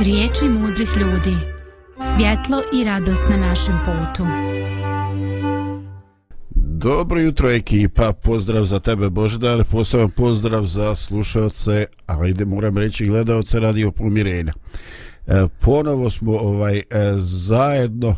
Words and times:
Riječi 0.00 0.48
mudrih 0.48 0.88
ljudi. 0.96 1.36
Svjetlo 2.14 2.62
i 2.72 2.84
radost 2.84 3.22
na 3.30 3.36
našem 3.36 3.78
putu. 3.84 4.26
Dobro 6.54 7.20
jutro 7.20 7.50
ekipa, 7.50 8.12
pozdrav 8.12 8.64
za 8.64 8.80
tebe 8.80 9.10
Boždar, 9.10 9.64
poseban 9.64 10.10
pozdrav 10.10 10.64
za 10.64 10.94
slušalce, 10.94 11.86
ajde 12.06 12.44
moram 12.44 12.78
reći 12.78 13.06
gledalce 13.06 13.60
radio 13.60 13.90
pomirenja. 13.90 14.52
E, 15.26 15.46
ponovo 15.60 16.10
smo 16.10 16.32
ovaj 16.32 16.76
e, 16.78 16.82
zajedno, 17.18 18.16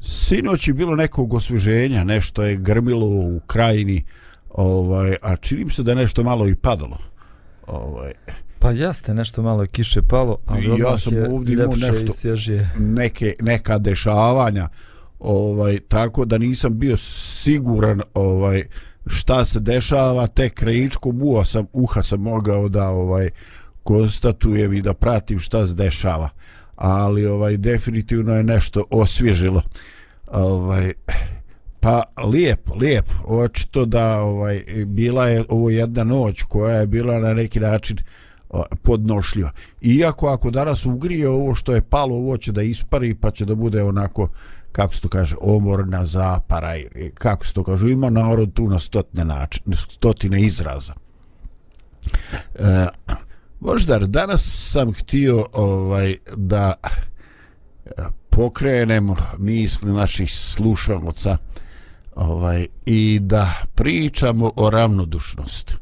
sinoć 0.00 0.68
je 0.68 0.74
bilo 0.74 0.96
nekog 0.96 1.34
osvježenja, 1.34 2.04
nešto 2.04 2.42
je 2.42 2.56
grmilo 2.56 3.06
u 3.06 3.40
krajini, 3.46 4.04
ovaj, 4.50 5.16
a 5.22 5.36
činim 5.36 5.70
se 5.70 5.82
da 5.82 5.94
nešto 5.94 6.22
malo 6.22 6.48
i 6.48 6.54
padalo. 6.54 6.98
Ovaj, 7.66 8.12
Pa 8.58 8.70
jeste, 8.70 9.14
nešto 9.14 9.42
malo 9.42 9.66
kiše 9.66 10.02
palo, 10.02 10.38
ali 10.46 10.80
ja 10.80 10.98
sam 10.98 11.12
ovdje 11.30 11.52
imao 11.54 11.76
nešto, 11.76 12.28
neke, 12.78 13.34
neka 13.40 13.78
dešavanja, 13.78 14.68
ovaj, 15.18 15.80
tako 15.88 16.24
da 16.24 16.38
nisam 16.38 16.78
bio 16.78 16.96
siguran 16.96 18.00
ovaj 18.14 18.64
šta 19.06 19.44
se 19.44 19.60
dešava, 19.60 20.26
tek 20.26 20.54
krajičkom 20.54 21.22
uha 21.22 21.44
sam, 21.44 21.66
uha 21.72 22.02
sam 22.02 22.20
mogao 22.20 22.68
da 22.68 22.88
ovaj 22.88 23.30
konstatujem 23.82 24.72
i 24.72 24.82
da 24.82 24.94
pratim 24.94 25.38
šta 25.38 25.66
se 25.66 25.74
dešava. 25.74 26.28
Ali 26.76 27.26
ovaj 27.26 27.56
definitivno 27.56 28.34
je 28.34 28.42
nešto 28.42 28.84
osvježilo. 28.90 29.62
Ovaj, 30.26 30.92
pa 31.80 32.02
lijep, 32.24 32.60
lijep. 32.80 33.04
Očito 33.24 33.84
da 33.84 34.20
ovaj 34.20 34.64
bila 34.86 35.28
je 35.28 35.44
ovo 35.48 35.70
jedna 35.70 36.04
noć 36.04 36.42
koja 36.42 36.76
je 36.76 36.86
bila 36.86 37.18
na 37.18 37.34
neki 37.34 37.60
način 37.60 37.98
podnošljiva. 38.82 39.50
Iako 39.80 40.28
ako 40.28 40.50
danas 40.50 40.86
ugrije 40.86 41.28
ovo 41.28 41.54
što 41.54 41.74
je 41.74 41.82
palo, 41.82 42.16
ovo 42.16 42.36
će 42.36 42.52
da 42.52 42.62
ispari 42.62 43.14
pa 43.14 43.30
će 43.30 43.44
da 43.44 43.54
bude 43.54 43.82
onako 43.82 44.28
kako 44.72 44.94
se 44.94 45.00
to 45.00 45.08
kaže, 45.08 45.36
omorna 45.40 46.04
zapara, 46.04 46.74
kako 47.14 47.46
se 47.46 47.52
to 47.52 47.64
kaže, 47.64 47.90
ima 47.90 48.10
narod 48.10 48.52
tu 48.52 48.68
na 48.68 48.78
stotine, 48.78 49.24
način, 49.24 49.62
stotine 49.90 50.42
izraza. 50.42 50.94
E, 52.54 52.86
Boždar, 53.60 54.06
danas 54.06 54.68
sam 54.72 54.92
htio 54.92 55.46
ovaj 55.52 56.16
da 56.36 56.74
e, 56.82 57.90
pokrenemo 58.30 59.14
pokrenem 59.14 59.14
misli 59.38 59.92
naših 59.92 60.34
slušalaca 60.34 61.36
ovaj, 62.16 62.66
i 62.86 63.18
da 63.22 63.52
pričamo 63.74 64.50
o 64.56 64.70
ravnodušnosti 64.70 65.76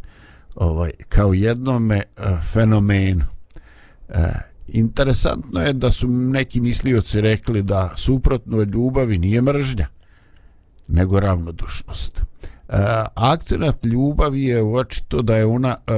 ovaj, 0.56 0.90
kao 1.08 1.34
jednome 1.34 1.96
eh, 1.96 2.38
fenomenu. 2.52 3.24
E, 4.08 4.32
interesantno 4.68 5.62
je 5.62 5.72
da 5.72 5.90
su 5.90 6.08
neki 6.08 6.60
mislioci 6.60 7.20
rekli 7.20 7.62
da 7.62 7.92
suprotno 7.96 8.58
od 8.58 8.74
ljubavi 8.74 9.18
nije 9.18 9.42
mržnja, 9.42 9.86
nego 10.88 11.20
ravnodušnost. 11.20 12.18
E, 12.18 12.24
akcenat 13.14 13.86
ljubavi 13.86 14.44
je 14.44 14.62
očito 14.62 15.22
da 15.22 15.36
je 15.36 15.46
ona 15.46 15.76
e, 15.86 15.92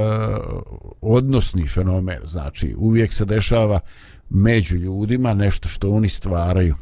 odnosni 1.01 1.67
fenomen, 1.67 2.19
znači 2.25 2.75
uvijek 2.77 3.13
se 3.13 3.25
dešava 3.25 3.79
među 4.29 4.75
ljudima 4.75 5.33
nešto 5.33 5.67
što 5.67 5.89
oni 5.89 6.09
stvaraju 6.09 6.75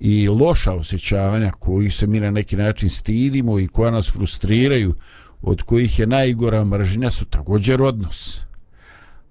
i 0.00 0.28
loša 0.28 0.72
osjećavanja 0.72 1.52
koji 1.58 1.90
se 1.90 2.06
mi 2.06 2.20
na 2.20 2.30
neki 2.30 2.56
način 2.56 2.90
stidimo 2.90 3.58
i 3.58 3.68
koja 3.68 3.90
nas 3.90 4.10
frustriraju 4.10 4.94
od 5.46 5.62
kojih 5.62 5.98
je 5.98 6.06
najgora 6.06 6.64
mržnja 6.64 7.10
su 7.10 7.24
također 7.24 7.82
odnos. 7.82 8.40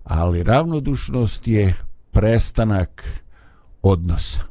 Ali 0.03 0.44
ravnodušnost 0.44 1.47
je 1.47 1.73
prestanak 2.11 3.22
odnosa. 3.81 4.41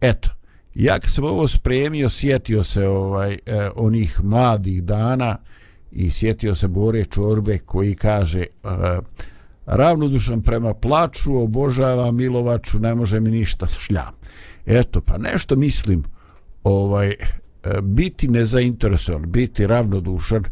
Eto, 0.00 0.28
ja 0.74 0.98
kad 0.98 1.10
sam 1.10 1.24
ovo 1.24 1.48
spremio, 1.48 2.08
sjetio 2.08 2.64
se 2.64 2.86
ovaj 2.86 3.32
eh, 3.32 3.70
onih 3.76 4.24
mladih 4.24 4.84
dana 4.84 5.36
i 5.92 6.10
sjetio 6.10 6.54
se 6.54 6.68
Bore 6.68 7.04
Čorbe 7.04 7.58
koji 7.58 7.94
kaže 7.94 8.40
eh, 8.40 8.46
ravnodušan 9.66 10.42
prema 10.42 10.74
plaču, 10.74 11.36
obožava 11.36 12.10
Milovaču, 12.10 12.78
ne 12.78 12.94
može 12.94 13.20
mi 13.20 13.30
ništa 13.30 13.66
šljam. 13.66 14.14
Eto, 14.66 15.00
pa 15.00 15.18
nešto 15.18 15.56
mislim 15.56 16.04
ovaj 16.64 17.08
e, 17.10 17.16
biti 17.82 18.28
nezainteresovan, 18.28 19.30
biti 19.32 19.66
ravnodušan, 19.66 20.44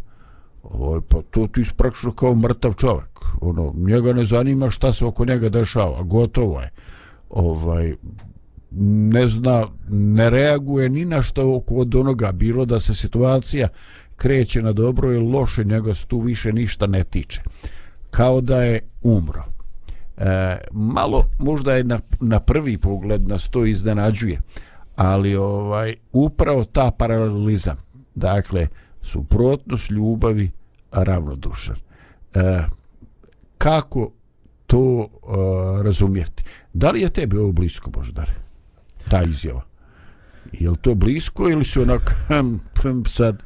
Ovaj, 0.70 1.00
pa 1.08 1.18
to 1.30 1.46
ti 1.46 1.60
isprakšno 1.60 2.12
kao 2.12 2.34
mrtav 2.34 2.72
čovjek. 2.72 3.20
Ono, 3.40 3.72
njega 3.76 4.12
ne 4.12 4.24
zanima 4.24 4.70
šta 4.70 4.92
se 4.92 5.04
oko 5.04 5.24
njega 5.24 5.48
dešava. 5.48 6.02
Gotovo 6.02 6.60
je. 6.60 6.70
Ovaj, 7.30 7.94
ne 9.10 9.28
zna, 9.28 9.66
ne 9.88 10.30
reaguje 10.30 10.88
ni 10.88 11.04
na 11.04 11.22
što 11.22 11.56
oko 11.56 11.74
od 11.74 11.94
onoga. 11.94 12.32
Bilo 12.32 12.64
da 12.64 12.80
se 12.80 12.94
situacija 12.94 13.68
kreće 14.16 14.62
na 14.62 14.72
dobro 14.72 15.12
ili 15.12 15.32
loše, 15.32 15.64
njega 15.64 15.94
se 15.94 16.06
tu 16.06 16.20
više 16.20 16.52
ništa 16.52 16.86
ne 16.86 17.04
tiče. 17.04 17.42
Kao 18.10 18.40
da 18.40 18.62
je 18.62 18.80
umro. 19.02 19.42
E, 20.16 20.56
malo 20.72 21.22
možda 21.38 21.74
je 21.74 21.84
na, 21.84 22.00
na 22.20 22.40
prvi 22.40 22.78
pogled 22.78 23.28
nas 23.28 23.48
to 23.48 23.64
iznenađuje, 23.64 24.40
ali 24.96 25.36
ovaj 25.36 25.94
upravo 26.12 26.64
ta 26.64 26.90
paralelizam, 26.98 27.76
dakle, 28.14 28.68
suprotnost 29.04 29.90
ljubavi, 29.90 30.50
ravnodušan. 30.92 31.76
E, 32.34 32.64
kako 33.58 34.10
to 34.66 35.08
e, 35.08 35.82
razumjeti? 35.82 36.44
Da 36.72 36.90
li 36.90 37.00
je 37.00 37.10
tebi 37.10 37.38
ovo 37.38 37.52
blisko, 37.52 37.90
Boždar? 37.90 38.30
Ta 39.08 39.22
izjava. 39.22 39.62
Je 40.52 40.70
li 40.70 40.76
to 40.76 40.94
blisko 40.94 41.48
ili 41.48 41.64
su 41.64 41.82
onak 41.82 42.14
hm, 42.28 42.56
hm, 42.82 43.02
sad 43.06 43.42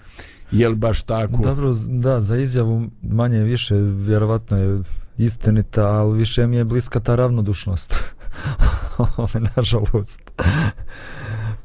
je 0.50 0.68
li 0.68 0.76
baš 0.76 1.02
tako? 1.02 1.42
Dobro, 1.42 1.74
da, 1.86 2.20
za 2.20 2.36
izjavu 2.36 2.90
manje 3.02 3.42
više 3.42 3.74
vjerovatno 3.76 4.56
je 4.56 4.82
istinita, 5.18 5.86
ali 5.86 6.18
više 6.18 6.46
mi 6.46 6.56
je 6.56 6.64
bliska 6.64 7.00
ta 7.00 7.14
ravnodušnost. 7.14 7.94
Nažalost. 9.56 10.20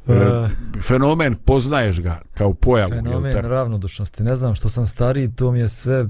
E, 0.08 0.50
fenomen 0.82 1.36
poznaješ 1.36 2.02
ga 2.02 2.22
kao 2.34 2.54
pojavu 2.54 2.92
fenomen 2.92 3.34
ravnodušnosti. 3.34 4.24
Ne 4.24 4.36
znam 4.36 4.56
što 4.56 4.70
sam 4.70 4.88
stariji 4.88 5.32
to 5.36 5.52
mi 5.52 5.60
je 5.60 5.70
sve 5.70 6.06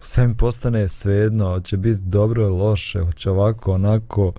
sve 0.00 0.26
mi 0.26 0.34
postane 0.34 0.88
svejedno 0.88 1.60
će 1.60 1.76
biti 1.76 2.00
dobro 2.00 2.42
ili 2.42 2.56
loše 2.56 3.00
hoće 3.00 3.30
ovako 3.30 3.72
onako 3.72 4.32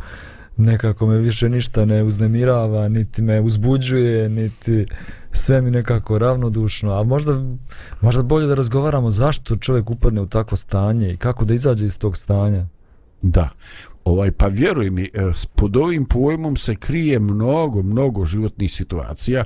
nekako 0.58 1.08
me 1.08 1.18
više 1.18 1.50
ništa 1.50 1.86
ne 1.86 2.04
uznemirava 2.04 2.88
niti 2.88 3.22
me 3.22 3.42
uzbuđuje 3.42 4.30
niti 4.30 4.86
sve 5.32 5.62
mi 5.62 5.72
nekako 5.72 6.20
ravnodušno 6.20 7.00
a 7.00 7.04
možda, 7.04 7.44
možda 8.02 8.24
bolje 8.24 8.48
da 8.48 8.56
razgovaramo 8.56 9.12
zašto 9.12 9.56
čovjek 9.56 9.90
upadne 9.90 10.22
u 10.22 10.28
takvo 10.28 10.58
stanje 10.58 11.14
i 11.14 11.18
kako 11.18 11.46
da 11.46 11.54
izađe 11.54 11.86
iz 11.86 12.00
tog 12.00 12.18
stanja. 12.18 12.66
Da 13.22 13.50
Ovaj, 14.06 14.32
pa 14.32 14.48
vjeruj 14.48 14.90
mi, 14.90 15.04
e, 15.04 15.08
pod 15.56 15.78
ovim 15.78 16.06
pojmom 16.06 16.58
se 16.58 16.76
krije 16.76 17.20
mnogo, 17.20 17.82
mnogo 17.82 18.26
životnih 18.26 18.74
situacija. 18.74 19.44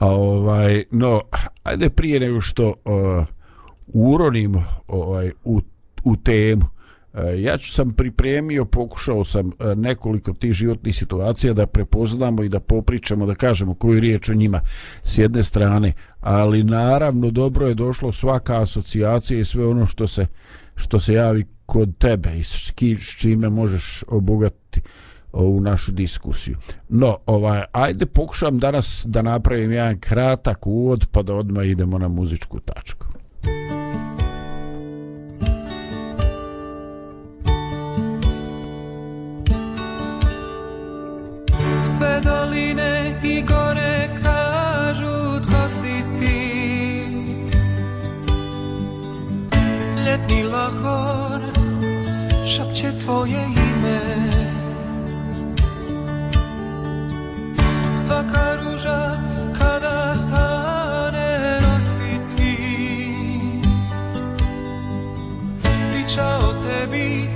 A 0.00 0.06
ovaj, 0.06 0.84
no, 0.90 1.20
ajde 1.62 1.90
prije 1.90 2.20
nego 2.20 2.40
što 2.40 2.66
uh, 2.68 3.26
uronim 3.86 4.56
ovaj, 4.88 5.30
u, 5.44 5.60
u 6.04 6.16
temu, 6.16 6.64
uh, 7.12 7.20
ja 7.38 7.58
ću 7.58 7.72
sam 7.72 7.90
pripremio, 7.90 8.64
pokušao 8.64 9.24
sam 9.24 9.46
uh, 9.46 9.52
nekoliko 9.76 10.32
tih 10.32 10.52
životnih 10.52 10.96
situacija 10.96 11.52
da 11.52 11.66
prepoznamo 11.66 12.42
i 12.42 12.48
da 12.48 12.60
popričamo, 12.60 13.26
da 13.26 13.34
kažemo 13.34 13.74
koju 13.74 14.00
riječ 14.00 14.28
o 14.28 14.34
njima 14.34 14.60
s 15.02 15.18
jedne 15.18 15.42
strane, 15.42 15.92
ali 16.20 16.64
naravno 16.64 17.30
dobro 17.30 17.66
je 17.66 17.74
došlo 17.74 18.12
svaka 18.12 18.62
asocijacija 18.62 19.40
i 19.40 19.44
sve 19.44 19.66
ono 19.66 19.86
što 19.86 20.06
se, 20.06 20.26
što 20.80 21.00
se 21.00 21.14
javi 21.14 21.44
kod 21.66 21.98
tebe 21.98 22.38
i 22.38 22.44
s, 22.44 22.70
ki, 22.70 22.98
s 23.00 23.08
čime 23.08 23.48
možeš 23.48 24.04
obogatiti 24.08 24.80
ovu 25.32 25.60
našu 25.60 25.92
diskusiju. 25.92 26.56
No, 26.88 27.16
ovaj, 27.26 27.62
ajde 27.72 28.06
pokušam 28.06 28.58
danas 28.58 29.02
da 29.08 29.22
napravim 29.22 29.72
jedan 29.72 30.00
kratak 30.00 30.66
uvod 30.66 31.06
pa 31.10 31.22
da 31.22 31.34
odmah 31.34 31.66
idemo 31.66 31.98
na 31.98 32.08
muzičku 32.08 32.60
tačku. 32.60 33.06
Sve 41.84 42.20
doline 42.24 43.20
i 43.24 43.42
gore 43.42 44.08
kažu 44.22 45.40
tko 45.42 45.68
si 45.68 46.02
ti 46.18 46.49
Ljetni 50.30 50.44
lahor 50.44 51.40
šapće 52.46 52.88
tvoje 53.04 53.44
ime. 53.70 54.00
Svaka 57.96 58.56
ruža 58.62 59.10
kada 59.58 60.16
stane 60.16 61.60
nosi 61.60 62.36
ti. 62.36 62.56
Priča 65.62 66.38
o 66.42 66.52
tebi 66.62 67.28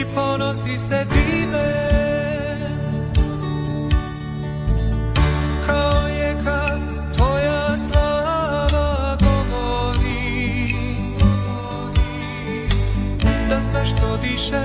i 0.00 0.04
ponosi 0.14 0.78
se 0.78 1.06
time. 1.12 2.05
Što 14.46 14.56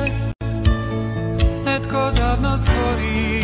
netko 1.65 2.11
davno 2.17 2.57
stvori. 2.57 3.43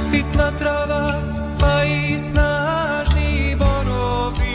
Sitna 0.00 0.50
trava 0.58 1.14
pa 1.60 1.84
i 1.84 2.18
snažni 2.18 3.56
borovi. 3.58 4.46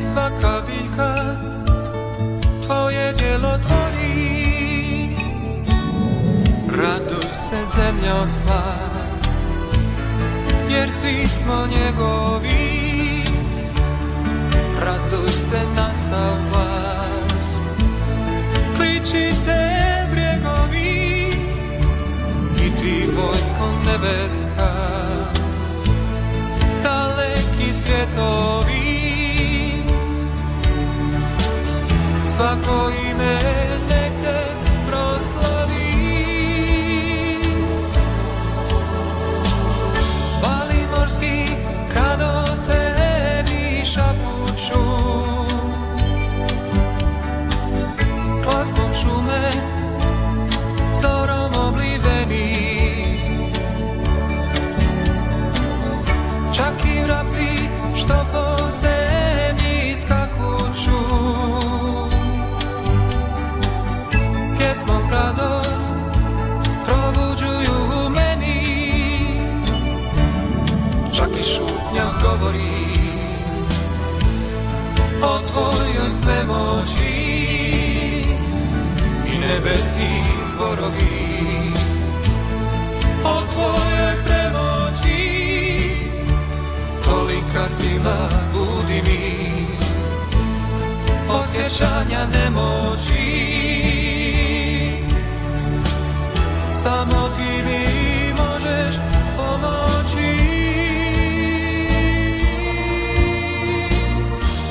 Svaka 0.00 0.62
biljka 0.66 1.36
tvoje 2.66 3.12
djelo 3.12 3.58
tvori. 3.58 5.16
Raduj 6.76 7.32
se 7.32 7.56
zemljo 7.76 8.26
sva 8.26 8.62
Jer 10.70 10.92
svi 10.92 11.28
smo 11.28 11.66
njegovi. 11.66 12.81
Raduj 14.84 15.30
se 15.32 15.60
na 15.76 15.94
sav 15.94 16.36
glas. 16.50 17.54
Kličite 18.76 19.62
brjegovi 20.10 21.32
I 22.56 22.70
ti 22.80 23.06
vojsko 23.16 23.68
nebeska. 23.86 24.72
Daleki 26.82 27.72
svjetovi. 27.72 29.02
Svako 32.26 32.90
ime 33.10 33.38
nek 33.88 34.12
te 34.22 34.40
proslavi. 34.88 35.92
Vali 40.42 40.86
morski 40.96 41.46
kad 41.94 42.20
o 42.22 42.44
tebi 42.66 43.84
šapu 43.84 44.31
Pjesmom 64.92 65.10
radost 65.10 65.94
probuđuju 66.84 68.06
u 68.06 68.10
meni. 68.10 68.86
Čak 71.16 71.28
i 71.40 71.42
šutnja 71.42 72.04
govori 72.22 72.82
o 75.22 75.38
tvojoj 75.46 76.10
svemoći. 76.10 77.12
I 79.26 79.38
nebeski 79.38 80.22
zborovi 80.48 81.72
o 83.24 83.42
tvojoj 83.52 84.14
premoći. 84.24 85.22
Tolika 87.04 87.68
sila 87.68 88.28
budi 88.52 89.02
mi 89.04 89.66
osjećanja 91.28 92.26
nemoći 92.32 93.91
samo 96.82 97.28
ti 97.36 97.62
mi 97.66 97.84
možeš 98.32 98.96
pomoći. 99.36 100.32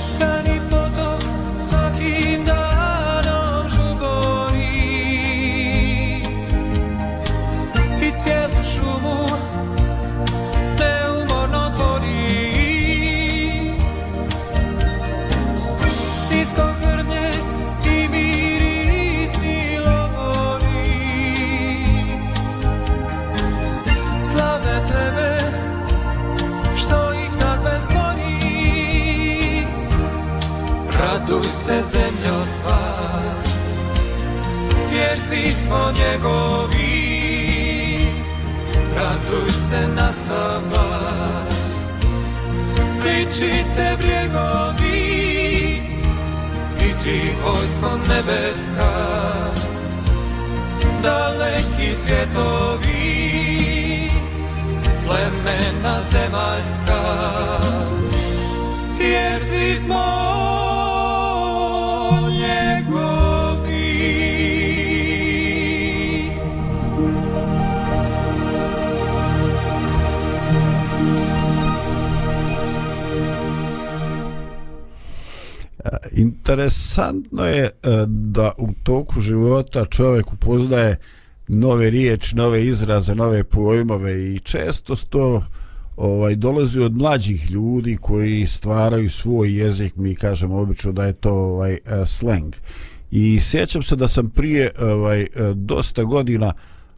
Stani 0.07 0.59
potok 0.69 1.21
svakim 1.59 2.45
danom 2.45 3.69
žubori 3.69 4.91
I 8.01 8.11
cijelu 8.17 8.63
šumu 8.73 8.90
se 31.51 31.81
zemljo 31.91 32.45
sva 32.45 33.11
Jer 34.93 35.19
svi 35.19 35.53
smo 35.53 35.91
njegovi. 35.91 37.11
Raduj 38.95 39.53
se 39.53 39.87
na 39.95 40.13
sam 40.13 40.63
glas 40.69 41.77
Pričite 43.01 43.97
brjegovi 43.97 45.01
I 46.79 47.03
ti 47.03 47.21
vojsko 47.45 47.89
nebeska. 48.07 48.91
Daleki 51.03 51.93
svjetovi 51.93 53.31
Plemena 55.07 55.99
zemaljska 56.11 57.01
Jer 58.99 59.39
svi 59.39 59.79
smo 59.85 60.50
E, 75.85 76.09
interesantno 76.11 77.45
je 77.45 77.63
e, 77.63 77.71
da 78.07 78.51
u 78.57 78.67
toku 78.83 79.21
života 79.21 79.85
čovjek 79.85 80.33
upoznaje 80.33 80.97
nove 81.47 81.89
riječi, 81.89 82.35
nove 82.35 82.65
izraze, 82.65 83.15
nove 83.15 83.43
pojmove 83.43 84.33
i 84.33 84.39
često 84.39 84.95
to 85.09 85.43
ovaj 86.01 86.35
dolazi 86.35 86.79
od 86.79 86.97
mlađih 86.97 87.51
ljudi 87.51 87.97
koji 88.01 88.47
stvaraju 88.47 89.09
svoj 89.09 89.57
jezik, 89.59 89.95
mi 89.95 90.15
kažemo 90.15 90.57
obično 90.57 90.91
da 90.91 91.05
je 91.05 91.13
to 91.13 91.33
ovaj 91.33 91.73
uh, 91.73 92.07
slang. 92.07 92.53
I 93.11 93.39
sjećam 93.39 93.83
se 93.83 93.95
da 93.95 94.07
sam 94.07 94.29
prije 94.29 94.71
ovaj 94.81 95.21
e, 95.21 95.27
dosta 95.55 96.03
godina 96.03 96.53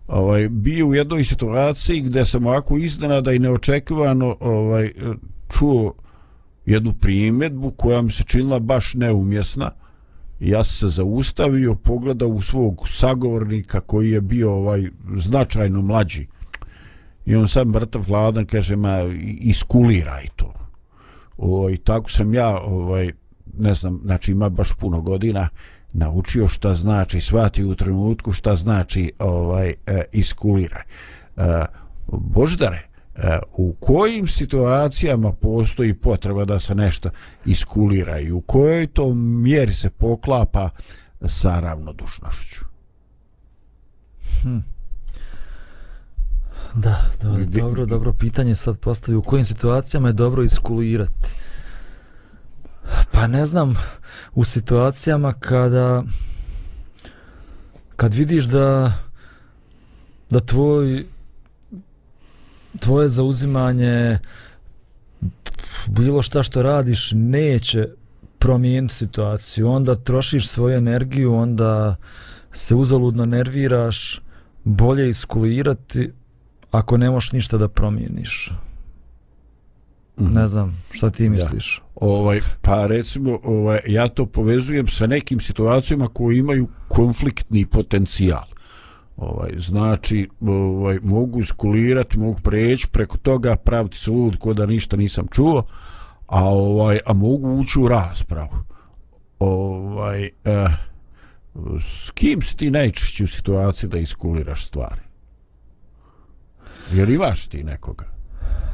ovaj 0.08 0.50
bio 0.50 0.88
u 0.88 0.96
jednoj 0.96 1.24
situaciji 1.24 2.02
gdje 2.02 2.26
sam 2.26 2.46
ovako 2.46 2.78
iznenada 2.78 3.32
i 3.32 3.40
neočekivano 3.40 4.38
ovaj 4.40 4.86
e, 4.86 4.92
čuo 5.50 5.94
jednu 6.66 6.94
primjedbu 6.94 7.72
koja 7.72 8.02
mi 8.02 8.12
se 8.12 8.24
činila 8.24 8.60
baš 8.60 8.94
neumjesna. 8.94 9.72
Ja 10.40 10.64
sam 10.64 10.90
se 10.90 10.96
zaustavio, 10.96 11.76
pogledao 11.76 12.30
u 12.30 12.42
svog 12.42 12.90
sagovornika 12.90 13.80
koji 13.80 14.12
je 14.12 14.22
bio 14.22 14.54
ovaj 14.54 14.90
značajno 15.18 15.82
mlađi. 15.82 16.28
I 17.26 17.36
on 17.36 17.48
sam 17.48 17.68
mrtav 17.68 18.04
hladan 18.04 18.46
kaže, 18.46 18.76
ma 18.76 18.98
iskuliraj 19.40 20.28
to. 20.36 20.54
O, 21.38 21.70
I 21.70 21.78
tako 21.78 22.12
sam 22.12 22.34
ja, 22.34 22.58
ovaj, 22.58 23.12
ne 23.58 23.74
znam, 23.76 24.00
znači 24.04 24.32
ima 24.32 24.50
baš 24.50 24.74
puno 24.74 25.02
godina, 25.02 25.50
naučio 25.94 26.48
šta 26.48 26.76
znači, 26.76 27.22
svati 27.22 27.64
u 27.64 27.76
trenutku 27.76 28.32
šta 28.32 28.56
znači 28.56 29.12
ovaj 29.20 29.74
e, 29.88 30.04
iskuliraj. 30.12 30.84
E, 31.38 31.66
Boždare, 32.08 32.82
e, 33.16 33.40
u 33.54 33.76
kojim 33.80 34.28
situacijama 34.28 35.34
postoji 35.34 35.94
potreba 35.94 36.46
da 36.46 36.60
se 36.60 36.76
nešto 36.76 37.10
iskulira 37.46 38.20
i 38.20 38.32
u 38.32 38.42
kojoj 38.42 38.88
to 38.88 39.14
mjeri 39.14 39.74
se 39.74 39.90
poklapa 39.90 40.70
sa 41.26 41.60
ravnodušnošću? 41.60 42.66
Hm. 44.42 44.73
Da, 46.76 47.06
do, 47.22 47.34
Gde, 47.34 47.60
dobro, 47.60 47.86
dobro 47.86 48.14
pitanje 48.14 48.56
sad 48.56 48.80
postavi. 48.80 49.18
U 49.18 49.22
kojim 49.22 49.46
situacijama 49.46 50.08
je 50.08 50.14
dobro 50.14 50.44
iskulirati? 50.44 51.30
Pa 53.12 53.28
ne 53.28 53.46
znam, 53.46 53.76
u 54.34 54.44
situacijama 54.44 55.34
kada 55.34 56.04
kad 57.96 58.14
vidiš 58.14 58.46
da 58.46 58.94
da 60.30 60.40
tvoj 60.40 61.06
tvoje 62.80 63.10
zauzimanje 63.10 64.20
bilo 65.88 66.22
šta 66.22 66.44
što 66.44 66.62
radiš 66.62 67.12
neće 67.16 67.88
promijeniti 68.40 68.94
situaciju. 68.94 69.70
Onda 69.70 69.96
trošiš 69.96 70.48
svoju 70.48 70.78
energiju, 70.78 71.36
onda 71.36 71.96
se 72.52 72.76
uzaludno 72.76 73.26
nerviraš, 73.26 74.22
bolje 74.64 75.10
iskulirati 75.10 76.12
ako 76.74 76.98
ne 76.98 77.12
možeš 77.12 77.32
ništa 77.32 77.58
da 77.58 77.68
promijeniš. 77.68 78.52
Mm. 80.18 80.34
Ne 80.34 80.48
znam, 80.48 80.84
šta 80.92 81.10
ti 81.10 81.30
misliš? 81.30 81.78
Ja. 81.78 81.84
Ovaj, 81.96 82.40
pa 82.62 82.88
recimo, 82.88 83.40
ovaj, 83.44 83.80
ja 83.88 84.08
to 84.08 84.26
povezujem 84.26 84.88
sa 84.88 85.08
nekim 85.08 85.40
situacijama 85.40 86.08
koji 86.08 86.38
imaju 86.38 86.68
konfliktni 86.88 87.66
potencijal. 87.66 88.44
Ovaj, 89.18 89.52
znači, 89.58 90.30
ovaj, 90.42 91.00
mogu 91.04 91.40
iskulirati, 91.40 92.20
mogu 92.20 92.40
preći 92.44 92.88
preko 92.88 93.18
toga, 93.18 93.56
praviti 93.56 93.98
se 93.98 94.12
lud 94.12 94.38
ko 94.38 94.54
da 94.54 94.66
ništa 94.66 94.98
nisam 94.98 95.28
čuo, 95.32 95.64
a 96.28 96.44
ovaj 96.50 97.00
a 97.06 97.14
mogu 97.14 97.60
ući 97.60 97.80
u 97.80 97.88
raspravu. 97.88 98.58
Ovaj, 99.40 100.24
eh, 100.26 100.68
s 101.80 102.12
kim 102.12 102.42
si 102.42 102.58
ti 102.58 102.72
najčešće 102.72 103.24
u 103.24 103.28
situaciji 103.28 103.90
da 103.90 103.98
iskuliraš 103.98 104.68
stvari? 104.68 105.03
Jer 106.92 107.10
imaš 107.10 107.48
ti 107.48 107.64
nekoga? 107.64 108.06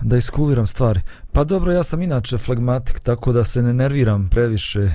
Da 0.02 0.18
iskuliram 0.18 0.66
stvari. 0.66 1.02
Pa 1.32 1.44
dobro, 1.44 1.72
ja 1.72 1.84
sam 1.84 2.02
inače 2.02 2.38
flegmatik, 2.38 3.00
tako 3.00 3.34
da 3.34 3.44
se 3.44 3.62
ne 3.62 3.74
nerviram 3.74 4.30
previše. 4.30 4.90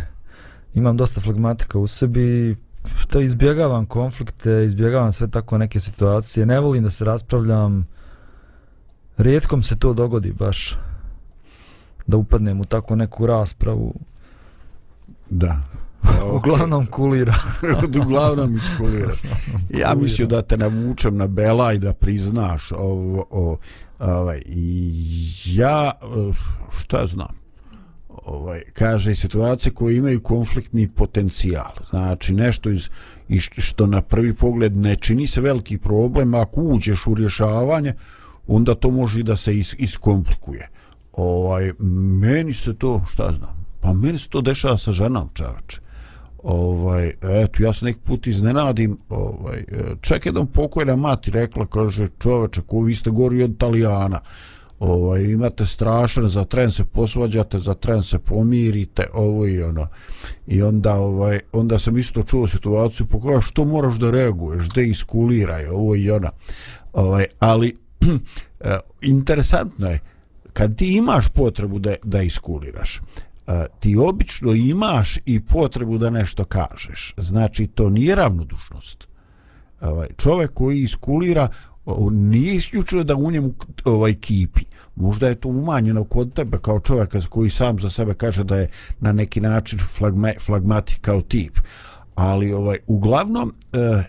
Imam 0.75 0.97
dosta 0.97 1.21
flegmatika 1.21 1.79
u 1.79 1.87
sebi. 1.87 2.57
To 3.09 3.21
izbjegavam 3.21 3.87
konflikte, 3.87 4.65
izbjegavam 4.65 5.13
sve 5.13 5.31
tako 5.31 5.59
neke 5.59 5.81
situacije. 5.81 6.47
Ne 6.47 6.61
volim 6.61 6.83
da 6.83 6.91
se 6.91 7.05
raspravljam. 7.05 7.87
Rijetkom 9.17 9.63
se 9.63 9.79
to 9.79 9.93
dogodi 9.93 10.33
baš 10.33 10.79
da 12.07 12.17
upadnem 12.17 12.61
u 12.61 12.65
tako 12.65 12.97
neku 12.97 13.27
raspravu. 13.27 13.95
Da. 15.31 15.63
Okay. 16.05 16.37
Uglavnom 16.37 16.87
kulira. 16.87 17.35
Uglavnom 18.03 18.57
iskulira. 18.57 19.13
Ja 19.71 19.95
mislim 19.95 20.29
da 20.29 20.43
te 20.43 20.57
navučem 20.57 21.17
na 21.17 21.27
bela 21.27 21.73
i 21.73 21.79
da 21.79 21.93
priznaš 21.93 22.73
ovo, 22.73 23.27
o, 23.31 23.57
ovaj, 23.99 24.43
ja, 25.45 25.93
šta 26.81 27.07
znam, 27.07 27.35
ovaj, 28.09 28.63
kaže 28.73 29.15
situacije 29.15 29.73
koje 29.73 29.97
imaju 29.97 30.23
konfliktni 30.23 30.89
potencijal. 30.89 31.73
Znači, 31.91 32.33
nešto 32.33 32.71
iz, 32.71 32.89
iz, 33.29 33.43
što 33.59 33.87
na 33.87 34.01
prvi 34.03 34.35
pogled 34.35 34.77
ne 34.77 34.97
čini 34.97 35.27
se 35.27 35.41
veliki 35.41 35.79
problem, 35.79 36.35
ako 36.35 36.61
uđeš 36.61 37.07
u 37.07 37.15
rješavanje, 37.15 37.95
onda 38.47 38.75
to 38.75 38.91
može 38.91 39.23
da 39.23 39.37
se 39.37 39.59
is, 39.59 39.75
iskomplikuje 39.79 40.69
ovaj, 41.17 41.73
meni 42.21 42.55
se 42.55 42.75
to, 42.75 43.03
šta 43.11 43.33
znam, 43.39 43.67
pa 43.81 43.93
meni 43.93 44.19
se 44.19 44.29
to 44.29 44.41
dešava 44.41 44.79
sa 44.79 44.93
ženom 44.93 45.29
čavače. 45.35 45.81
Ovaj, 46.45 47.13
eto, 47.23 47.63
ja 47.63 47.73
se 47.73 47.85
neki 47.85 47.99
put 48.05 48.27
iznenadim, 48.27 48.99
ovaj, 49.09 49.59
e, 49.59 49.65
čak 50.01 50.27
jedan 50.27 50.47
pokojna 50.47 50.97
mati 50.97 51.31
rekla, 51.31 51.67
kaže, 51.67 52.09
čoveče, 52.19 52.61
ko 52.67 52.81
vi 52.81 52.95
ste 52.95 53.11
gori 53.11 53.43
od 53.43 53.51
Italijana, 53.51 54.21
ovaj, 54.79 55.23
imate 55.23 55.67
strašan, 55.67 56.29
za 56.29 56.45
tren 56.45 56.73
se 56.73 56.85
posvađate, 56.85 57.59
za 57.59 57.75
tren 57.75 58.03
se 58.03 58.19
pomirite, 58.19 59.07
ovo 59.15 59.47
i 59.47 59.63
ono. 59.63 59.87
I 60.47 60.63
onda, 60.63 60.95
ovaj, 60.95 61.41
onda 61.53 61.79
sam 61.79 61.99
isto 61.99 62.23
čuo 62.23 62.47
situaciju, 62.47 63.07
pa 63.07 63.13
po 63.13 63.21
koja 63.21 63.41
što 63.41 63.65
moraš 63.65 63.95
da 63.95 64.11
reaguješ, 64.11 64.67
da 64.69 64.83
iskuliraj, 64.83 65.67
ovo 65.67 65.97
i 65.97 66.11
ono. 66.11 66.31
Ovaj, 66.93 67.25
ali, 67.39 67.77
e, 68.61 68.79
interesantno 69.03 69.91
je, 69.91 70.01
kad 70.53 70.77
ti 70.77 70.97
imaš 70.97 71.29
potrebu 71.29 71.79
da, 71.79 71.95
da 72.03 72.23
iskuliraš, 72.23 73.01
E, 73.47 73.67
ti 73.81 73.97
obično 73.97 74.53
imaš 74.53 75.19
i 75.27 75.41
potrebu 75.41 75.99
da 75.99 76.11
nešto 76.11 76.45
kažeš. 76.45 77.15
Znači, 77.17 77.67
to 77.67 77.91
nije 77.91 78.15
ravnodušnost. 78.15 79.05
Ovaj, 79.81 80.09
čovjek 80.17 80.51
koji 80.55 80.83
iskulira, 80.83 81.49
nije 82.11 82.55
isključio 82.55 83.05
da 83.05 83.15
u 83.15 83.31
njemu 83.31 83.55
ovaj 83.85 84.15
kipi. 84.15 84.65
Možda 84.97 85.29
je 85.29 85.35
to 85.35 85.49
umanjeno 85.49 86.05
kod 86.05 86.33
tebe 86.33 86.59
kao 86.63 86.81
čovjeka 86.81 87.21
koji 87.31 87.51
sam 87.51 87.79
za 87.79 87.91
sebe 87.91 88.15
kaže 88.15 88.45
da 88.45 88.57
je 88.57 88.69
na 89.01 89.13
neki 89.13 89.41
način 89.41 89.79
flagme, 89.79 90.35
flagmatik 90.41 91.01
kao 91.01 91.21
tip. 91.21 91.59
Ali 92.15 92.53
ovaj 92.53 92.79
uglavnom 92.87 93.49
uh, 93.49 94.05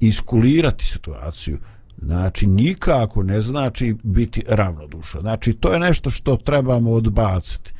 iskulirati 0.00 0.84
situaciju 0.84 1.58
znači 1.98 2.46
nikako 2.46 3.22
ne 3.22 3.42
znači 3.42 3.96
biti 4.02 4.44
ravnodušan. 4.48 5.20
Znači 5.20 5.52
to 5.52 5.72
je 5.72 5.78
nešto 5.78 6.10
što 6.10 6.36
trebamo 6.36 6.92
odbaciti. 6.92 7.72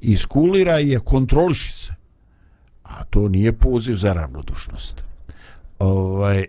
Iskulira 0.00 0.78
je 0.78 1.00
kontroliši 1.00 1.72
se. 1.72 1.94
A 2.82 3.04
to 3.04 3.28
nije 3.28 3.52
poziv 3.52 3.94
za 3.94 4.12
ravnodušnost. 4.12 5.04
Ovaj, 5.78 6.44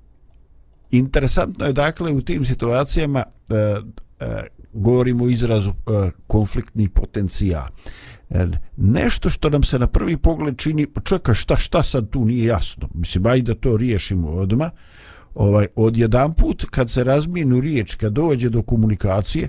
interesantno 0.90 1.66
je 1.66 1.72
dakle 1.72 2.12
u 2.12 2.20
tim 2.20 2.44
situacijama 2.44 3.24
e, 3.48 3.54
e, 4.20 4.46
govorimo 4.72 5.24
o 5.24 5.28
izrazu 5.28 5.70
eh, 5.70 6.06
e, 6.06 6.10
konfliktni 6.26 6.88
potencijal. 6.88 7.66
E, 8.30 8.46
nešto 8.76 9.30
što 9.30 9.50
nam 9.50 9.62
se 9.62 9.78
na 9.78 9.86
prvi 9.86 10.16
pogled 10.16 10.56
čini, 10.56 10.86
čeka 11.04 11.34
šta, 11.34 11.56
šta 11.56 11.82
sad 11.82 12.10
tu 12.10 12.24
nije 12.24 12.44
jasno. 12.44 12.88
Mislim, 12.94 13.26
ajde 13.26 13.54
da 13.54 13.60
to 13.60 13.76
riješimo 13.76 14.28
odmah 14.28 14.70
ovaj 15.34 15.66
od 15.76 15.96
jedan 15.96 16.32
put 16.32 16.64
kad 16.70 16.90
se 16.90 17.04
razmijenu 17.04 17.60
riječ 17.60 17.94
kad 17.94 18.12
dođe 18.12 18.48
do 18.48 18.62
komunikacije 18.62 19.48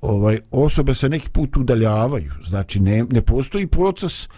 ovaj 0.00 0.38
osobe 0.50 0.94
se 0.94 1.08
neki 1.08 1.30
put 1.30 1.56
udaljavaju. 1.56 2.32
Znači 2.48 2.80
ne, 2.80 3.04
ne 3.10 3.22
postoji 3.22 3.66
proces 3.66 4.28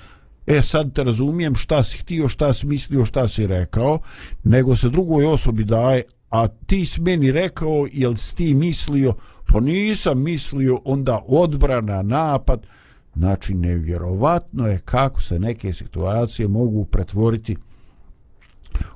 e 0.47 0.63
sad 0.63 0.93
te 0.93 1.05
razumijem 1.05 1.55
šta 1.55 1.85
si 1.85 1.99
htio 1.99 2.29
šta 2.29 2.53
si 2.53 2.67
mislio 2.67 3.05
šta 3.05 3.29
si 3.29 3.47
rekao 3.47 3.99
nego 4.45 4.77
se 4.77 4.89
drugoj 4.89 5.27
osobi 5.27 5.65
daje 5.65 6.03
a 6.31 6.49
ti 6.49 6.87
si 6.87 7.01
meni 7.01 7.33
rekao 7.33 7.87
jel 7.93 8.17
si 8.17 8.37
ti 8.37 8.55
mislio? 8.55 9.15
Pa 9.47 9.61
nisam 9.61 10.23
mislio 10.23 10.81
onda 10.85 11.23
odbrana 11.29 12.03
napad. 12.03 12.67
Znači 13.15 13.55
nevjerovatno 13.55 14.67
je 14.67 14.79
kako 14.79 15.23
se 15.23 15.39
neke 15.39 15.73
situacije 15.73 16.49
mogu 16.49 16.85
pretvoriti. 16.85 17.57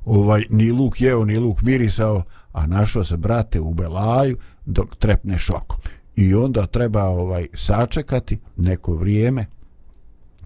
Ovaj 0.05 0.43
ni 0.51 0.73
luk 0.73 1.01
jeo 1.01 1.25
ni 1.25 1.37
luk 1.37 1.63
mirisao 1.63 2.23
a 2.53 2.67
našo 2.67 3.05
se 3.05 3.17
brate 3.17 3.61
u 3.61 3.75
belaju 3.75 4.37
dok 4.67 4.97
trepne 4.97 5.39
šokom 5.39 5.79
i 6.17 6.35
onda 6.35 6.67
treba 6.67 7.05
ovaj 7.05 7.47
sačekati 7.55 8.39
neko 8.57 8.95
vrijeme 8.95 9.47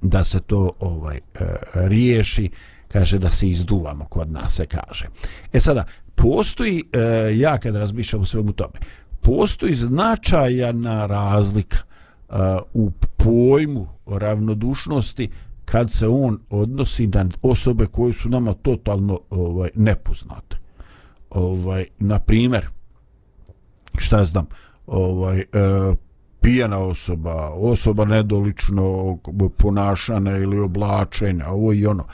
da 0.02 0.24
se 0.24 0.40
to 0.40 0.70
ovaj 0.80 1.16
e, 1.16 1.20
riješi 1.74 2.50
kaže 2.88 3.18
da 3.18 3.30
se 3.30 3.48
izduvamo 3.48 4.04
kod 4.04 4.32
nas 4.32 4.54
se 4.54 4.66
kaže 4.66 5.06
e 5.52 5.60
sada 5.60 5.84
postoji 6.14 6.84
e, 6.92 6.98
ja 7.38 7.58
kad 7.58 7.76
razmišljam 7.76 8.22
u 8.22 8.26
svemu 8.26 8.52
tome 8.52 8.78
postoji 9.20 9.74
značajna 9.74 11.06
razlika 11.06 11.78
e, 11.78 12.32
u 12.74 12.90
pojmu 13.16 13.88
ravnodušnosti 14.06 15.30
kad 15.70 15.90
se 15.92 16.08
on 16.08 16.40
odnosi 16.50 17.06
na 17.06 17.28
osobe 17.42 17.86
koje 17.86 18.12
su 18.12 18.28
nama 18.28 18.54
totalno 18.54 19.20
ovaj 19.30 19.70
nepoznate. 19.74 20.56
Ovaj 21.30 21.86
na 21.98 22.18
primjer 22.18 22.68
šta 23.98 24.24
znam, 24.24 24.46
ovaj 24.88 25.38
e, 25.38 25.44
pijana 26.40 26.78
osoba, 26.78 27.50
osoba 27.50 28.04
nedolično 28.04 29.18
ponašana 29.56 30.36
ili 30.36 30.58
oblačena, 30.58 31.48
ovo 31.48 31.72
i 31.72 31.86
ono. 31.86 32.04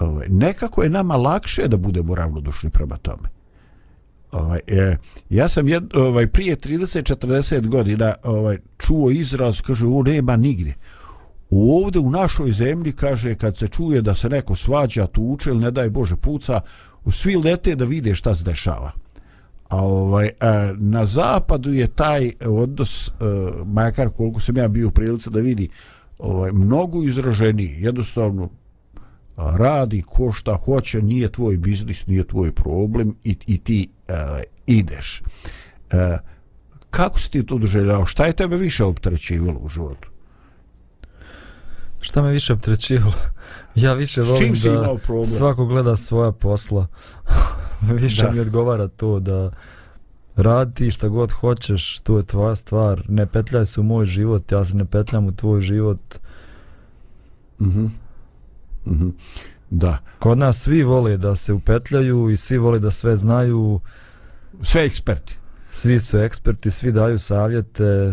Ovaj 0.00 0.28
nekako 0.28 0.82
je 0.82 0.90
nama 0.90 1.16
lakše 1.16 1.68
da 1.68 1.76
budemo 1.76 2.14
ravnodušni 2.14 2.70
prema 2.70 2.96
tome. 2.96 3.28
Ovaj 4.32 4.60
e, 4.66 4.96
ja 5.30 5.48
sam 5.48 5.68
jed, 5.68 5.96
ovaj 5.96 6.26
prije 6.26 6.56
30 6.56 7.14
40 7.14 7.66
godina 7.66 8.14
ovaj 8.24 8.58
čuo 8.78 9.10
izraz 9.10 9.60
kaže 9.60 9.86
u 9.86 10.02
nema 10.02 10.36
nigdje 10.36 10.74
ovdje 11.50 12.00
u 12.00 12.10
našoj 12.10 12.52
zemlji 12.52 12.92
kaže 12.92 13.34
kad 13.34 13.56
se 13.56 13.68
čuje 13.68 14.02
da 14.02 14.14
se 14.14 14.28
neko 14.28 14.54
svađa 14.56 15.06
tuče 15.06 15.50
ili 15.50 15.58
ne 15.58 15.70
daj 15.70 15.90
Bože 15.90 16.16
puca 16.16 16.60
svi 17.10 17.36
lete 17.36 17.74
da 17.74 17.84
vide 17.84 18.14
šta 18.14 18.34
se 18.34 18.44
dešava 18.44 18.92
a 19.72 19.76
ovaj 19.76 20.30
a, 20.40 20.74
na 20.76 21.06
zapadu 21.06 21.72
je 21.72 21.86
taj 21.86 22.32
odnos 22.46 23.08
a, 23.08 23.12
e, 23.20 23.64
makar 23.64 24.10
koliko 24.10 24.40
sam 24.40 24.56
ja 24.56 24.68
bio 24.68 24.88
u 24.88 24.90
prilici 24.90 25.30
da 25.30 25.40
vidi 25.40 25.68
ovaj 26.18 26.52
mnogo 26.52 27.02
izraženiji. 27.02 27.76
Jednostavno 27.78 28.50
a, 29.36 29.56
radi 29.56 30.02
ko 30.06 30.32
šta 30.32 30.54
hoće 30.54 31.02
nije 31.02 31.32
tvoj 31.32 31.56
biznis 31.56 32.06
nije 32.06 32.26
tvoj 32.26 32.52
problem 32.52 33.14
i, 33.24 33.36
i 33.46 33.58
ti 33.58 33.88
a, 34.08 34.40
ideš. 34.66 35.22
A, 35.92 36.16
kako 36.90 37.20
si 37.20 37.30
ti 37.30 37.46
to 37.46 37.58
doželjao 37.58 38.06
šta 38.06 38.26
je 38.26 38.32
tebe 38.32 38.56
više 38.56 38.84
optrećivalo 38.84 39.58
u 39.62 39.68
životu? 39.68 40.08
Šta 42.00 42.22
me 42.22 42.30
više 42.30 42.52
optrećivalo? 42.52 43.14
Ja 43.74 43.92
više 43.92 44.22
volim 44.22 44.54
da 44.54 45.26
svako 45.26 45.66
gleda 45.66 45.96
svoja 45.96 46.32
posla. 46.32 46.86
više 48.02 48.22
da. 48.22 48.30
mi 48.30 48.40
odgovara 48.40 48.88
to 48.88 49.20
da 49.20 49.50
radi 50.36 50.90
šta 50.90 51.08
god 51.08 51.32
hoćeš, 51.32 51.98
to 51.98 52.18
je 52.18 52.24
tvoja 52.24 52.56
stvar. 52.56 53.02
Ne 53.08 53.26
petljaj 53.26 53.66
se 53.66 53.80
u 53.80 53.82
moj 53.82 54.04
život, 54.04 54.52
ja 54.52 54.64
se 54.64 54.76
ne 54.76 54.84
petljam 54.84 55.26
u 55.26 55.32
tvoj 55.32 55.60
život. 55.60 56.18
Mhm. 57.60 57.86
Mhm. 58.86 59.08
Da. 59.70 59.98
Kod 60.18 60.38
nas 60.38 60.60
svi 60.60 60.82
vole 60.82 61.16
da 61.16 61.36
se 61.36 61.52
upetljaju 61.52 62.30
i 62.30 62.36
svi 62.36 62.58
vole 62.58 62.78
da 62.78 62.90
sve 62.90 63.16
znaju. 63.16 63.80
Sve 64.62 64.84
eksperti. 64.84 65.36
Svi 65.70 66.00
su 66.00 66.18
eksperti, 66.18 66.70
svi 66.70 66.92
daju 66.92 67.18
savjete. 67.18 68.10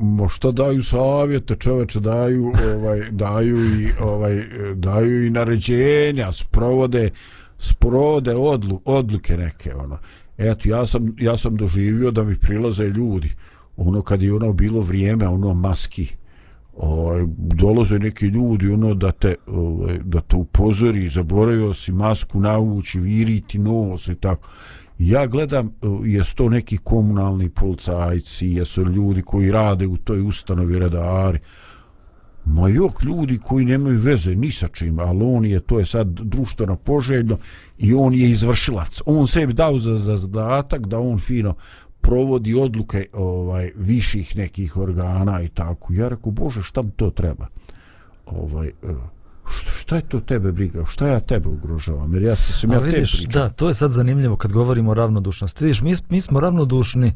Mo 0.00 0.28
što 0.28 0.52
daju 0.52 0.82
savjete, 0.82 1.56
čoveče 1.56 2.00
daju, 2.00 2.52
ovaj 2.76 3.10
daju 3.10 3.80
i 3.80 3.88
ovaj 4.00 4.44
daju 4.74 5.26
i 5.26 5.30
naređenja, 5.30 6.32
sprovode 6.32 7.10
sprovode 7.58 8.34
odlu, 8.34 8.80
odluke 8.84 9.36
neke 9.36 9.74
ono. 9.74 9.98
Eto 10.38 10.68
ja 10.68 10.86
sam 10.86 11.14
ja 11.18 11.36
sam 11.36 11.56
doživio 11.56 12.10
da 12.10 12.24
mi 12.24 12.38
prilaze 12.38 12.84
ljudi. 12.84 13.34
Ono 13.76 14.02
kad 14.02 14.22
je 14.22 14.34
ono 14.34 14.52
bilo 14.52 14.80
vrijeme, 14.80 15.28
ono 15.28 15.54
maski 15.54 16.08
ovaj 16.78 17.24
dolaze 17.36 17.98
neki 17.98 18.26
ljudi 18.26 18.70
ono 18.70 18.94
da 18.94 19.12
te 19.12 19.34
ovaj, 19.46 19.98
da 20.04 20.20
te 20.20 20.36
upozori 20.36 21.08
zaboravio 21.08 21.74
si 21.74 21.92
masku 21.92 22.40
navući 22.40 23.00
viriti 23.00 23.58
nos 23.58 24.08
i 24.08 24.14
tako 24.14 24.48
ja 24.98 25.26
gledam 25.26 25.66
eh, 25.66 25.86
jesu 26.04 26.36
to 26.36 26.48
neki 26.48 26.76
komunalni 26.76 27.48
policajci 27.48 28.46
jesu 28.46 28.82
ljudi 28.82 29.22
koji 29.22 29.50
rade 29.50 29.86
u 29.86 29.96
toj 29.96 30.20
ustanovi 30.20 30.78
redari 30.78 31.38
ma 32.54 32.68
jok 32.68 33.02
ljudi 33.02 33.38
koji 33.38 33.64
nemaju 33.64 34.00
veze 34.00 34.34
ni 34.34 34.52
sa 34.52 34.68
čim 34.68 34.98
ali 34.98 35.24
on 35.24 35.44
je 35.44 35.60
to 35.60 35.78
je 35.78 35.84
sad 35.84 36.06
društveno 36.08 36.76
poželjno 36.76 37.38
i 37.78 37.94
on 37.94 38.14
je 38.14 38.30
izvršilac 38.30 39.00
on 39.06 39.28
sebi 39.28 39.52
dao 39.52 39.78
za, 39.78 39.96
za 39.96 40.16
zadatak 40.16 40.86
da 40.86 40.98
on 40.98 41.18
fino 41.18 41.54
provodi 42.00 42.54
odluke 42.54 43.06
ovaj 43.12 43.70
viših 43.76 44.36
nekih 44.36 44.76
organa 44.76 45.42
i 45.42 45.48
tako. 45.48 45.92
Ja 45.92 46.08
rekao, 46.08 46.32
Bože, 46.32 46.62
šta 46.62 46.82
mi 46.82 46.90
to 46.90 47.10
treba? 47.10 47.46
Ovaj, 48.26 48.68
e, 48.68 48.72
šta, 49.46 49.70
šta 49.70 49.96
je 49.96 50.02
to 50.08 50.20
tebe 50.20 50.52
briga? 50.52 50.84
Šta 50.84 51.08
ja 51.08 51.20
tebe 51.20 51.48
ugrožavam? 51.48 52.14
Jer 52.14 52.22
ja 52.22 52.36
se 52.36 52.52
sam 52.52 52.72
ja 52.72 52.78
vidiš, 52.78 53.22
te 53.22 53.26
Da, 53.26 53.48
to 53.48 53.68
je 53.68 53.74
sad 53.74 53.90
zanimljivo 53.90 54.36
kad 54.36 54.52
govorimo 54.52 54.90
o 54.90 54.94
ravnodušnosti. 54.94 55.64
Vidiš, 55.64 55.82
mi, 55.82 55.94
mi 56.08 56.20
smo 56.20 56.40
ravnodušni 56.40 57.12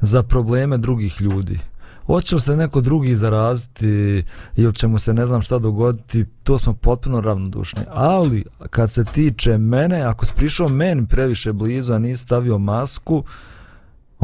za 0.00 0.22
probleme 0.22 0.78
drugih 0.78 1.20
ljudi. 1.20 1.58
Hoće 2.06 2.34
li 2.34 2.40
se 2.40 2.56
neko 2.56 2.80
drugi 2.80 3.16
zaraziti 3.16 4.24
ili 4.56 4.74
će 4.74 4.86
mu 4.86 4.98
se 4.98 5.14
ne 5.14 5.26
znam 5.26 5.42
šta 5.42 5.58
dogoditi, 5.58 6.24
to 6.42 6.58
smo 6.58 6.72
potpuno 6.72 7.20
ravnodušni. 7.20 7.82
Ali, 7.90 8.44
kad 8.70 8.90
se 8.90 9.04
tiče 9.04 9.58
mene, 9.58 10.02
ako 10.02 10.26
si 10.26 10.32
prišao 10.36 10.68
meni 10.68 11.06
previše 11.06 11.52
blizu, 11.52 11.92
a 11.92 11.98
nisi 11.98 12.22
stavio 12.22 12.58
masku, 12.58 13.16
uh, 13.16 13.24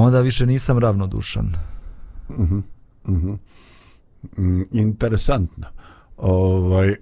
onda 0.04 0.20
više 0.20 0.46
nisam 0.46 0.78
ravnodušan. 0.78 1.54
Mhm. 2.30 2.58
Uh 3.04 3.16
-huh. 3.16 3.38
mm, 4.36 4.62
interesantno. 4.72 5.66
Ovaj 6.16 6.94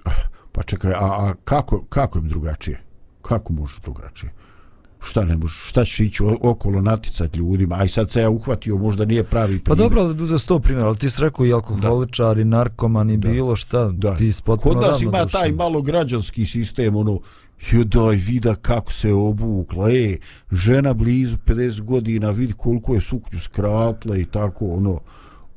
pa 0.52 0.62
čekaj, 0.62 0.92
a, 0.92 0.96
a 1.00 1.34
kako 1.44 1.84
kako 1.88 2.18
je 2.18 2.22
drugačije? 2.22 2.82
Kako 3.22 3.52
može 3.52 3.80
drugačije? 3.82 4.32
Šta 5.00 5.24
ne 5.24 5.36
može, 5.36 5.54
šta 5.66 5.84
će 5.84 6.04
ići 6.04 6.22
okolo 6.40 6.80
naticati 6.80 7.38
ljudima, 7.38 7.76
aj 7.78 7.88
sad 7.88 8.10
se 8.10 8.20
ja 8.20 8.30
uhvatio, 8.30 8.76
možda 8.76 9.04
nije 9.04 9.24
pravi 9.24 9.58
primjer. 9.58 9.64
Pa 9.64 9.74
dobro, 9.74 10.12
da 10.12 10.26
za 10.26 10.38
sto 10.38 10.58
primjer, 10.58 10.86
ali 10.86 10.96
ti 10.96 11.10
si 11.10 11.22
rekao 11.22 11.46
i 11.46 11.52
alkoholičar, 11.52 12.38
i 12.38 12.44
narkoman, 12.44 13.10
i 13.10 13.16
bilo 13.16 13.56
šta, 13.56 13.90
da. 13.92 14.16
ti 14.16 14.32
si 14.32 14.42
potpuno 14.42 14.74
Kod 14.74 14.82
nas 14.82 15.02
ima 15.02 15.26
taj 15.26 15.52
malo 15.52 15.82
građanski 15.82 16.46
sistem, 16.46 16.96
ono, 16.96 17.20
Jo 17.70 17.84
daj 17.84 18.16
vida 18.16 18.54
kako 18.54 18.92
se 18.92 19.12
obukla, 19.12 19.90
e, 19.90 20.16
žena 20.52 20.94
blizu 20.94 21.36
50 21.46 21.80
godina, 21.80 22.30
vidi 22.30 22.52
koliko 22.52 22.94
je 22.94 23.00
suknju 23.00 23.40
skratla 23.40 24.16
i 24.16 24.24
tako, 24.24 24.66
ono, 24.66 25.00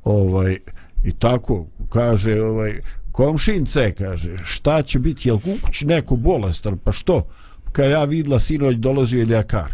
ovaj, 0.04 0.56
i 1.04 1.12
tako, 1.12 1.66
kaže, 1.88 2.42
ovaj, 2.42 2.72
komšince, 3.12 3.92
kaže, 3.92 4.36
šta 4.44 4.82
će 4.82 4.98
biti, 4.98 5.28
jel 5.28 5.38
kukuć 5.38 5.82
neko 5.82 6.16
bolestan, 6.16 6.78
pa 6.78 6.92
što? 6.92 7.22
Kad 7.72 7.90
ja 7.90 8.04
vidla 8.04 8.40
sinoć 8.40 8.76
dolazio 8.76 9.18
je 9.18 9.26
ljekar, 9.26 9.72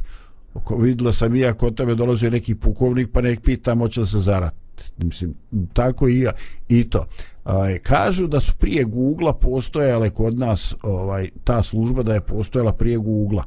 vidla 0.79 1.13
sam 1.13 1.35
i 1.35 1.41
ja 1.41 1.55
kod 1.55 1.77
tebe 1.77 1.95
dolazio 1.95 2.31
neki 2.31 2.55
pukovnik, 2.55 3.09
pa 3.13 3.21
nek 3.21 3.41
pitam, 3.41 3.79
hoće 3.79 4.01
li 4.01 4.07
se 4.07 4.19
zarat. 4.19 4.55
Mislim, 4.97 5.35
tako 5.73 6.09
i 6.09 6.21
ja, 6.21 6.33
i 6.69 6.91
to. 6.91 7.07
Aj, 7.45 7.79
kažu 7.79 8.27
da 8.27 8.41
su 8.41 8.53
prije 8.59 8.85
Google 8.85 9.33
postojale 9.41 10.11
kod 10.11 10.39
nas 10.39 10.75
ovaj 10.83 11.29
ta 11.45 11.63
služba 11.63 12.03
da 12.03 12.15
je 12.15 12.21
postojala 12.21 12.73
prije 12.73 12.99
Google. 12.99 13.43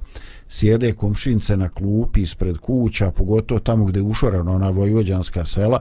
Sjede 0.47 0.93
komšince 0.93 1.58
na 1.58 1.69
klupi 1.69 2.21
ispred 2.21 2.58
kuća, 2.58 3.12
pogotovo 3.12 3.60
tamo 3.60 3.86
gdje 3.86 3.99
je 3.99 4.04
ušorano 4.04 4.56
ona 4.56 4.69
vojvođanska 4.69 5.45
sela 5.45 5.80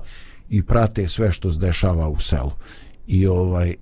i 0.51 0.63
prate 0.63 1.09
sve 1.09 1.33
što 1.33 1.53
se 1.53 1.59
dešava 1.59 2.09
u 2.09 2.21
selu. 2.21 2.51
I 3.11 3.27
ovaj 3.27 3.71
e, 3.71 3.75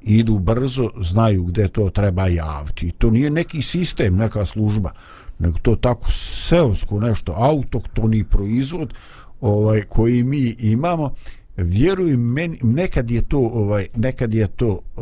idu 0.00 0.38
brzo, 0.38 0.90
znaju 1.00 1.44
gdje 1.44 1.68
to 1.68 1.90
treba 1.90 2.26
javiti. 2.26 2.86
I 2.86 2.92
to 2.92 3.10
nije 3.10 3.30
neki 3.30 3.62
sistem, 3.62 4.16
neka 4.16 4.46
služba, 4.46 4.90
nego 5.38 5.58
to 5.58 5.76
tako 5.76 6.10
seosko 6.10 7.00
nešto, 7.00 7.32
autoktoni 7.36 8.24
proizvod 8.24 8.94
ovaj 9.40 9.82
koji 9.82 10.22
mi 10.22 10.56
imamo 10.58 11.14
vjeruj 11.56 12.16
meni 12.16 12.58
nekad 12.62 13.10
je 13.10 13.22
to 13.22 13.38
ovaj 13.38 13.86
nekad 13.96 14.34
je 14.34 14.46
to 14.46 14.78
e, 14.96 15.00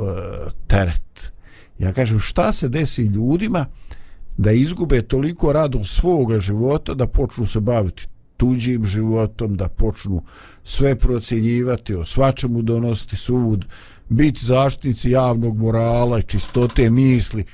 teret 0.66 1.33
ja 1.79 1.92
kažem 1.92 2.18
šta 2.18 2.53
se 2.53 2.68
desi 2.68 3.03
ljudima 3.03 3.66
da 4.37 4.53
izgube 4.53 5.03
toliko 5.03 5.53
radom 5.53 5.85
svoga 5.85 6.40
života 6.40 6.94
da 6.94 7.07
počnu 7.07 7.46
se 7.46 7.61
baviti 7.61 8.09
tuđim 8.40 8.85
životom 8.85 9.57
da 9.57 9.68
počnu 9.68 10.22
sve 10.64 10.94
procjenjivati 10.94 11.94
o 11.94 12.05
svačemu 12.05 12.62
donositi 12.62 13.16
sud 13.16 13.64
biti 14.09 14.46
zaštitnici 14.46 15.11
javnog 15.11 15.57
morala 15.59 16.18
i 16.18 16.22
čistote 16.22 16.90
misli 16.90 17.44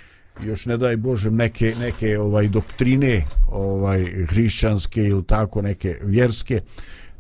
još 0.44 0.66
ne 0.66 0.76
daj 0.76 0.96
Bože 0.96 1.30
neke, 1.30 1.74
neke 1.80 2.18
ovaj 2.18 2.48
doktrine 2.48 3.24
ovaj 3.48 4.04
hrišćanske 4.28 5.04
ili 5.04 5.24
tako 5.24 5.62
neke 5.62 5.98
vjerske 6.02 6.60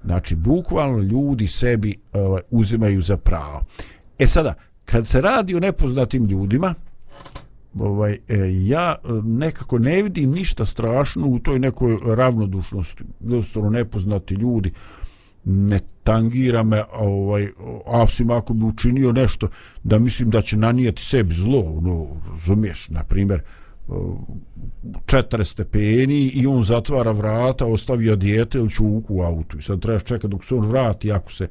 Znači, 0.06 0.34
bukvalno 0.36 0.98
ljudi 0.98 1.48
sebi 1.48 1.94
ovaj, 2.12 2.42
uzimaju 2.50 3.02
za 3.02 3.16
pravo. 3.16 3.64
E 4.18 4.26
sada, 4.26 4.54
kad 4.84 5.06
se 5.06 5.20
radi 5.20 5.54
o 5.54 5.60
nepoznatim 5.60 6.24
ljudima, 6.24 6.74
ovaj, 7.80 8.12
e, 8.12 8.18
ja 8.66 8.94
e, 9.04 9.08
nekako 9.24 9.78
ne 9.78 10.02
vidim 10.02 10.30
ništa 10.30 10.64
strašno 10.64 11.26
u 11.26 11.38
toj 11.38 11.58
nekoj 11.58 11.98
ravnodušnosti. 12.14 13.04
Jednostavno, 13.20 13.70
nepoznati 13.70 14.34
ljudi 14.34 14.72
ne 15.44 15.78
tangira 16.04 16.62
me, 16.62 16.82
ovaj, 16.92 17.48
osim 17.84 18.30
ako 18.30 18.54
bi 18.54 18.64
učinio 18.64 19.12
nešto 19.12 19.48
da 19.84 19.98
mislim 19.98 20.30
da 20.30 20.42
će 20.42 20.56
nanijeti 20.56 21.04
sebi 21.04 21.34
zlo, 21.34 21.80
no, 21.82 22.06
razumiješ, 22.32 22.88
na 22.88 23.04
primjer, 23.04 23.42
četiri 25.06 25.44
stepeni 25.44 26.26
i 26.34 26.46
on 26.46 26.64
zatvara 26.64 27.12
vrata, 27.12 27.66
ostavio 27.66 28.16
dijete 28.16 28.58
ili 28.58 28.70
čuku 28.70 29.14
u 29.14 29.22
autu. 29.22 29.58
I 29.58 29.62
sad 29.62 29.80
trebaš 29.80 30.04
čekati 30.04 30.28
dok 30.28 30.44
se 30.44 30.54
on 30.54 30.66
vrati, 30.66 31.12
ako 31.12 31.32
se 31.32 31.48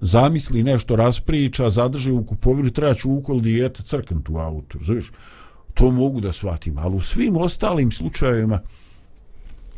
zamisli 0.00 0.62
nešto, 0.62 0.96
raspriča, 0.96 1.70
zadrži 1.70 2.12
u 2.12 2.24
kupovini, 2.24 2.70
treba 2.70 2.94
čuku 2.94 3.32
ili 3.32 3.42
dijete 3.42 3.82
crknuti 3.82 4.32
u 4.32 4.38
autu. 4.38 4.78
Znaš, 4.84 5.12
to 5.74 5.90
mogu 5.90 6.20
da 6.20 6.32
shvatim, 6.32 6.78
ali 6.78 6.96
u 6.96 7.00
svim 7.00 7.36
ostalim 7.36 7.92
slučajevima 7.92 8.60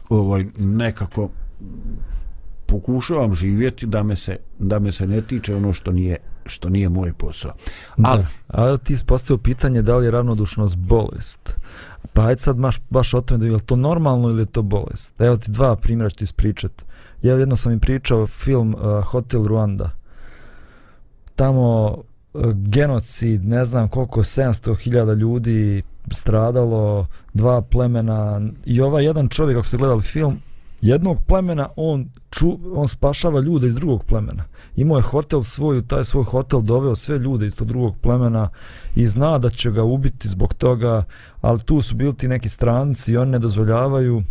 ovaj, 0.09 0.45
nekako 0.59 1.29
pokušavam 2.67 3.35
živjeti 3.35 3.87
da 3.87 4.03
me 4.03 4.17
se, 4.17 4.37
da 4.59 4.79
me 4.79 4.93
se 4.93 5.07
ne 5.07 5.21
tiče 5.21 5.57
ono 5.57 5.73
što 5.73 5.93
nije 5.93 6.17
što 6.47 6.69
nije 6.69 6.89
moj 6.89 7.13
posao. 7.13 7.53
Ali, 8.03 8.23
da, 8.23 8.29
ali 8.49 8.79
ti 8.79 8.93
ispostavio 8.93 9.39
pitanje 9.39 9.83
da 9.83 9.97
li 9.97 10.05
je 10.05 10.11
ravnodušnost 10.11 10.77
bolest. 10.77 11.55
Pa 12.13 12.27
ajde 12.27 12.41
sad 12.41 12.57
baš, 12.57 12.81
baš 12.91 13.15
o 13.15 13.21
tome 13.21 13.39
da 13.39 13.47
je 13.47 13.59
to 13.59 13.77
normalno 13.77 14.29
ili 14.29 14.43
je 14.43 14.47
to 14.47 14.63
bolest. 14.63 15.21
Evo 15.21 15.37
ti 15.37 15.51
dva 15.51 15.77
primjera 15.77 16.11
ću 16.11 16.17
ti 16.17 16.25
ispričat. 16.25 16.85
Ja 17.23 17.35
jedno 17.35 17.57
sam 17.57 17.73
im 17.73 17.81
pričao 17.81 18.27
film 18.27 18.75
uh, 18.75 19.05
Hotel 19.05 19.41
Rwanda. 19.41 19.89
Tamo 21.37 21.97
genocid, 22.55 23.45
ne 23.45 23.65
znam 23.65 23.89
koliko, 23.89 24.21
700.000 24.21 25.15
ljudi 25.15 25.83
stradalo, 26.11 27.07
dva 27.35 27.63
plemena 27.63 28.41
i 28.65 28.81
ovaj 28.81 29.05
jedan 29.05 29.29
čovjek, 29.29 29.59
ako 29.59 29.67
ste 29.67 29.77
gledali 29.77 30.03
film, 30.03 30.41
jednog 30.81 31.23
plemena 31.27 31.69
on 31.77 32.09
ču, 32.31 32.59
on 32.75 32.89
spašava 32.89 33.41
ljude 33.41 33.69
iz 33.69 33.75
drugog 33.75 34.05
plemena. 34.05 34.45
Imao 34.77 34.97
je 34.97 35.03
hotel 35.03 35.43
svoj, 35.43 35.87
taj 35.87 36.05
svoj 36.05 36.25
hotel 36.25 36.61
doveo 36.61 36.97
sve 36.97 37.19
ljude 37.19 37.47
iz 37.47 37.57
tog 37.57 37.69
drugog 37.69 37.97
plemena 38.01 38.49
i 38.95 39.07
zna 39.07 39.39
da 39.39 39.51
će 39.51 39.71
ga 39.71 39.83
ubiti 39.83 40.29
zbog 40.29 40.55
toga, 40.55 41.05
ali 41.41 41.61
tu 41.61 41.83
su 41.83 41.95
bili 41.95 42.15
ti 42.15 42.29
neki 42.29 42.49
stranci 42.49 43.13
i 43.13 43.17
oni 43.17 43.31
ne 43.31 43.39
dozvoljavaju. 43.39 44.23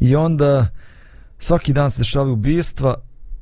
I 0.00 0.16
onda 0.16 0.66
svaki 1.38 1.72
dan 1.72 1.90
se 1.90 1.98
dešavaju 1.98 2.32
ubistva 2.32 2.94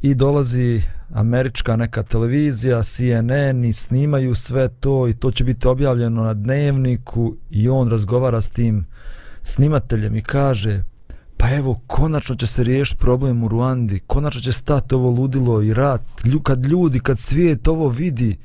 i 0.02 0.14
dolazi 0.14 0.82
američka 1.12 1.76
neka 1.76 2.02
televizija, 2.02 2.82
CNN 2.82 3.64
i 3.64 3.72
snimaju 3.72 4.34
sve 4.34 4.68
to 4.68 5.08
i 5.08 5.14
to 5.14 5.30
će 5.30 5.44
biti 5.44 5.68
objavljeno 5.68 6.22
na 6.22 6.34
dnevniku 6.34 7.34
i 7.50 7.68
on 7.68 7.88
razgovara 7.88 8.40
s 8.40 8.48
tim 8.48 8.86
snimateljem 9.42 10.16
i 10.16 10.22
kaže 10.22 10.82
pa 11.42 11.50
evo, 11.50 11.80
konačno 11.86 12.34
će 12.34 12.46
se 12.46 12.64
riješiti 12.64 13.00
problem 13.00 13.44
u 13.44 13.48
Ruandi, 13.48 14.00
konačno 14.06 14.40
će 14.40 14.52
stati 14.52 14.94
ovo 14.94 15.10
ludilo 15.10 15.62
i 15.62 15.74
rat, 15.74 16.02
kad 16.42 16.66
ljudi, 16.66 17.00
kad 17.00 17.18
svijet 17.18 17.68
ovo 17.68 17.88
vidi, 17.88 18.38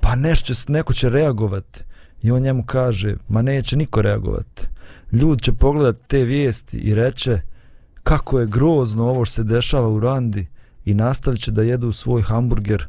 pa 0.00 0.14
nešto 0.14 0.54
će, 0.54 0.72
neko 0.72 0.92
će 0.92 1.08
reagovati. 1.08 1.80
I 2.22 2.30
on 2.30 2.42
njemu 2.42 2.64
kaže, 2.66 3.16
ma 3.28 3.42
neće 3.42 3.76
niko 3.76 4.02
reagovati. 4.02 4.66
Ljudi 5.12 5.42
će 5.42 5.52
pogledati 5.52 6.08
te 6.08 6.24
vijesti 6.24 6.78
i 6.78 6.94
reće 6.94 7.40
kako 8.02 8.40
je 8.40 8.46
grozno 8.46 9.04
ovo 9.04 9.24
što 9.24 9.34
se 9.34 9.44
dešava 9.44 9.88
u 9.88 10.00
Randi 10.00 10.46
i 10.84 10.94
nastavit 10.94 11.40
će 11.40 11.50
da 11.50 11.62
jedu 11.62 11.92
svoj 11.92 12.22
hamburger 12.22 12.86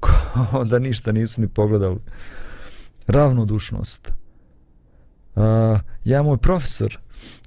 da 0.70 0.78
ništa 0.78 1.12
nisu 1.12 1.40
ni 1.40 1.48
pogledali. 1.48 1.98
Ravnodušnost. 3.06 4.12
Uh, 5.34 5.42
ja, 6.04 6.22
moj 6.22 6.36
profesor, 6.36 6.98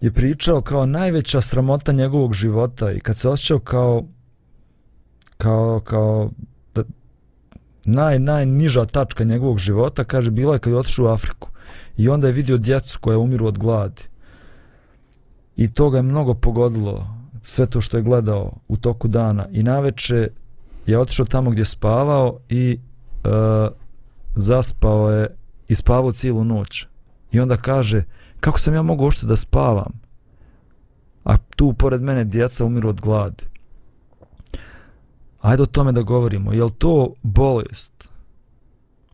je 0.01 0.11
pričao 0.11 0.61
kao 0.61 0.85
najveća 0.85 1.41
sramota 1.41 1.91
njegovog 1.91 2.33
života 2.33 2.91
i 2.91 2.99
kad 2.99 3.17
se 3.17 3.29
osjećao 3.29 3.59
kao 3.59 4.05
kao, 5.39 5.79
kao 5.79 6.29
da, 6.75 6.83
naj, 7.85 8.19
najniža 8.19 8.85
tačka 8.85 9.23
njegovog 9.23 9.57
života, 9.57 10.03
kaže, 10.03 10.31
bila 10.31 10.53
je 10.53 10.59
kad 10.59 10.73
je 10.73 10.79
otišao 10.79 11.05
u 11.05 11.09
Afriku. 11.09 11.49
I 11.97 12.09
onda 12.09 12.27
je 12.27 12.33
vidio 12.33 12.57
djecu 12.57 12.99
koja 13.01 13.17
umiru 13.17 13.47
od 13.47 13.57
gladi. 13.57 14.03
I 15.55 15.73
to 15.73 15.89
ga 15.89 15.97
je 15.97 16.03
mnogo 16.03 16.33
pogodilo, 16.33 17.07
sve 17.41 17.65
to 17.65 17.81
što 17.81 17.97
je 17.97 18.03
gledao 18.03 18.51
u 18.67 18.77
toku 18.77 19.07
dana. 19.07 19.47
I 19.51 19.63
naveče 19.63 20.29
je 20.85 20.99
otišao 20.99 21.25
tamo 21.25 21.49
gdje 21.49 21.61
je 21.61 21.65
spavao 21.65 22.39
i 22.49 22.79
uh, 23.23 23.31
zaspao 24.35 25.11
je 25.11 25.35
i 25.67 25.75
spavao 25.75 26.11
cijelu 26.11 26.43
noć. 26.43 26.85
I 27.31 27.39
onda 27.39 27.57
kaže, 27.57 28.03
kako 28.39 28.59
sam 28.59 28.73
ja 28.73 28.81
mogu 28.81 29.05
ošte 29.05 29.25
da 29.25 29.35
spavam? 29.35 29.91
A 31.23 31.37
tu 31.37 31.73
pored 31.73 32.01
mene 32.01 32.23
djeca 32.23 32.65
umiru 32.65 32.89
od 32.89 33.01
gladi. 33.01 33.43
Ajde 35.41 35.63
o 35.63 35.65
tome 35.65 35.91
da 35.91 36.01
govorimo. 36.01 36.53
Je 36.53 36.69
to 36.77 37.13
bolest? 37.23 38.09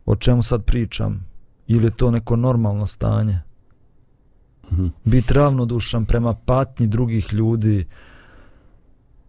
O 0.06 0.16
čemu 0.16 0.42
sad 0.42 0.64
pričam? 0.64 1.26
Ili 1.66 1.86
je 1.86 1.90
to 1.90 2.10
neko 2.10 2.36
normalno 2.36 2.86
stanje? 2.86 3.40
Mm-hmm. 4.72 4.92
Biti 5.04 5.34
ravnodušan 5.34 6.04
prema 6.04 6.34
patnji 6.34 6.86
drugih 6.86 7.32
ljudi. 7.32 7.86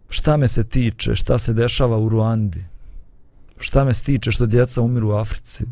Šta 0.08 0.36
me 0.36 0.48
se 0.48 0.64
tiče? 0.64 1.14
Šta 1.14 1.38
se 1.38 1.52
dešava 1.52 1.98
u 1.98 2.08
Ruandi? 2.08 2.64
Šta 3.58 3.84
me 3.84 3.94
se 3.94 4.04
tiče 4.04 4.32
što 4.32 4.46
djeca 4.46 4.82
umiru 4.82 5.08
u 5.08 5.12
Africi? 5.12 5.64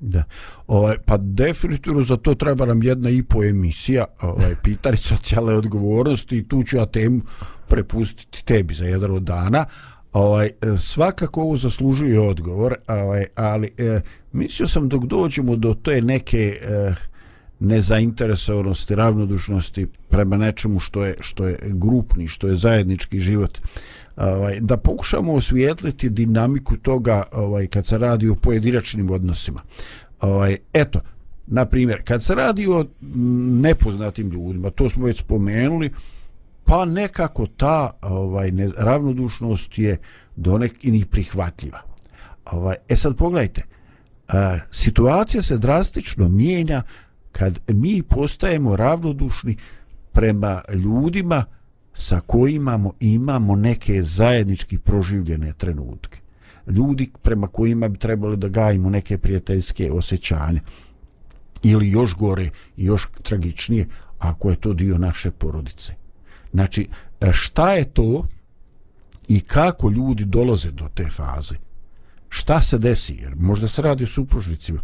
Da. 0.00 0.24
Ovaj, 0.66 0.96
pa 1.04 1.16
definitivno 1.16 2.02
za 2.02 2.16
to 2.16 2.34
treba 2.34 2.66
nam 2.66 2.82
jedna 2.82 3.10
i 3.10 3.22
po 3.22 3.44
emisija, 3.44 4.04
ovaj, 4.22 4.54
pitanje 4.62 4.96
socijalne 4.96 5.54
odgovornosti 5.54 6.38
i 6.38 6.48
tu 6.48 6.62
ću 6.62 6.76
ja 6.76 6.86
temu 6.86 7.20
prepustiti 7.68 8.44
tebi 8.44 8.74
za 8.74 8.84
jedan 8.84 9.10
od 9.10 9.22
dana. 9.22 9.64
Ovaj, 10.12 10.50
svakako 10.78 11.42
ovo 11.42 11.56
zaslužuje 11.56 12.20
odgovor, 12.20 12.74
ovaj, 12.88 13.26
ali 13.34 13.70
eh, 13.78 14.00
mislio 14.32 14.68
sam 14.68 14.88
dok 14.88 15.04
dođemo 15.04 15.56
do 15.56 15.74
te 15.74 16.02
neke 16.02 16.58
eh, 16.62 16.94
nezainteresovanosti, 17.64 18.94
ravnodušnosti 18.94 19.86
prema 20.08 20.36
nečemu 20.36 20.80
što 20.80 21.04
je, 21.04 21.14
što 21.20 21.46
je 21.46 21.58
grupni, 21.62 22.28
što 22.28 22.48
je 22.48 22.56
zajednički 22.56 23.18
život, 23.18 23.58
ovaj, 24.16 24.60
da 24.60 24.76
pokušamo 24.76 25.34
osvijetliti 25.34 26.10
dinamiku 26.10 26.76
toga 26.76 27.22
ovaj, 27.32 27.66
kad 27.66 27.86
se 27.86 27.98
radi 27.98 28.28
o 28.28 28.34
pojedinačnim 28.34 29.10
odnosima. 29.10 29.60
Ovaj, 30.20 30.56
eto, 30.72 31.00
na 31.46 31.66
primjer, 31.66 32.02
kad 32.04 32.22
se 32.22 32.34
radi 32.34 32.66
o 32.66 32.82
mm, 32.82 33.60
nepoznatim 33.60 34.30
ljudima, 34.30 34.70
to 34.70 34.90
smo 34.90 35.06
već 35.06 35.20
spomenuli, 35.20 35.90
pa 36.64 36.84
nekako 36.84 37.46
ta 37.46 37.90
ovaj, 38.02 38.50
ne, 38.50 38.70
ravnodušnost 38.78 39.78
je 39.78 39.98
donek 40.36 40.84
i 40.84 40.90
ni 40.90 41.04
prihvatljiva. 41.04 41.80
Ovaj, 42.52 42.76
e 42.88 42.96
sad 42.96 43.16
pogledajte, 43.16 43.62
a, 44.28 44.58
situacija 44.70 45.42
se 45.42 45.58
drastično 45.58 46.28
mijenja 46.28 46.82
kad 47.38 47.60
mi 47.68 48.02
postajemo 48.02 48.76
ravnodušni 48.76 49.56
prema 50.12 50.62
ljudima 50.74 51.44
sa 51.94 52.20
kojima 52.20 52.90
imamo 53.00 53.56
neke 53.56 54.02
zajednički 54.02 54.78
proživljene 54.78 55.52
trenutke. 55.52 56.20
Ljudi 56.66 57.10
prema 57.22 57.46
kojima 57.46 57.88
bi 57.88 57.98
trebali 57.98 58.36
da 58.36 58.48
gajimo 58.48 58.90
neke 58.90 59.18
prijateljske 59.18 59.92
osjećanja. 59.92 60.60
Ili 61.62 61.90
još 61.90 62.14
gore 62.14 62.50
i 62.76 62.84
još 62.84 63.08
tragičnije, 63.22 63.86
ako 64.18 64.50
je 64.50 64.56
to 64.56 64.72
dio 64.72 64.98
naše 64.98 65.30
porodice. 65.30 65.94
Znači, 66.52 66.88
šta 67.32 67.72
je 67.72 67.84
to 67.84 68.26
i 69.28 69.40
kako 69.40 69.90
ljudi 69.90 70.24
dolaze 70.24 70.70
do 70.70 70.88
te 70.94 71.10
faze? 71.10 71.54
Šta 72.28 72.62
se 72.62 72.78
desi? 72.78 73.14
Jer 73.14 73.36
možda 73.36 73.68
se 73.68 73.82
radi 73.82 74.04
o 74.04 74.06
supružnicima 74.06 74.80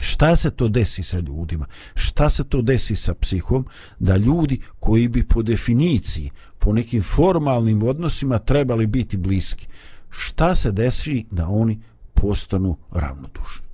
šta 0.00 0.36
se 0.36 0.50
to 0.50 0.68
desi 0.68 1.02
sa 1.02 1.18
ljudima, 1.18 1.66
šta 1.94 2.30
se 2.30 2.44
to 2.44 2.62
desi 2.62 2.96
sa 2.96 3.14
psihom, 3.14 3.66
da 3.98 4.16
ljudi 4.16 4.60
koji 4.80 5.08
bi 5.08 5.26
po 5.26 5.42
definiciji, 5.42 6.30
po 6.58 6.72
nekim 6.72 7.02
formalnim 7.02 7.82
odnosima 7.82 8.38
trebali 8.38 8.86
biti 8.86 9.16
bliski, 9.16 9.66
šta 10.10 10.54
se 10.54 10.72
desi 10.72 11.24
da 11.30 11.48
oni 11.48 11.80
postanu 12.14 12.76
ravnodušni? 12.90 13.66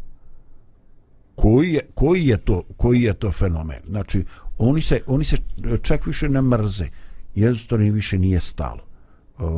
Koji 1.35 1.73
je, 1.73 1.81
koji 1.95 2.27
je, 2.27 2.37
to, 2.37 2.63
koji 2.77 3.03
je 3.03 3.15
to 3.15 3.33
fenomen? 3.33 3.81
Znači, 3.89 4.25
oni 4.59 4.83
se, 4.83 5.01
oni 5.07 5.25
se 5.25 5.37
čak 5.83 6.07
više 6.07 6.29
ne 6.29 6.43
mrze, 6.43 6.89
jednostavno 7.35 7.93
više 7.93 8.19
nije 8.19 8.41
stalo. 8.41 8.81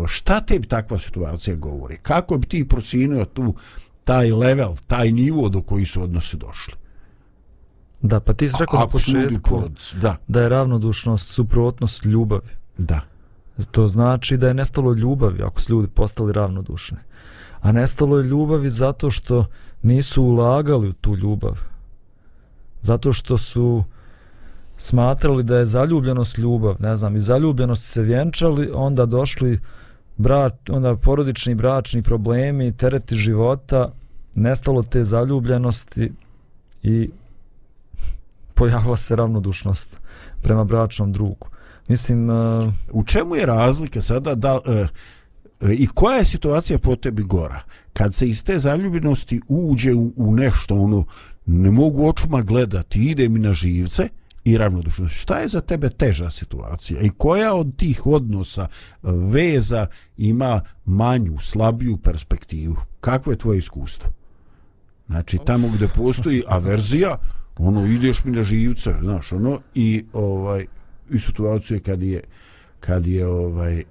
Šta 0.07 0.40
te 0.40 0.61
takva 0.61 0.98
situacija 0.98 1.57
govori? 1.57 1.98
Kako 2.03 2.38
bi 2.38 2.46
ti 2.46 2.68
procinio 2.68 3.24
tu 3.24 3.55
taj 4.04 4.32
level, 4.32 4.76
taj 4.86 5.12
nivo 5.12 5.48
do 5.48 5.62
koji 5.62 5.86
su 5.86 6.02
odnosi 6.02 6.36
došli. 6.36 6.74
Da, 8.02 8.20
pa 8.20 8.32
ti 8.32 8.48
si 8.48 8.56
rekao 8.60 8.80
na 8.80 8.86
početku 8.86 9.62
da. 10.00 10.16
da 10.28 10.42
je 10.42 10.48
ravnodušnost 10.48 11.28
suprotnost 11.28 12.04
ljubavi. 12.04 12.50
Da. 12.78 13.00
To 13.70 13.88
znači 13.88 14.36
da 14.36 14.48
je 14.48 14.54
nestalo 14.54 14.92
ljubavi 14.92 15.42
ako 15.42 15.60
su 15.60 15.72
ljudi 15.72 15.88
postali 15.88 16.32
ravnodušni. 16.32 16.98
A 17.60 17.72
nestalo 17.72 18.18
je 18.18 18.24
ljubavi 18.24 18.70
zato 18.70 19.10
što 19.10 19.46
nisu 19.82 20.22
ulagali 20.22 20.88
u 20.88 20.92
tu 20.92 21.16
ljubav. 21.16 21.58
Zato 22.82 23.12
što 23.12 23.38
su 23.38 23.84
smatrali 24.76 25.42
da 25.42 25.58
je 25.58 25.66
zaljubljenost 25.66 26.38
ljubav. 26.38 26.76
Ne 26.78 26.96
znam, 26.96 27.16
i 27.16 27.20
zaljubljenost 27.20 27.84
se 27.84 28.02
vjenčali, 28.02 28.70
onda 28.74 29.06
došli 29.06 29.60
brat, 30.16 30.70
onda 30.70 30.96
porodični 30.96 31.55
bračni 31.55 32.03
problemi, 32.03 32.77
tereti 32.77 33.16
života, 33.16 33.92
nestalo 34.35 34.83
te 34.83 35.05
zaljubljenosti 35.05 36.12
i 36.83 37.11
pojavila 38.55 38.96
se 38.96 39.16
ravnodušnost 39.16 39.96
prema 40.42 40.64
bračnom 40.64 41.12
drugu. 41.12 41.48
Mislim... 41.88 42.31
Uh, 42.31 42.72
u 42.92 43.05
čemu 43.05 43.37
je 43.37 43.46
razlika 43.46 44.00
sada 44.00 44.35
da... 44.35 44.55
Uh, 44.55 44.88
I 45.70 45.87
koja 45.87 46.16
je 46.16 46.24
situacija 46.24 46.79
po 46.79 46.96
tebi 46.96 47.22
gora? 47.22 47.62
Kad 47.92 48.14
se 48.14 48.29
iz 48.29 48.44
te 48.44 48.59
zaljubljenosti 48.59 49.40
uđe 49.48 49.94
u, 49.94 50.12
u 50.16 50.33
nešto, 50.33 50.77
ono, 50.77 51.05
ne 51.46 51.70
mogu 51.70 52.09
očima 52.09 52.42
gledati, 52.42 53.05
ide 53.05 53.29
mi 53.29 53.38
na 53.38 53.53
živce, 53.53 54.09
i 54.44 54.59
ravnodušnost. 54.59 55.14
Šta 55.14 55.38
je 55.38 55.48
za 55.48 55.61
tebe 55.61 55.88
teža 55.90 56.30
situacija 56.30 57.00
i 57.00 57.11
koja 57.18 57.54
od 57.54 57.76
tih 57.76 58.07
odnosa 58.07 58.62
e, 58.62 58.66
veza 59.02 59.87
ima 60.16 60.61
manju, 60.85 61.38
slabiju 61.40 61.96
perspektivu? 61.96 62.76
Kakvo 63.00 63.33
je 63.33 63.38
tvoje 63.38 63.59
iskustvo? 63.59 64.12
Znači, 65.07 65.38
tamo 65.46 65.68
gdje 65.68 65.88
postoji 65.88 66.42
averzija, 66.48 67.16
ono, 67.59 67.87
ideš 67.87 68.24
mi 68.24 68.33
na 68.33 68.42
živce, 68.42 68.94
znaš, 69.00 69.33
ono, 69.33 69.61
i, 69.74 70.04
ovaj, 70.12 70.66
i 71.11 71.18
situacije 71.18 71.80
kad 71.80 72.02
je, 72.02 72.20
kad 72.80 73.07
je, 73.07 73.26
ovaj, 73.26 73.85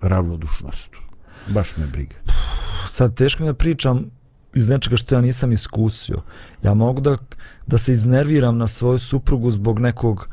ravnodušnost. 0.00 0.90
Baš 1.48 1.76
me 1.76 1.86
briga. 1.86 2.14
Sad, 2.90 3.14
teško 3.14 3.42
mi 3.42 3.48
da 3.48 3.54
pričam 3.54 4.10
iz 4.54 4.68
nečega 4.68 4.96
što 4.96 5.14
ja 5.14 5.20
nisam 5.20 5.52
iskusio. 5.52 6.22
Ja 6.62 6.74
mogu 6.74 7.00
da, 7.00 7.16
da 7.66 7.78
se 7.78 7.92
iznerviram 7.92 8.58
na 8.58 8.66
svoju 8.66 8.98
suprugu 8.98 9.50
zbog 9.50 9.78
nekog 9.78 10.28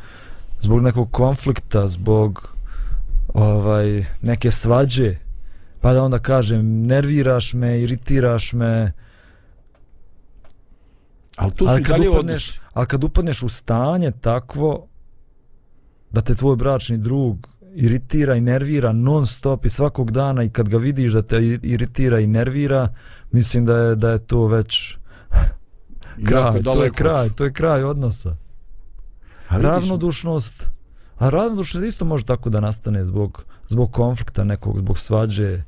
zbog 0.60 0.82
nekog 0.82 1.12
konflikta, 1.12 1.88
zbog 1.88 2.54
ovaj 3.34 4.06
neke 4.22 4.52
svađe, 4.52 5.16
pa 5.82 5.94
da 5.94 6.04
onda 6.04 6.20
kažem 6.20 6.86
nerviraš 6.86 7.54
me, 7.54 7.82
iritiraš 7.82 8.54
me. 8.54 8.92
Ali 11.36 11.52
tu 11.52 11.66
ali 11.68 11.84
kad 11.84 12.00
upadneš, 12.00 12.60
ali 12.74 12.88
kad 12.88 13.04
upadneš 13.04 13.44
u 13.44 13.50
stanje 13.50 14.12
takvo 14.12 14.88
da 16.12 16.22
te 16.22 16.36
tvoj 16.36 16.56
bračni 16.56 16.98
drug 16.98 17.48
iritira 17.80 18.36
i 18.36 18.42
nervira 18.42 18.94
non 18.94 19.26
stop 19.26 19.66
i 19.66 19.70
svakog 19.70 20.12
dana 20.12 20.44
i 20.44 20.50
kad 20.50 20.70
ga 20.70 20.78
vidiš 20.78 21.14
da 21.14 21.22
te 21.22 21.38
iritira 21.64 22.20
i 22.20 22.28
nervira, 22.28 22.94
mislim 23.32 23.66
da 23.66 23.78
je 23.78 23.96
da 23.96 24.10
je 24.10 24.20
to 24.20 24.48
već 24.48 24.98
kraj, 26.30 26.64
to 26.64 26.84
je 26.84 26.92
kraj, 26.92 27.30
to 27.30 27.44
je 27.44 27.54
kraj 27.54 27.84
odnosa. 27.84 28.36
A 29.50 29.58
ravnodušnost, 29.58 30.70
a 31.18 31.30
ravnodušnost 31.30 31.88
isto 31.88 32.06
može 32.06 32.26
tako 32.26 32.50
da 32.50 32.60
nastane 32.60 33.06
zbog 33.06 33.46
zbog 33.68 33.92
konflikta 33.92 34.44
nekog, 34.44 34.78
zbog 34.78 35.00
svađe 35.00 35.62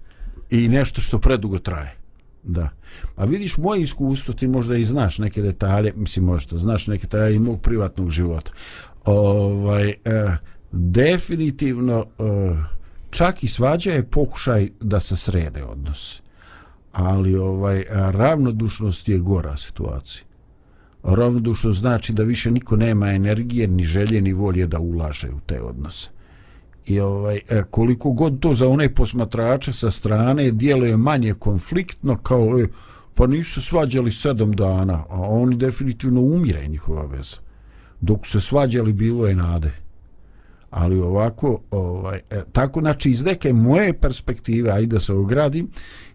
i 0.49 0.67
nešto 0.67 1.01
što 1.01 1.19
predugo 1.19 1.59
traje. 1.59 1.95
Da. 2.43 2.69
A 3.15 3.25
vidiš 3.25 3.57
moje 3.57 3.81
iskustvo, 3.81 4.33
ti 4.33 4.47
možda 4.47 4.77
i 4.77 4.85
znaš 4.85 5.17
neke 5.17 5.41
detalje, 5.41 5.93
mislim 5.95 6.25
možda, 6.25 6.57
znaš 6.57 6.87
neke 6.87 7.07
detalje 7.07 7.35
i 7.35 7.39
mog 7.39 7.61
privatnog 7.61 8.09
života. 8.09 8.51
Ovaj, 9.05 9.89
eh, 9.89 10.37
definitivno 10.71 12.05
eh, 12.19 12.63
čak 13.09 13.43
i 13.43 13.47
svađa 13.47 13.91
je 13.91 14.09
pokušaj 14.09 14.69
da 14.81 14.99
se 14.99 15.15
srede 15.15 15.63
odnos. 15.63 16.21
Ali 16.91 17.35
ovaj 17.35 17.83
ravnodušnost 18.11 19.09
je 19.09 19.19
gora 19.19 19.57
situacija. 19.57 20.23
Ravnodušnost 21.03 21.79
znači 21.79 22.13
da 22.13 22.23
više 22.23 22.51
niko 22.51 22.75
nema 22.75 23.11
energije, 23.11 23.67
ni 23.67 23.83
želje, 23.83 24.21
ni 24.21 24.33
volje 24.33 24.67
da 24.67 24.79
ulaže 24.79 25.29
u 25.29 25.39
te 25.45 25.61
odnose. 25.61 26.09
I 26.85 26.99
ovaj 26.99 27.39
e, 27.49 27.63
koliko 27.71 28.11
god 28.11 28.39
to 28.39 28.53
za 28.53 28.67
one 28.67 28.93
posmatrače 28.95 29.73
sa 29.73 29.91
strane 29.91 30.51
djeluje 30.51 30.97
manje 30.97 31.33
konfliktno 31.33 32.17
kao 32.17 32.59
e, 32.59 32.67
pa 33.15 33.27
nisu 33.27 33.61
svađali 33.61 34.11
sedam 34.11 34.51
dana 34.51 35.03
a 35.09 35.21
oni 35.21 35.55
definitivno 35.55 36.21
umire 36.21 36.67
njihova 36.67 37.05
veza. 37.05 37.37
Dok 38.01 38.27
se 38.27 38.41
svađali 38.41 38.93
bilo 38.93 39.27
je 39.27 39.35
nade 39.35 39.71
ali 40.69 40.99
ovako 40.99 41.59
ovaj, 41.71 42.19
e, 42.29 42.41
tako 42.51 42.79
znači 42.79 43.11
iz 43.11 43.23
neke 43.23 43.53
moje 43.53 43.93
perspektive 43.93 44.71
ajde 44.71 44.87
da 44.87 44.99
se 44.99 45.13
ogradim 45.13 45.69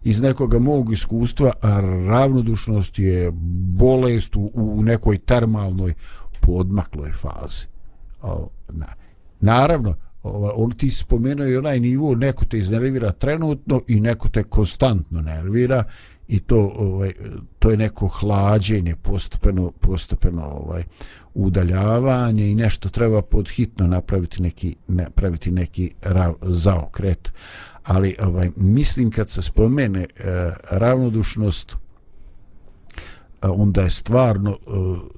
iz 0.04 0.20
nekoga 0.20 0.58
mog 0.58 0.92
iskustva 0.92 1.52
ravnodušnost 2.08 2.98
je 2.98 3.30
bolest 3.78 4.36
u, 4.36 4.50
u 4.54 4.82
nekoj 4.82 5.18
termalnoj 5.18 5.94
podmakloj 6.40 7.12
fazi 7.12 7.66
o, 8.22 8.48
na. 8.68 8.86
naravno 9.40 9.94
ovaj, 10.22 10.52
on 10.56 10.70
ti 10.70 10.90
spomenuo 10.90 11.46
i 11.46 11.56
onaj 11.56 11.80
nivo, 11.80 12.14
neko 12.14 12.44
te 12.44 12.58
iznervira 12.58 13.12
trenutno 13.12 13.80
i 13.88 14.00
neko 14.00 14.28
te 14.28 14.42
konstantno 14.42 15.20
nervira 15.20 15.84
i 16.28 16.40
to 16.40 16.72
ovaj 16.76 17.12
to 17.58 17.70
je 17.70 17.76
neko 17.76 18.08
hlađenje 18.08 18.96
postepeno 18.96 19.72
postepeno 19.80 20.42
ovaj 20.44 20.82
udaljavanje 21.34 22.50
i 22.50 22.54
nešto 22.54 22.88
treba 22.88 23.22
podhitno 23.22 23.86
napraviti 23.86 24.42
neki 24.42 24.76
napraviti 24.86 25.50
neki 25.50 25.90
zaokret. 26.42 27.32
Ali 27.82 28.16
ovaj 28.22 28.50
mislim 28.56 29.10
kad 29.10 29.30
se 29.30 29.42
spomene 29.42 30.00
e, 30.00 30.06
ravnodušnost 30.70 31.72
e, 31.72 31.76
onda 33.48 33.82
je 33.82 33.90
stvarno 33.90 34.50
e, 34.50 34.56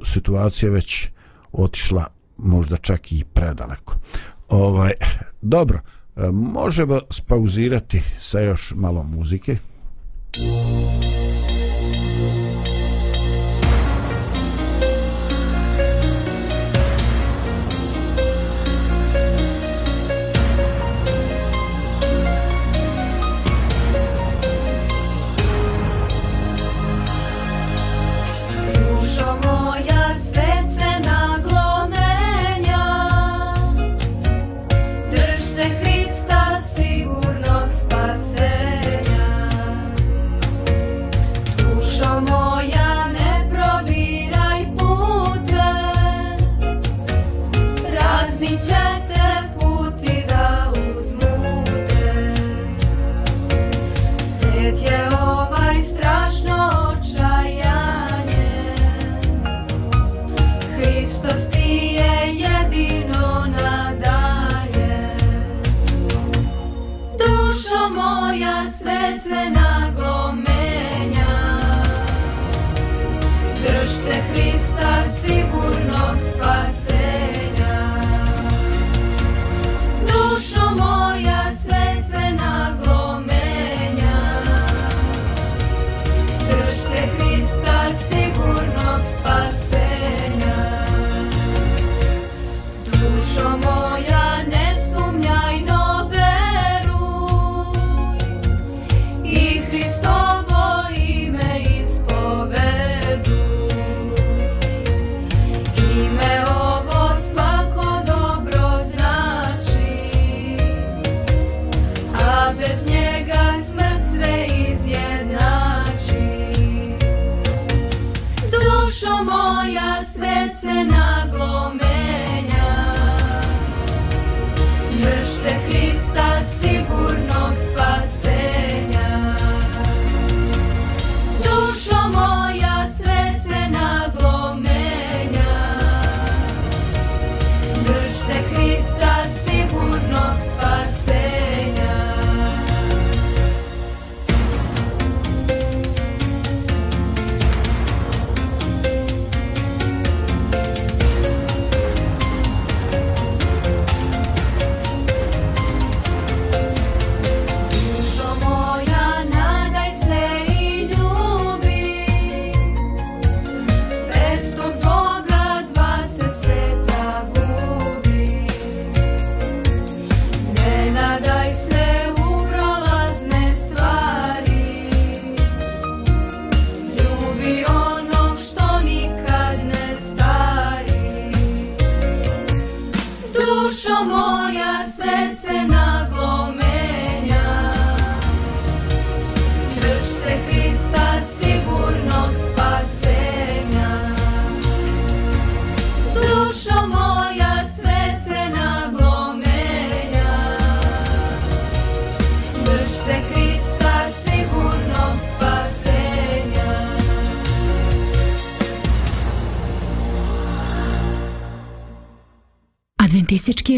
situacija 0.05 0.73
već 0.73 1.09
otišla 1.53 2.07
možda 2.37 2.77
čak 2.77 3.13
i 3.13 3.25
predaleko. 3.25 3.97
Ovaj 4.49 4.93
dobro 5.43 5.81
e, 6.17 6.21
možemo 6.33 7.01
spauzirati 7.11 8.03
sa 8.21 8.41
još 8.41 8.73
malo 8.77 9.03
muzike. 9.03 9.59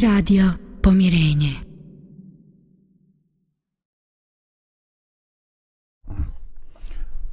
Radio 0.00 0.44
Pomirenje. 0.82 1.52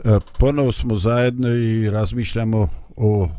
E, 0.04 0.20
ponovo 0.40 0.72
smo 0.72 0.96
zajedno 0.96 1.48
i 1.50 1.90
razmišljamo 1.90 2.70
o 2.96 3.30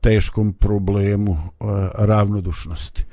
teškom 0.00 0.52
problemu 0.52 1.32
e, 1.32 1.64
ravnodušnosti. 1.98 3.04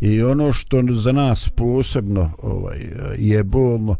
I 0.00 0.22
ono 0.22 0.52
što 0.52 0.82
za 0.92 1.12
nas 1.12 1.48
posebno 1.48 2.30
ovaj, 2.42 2.78
je 3.18 3.44
bolno 3.44 3.96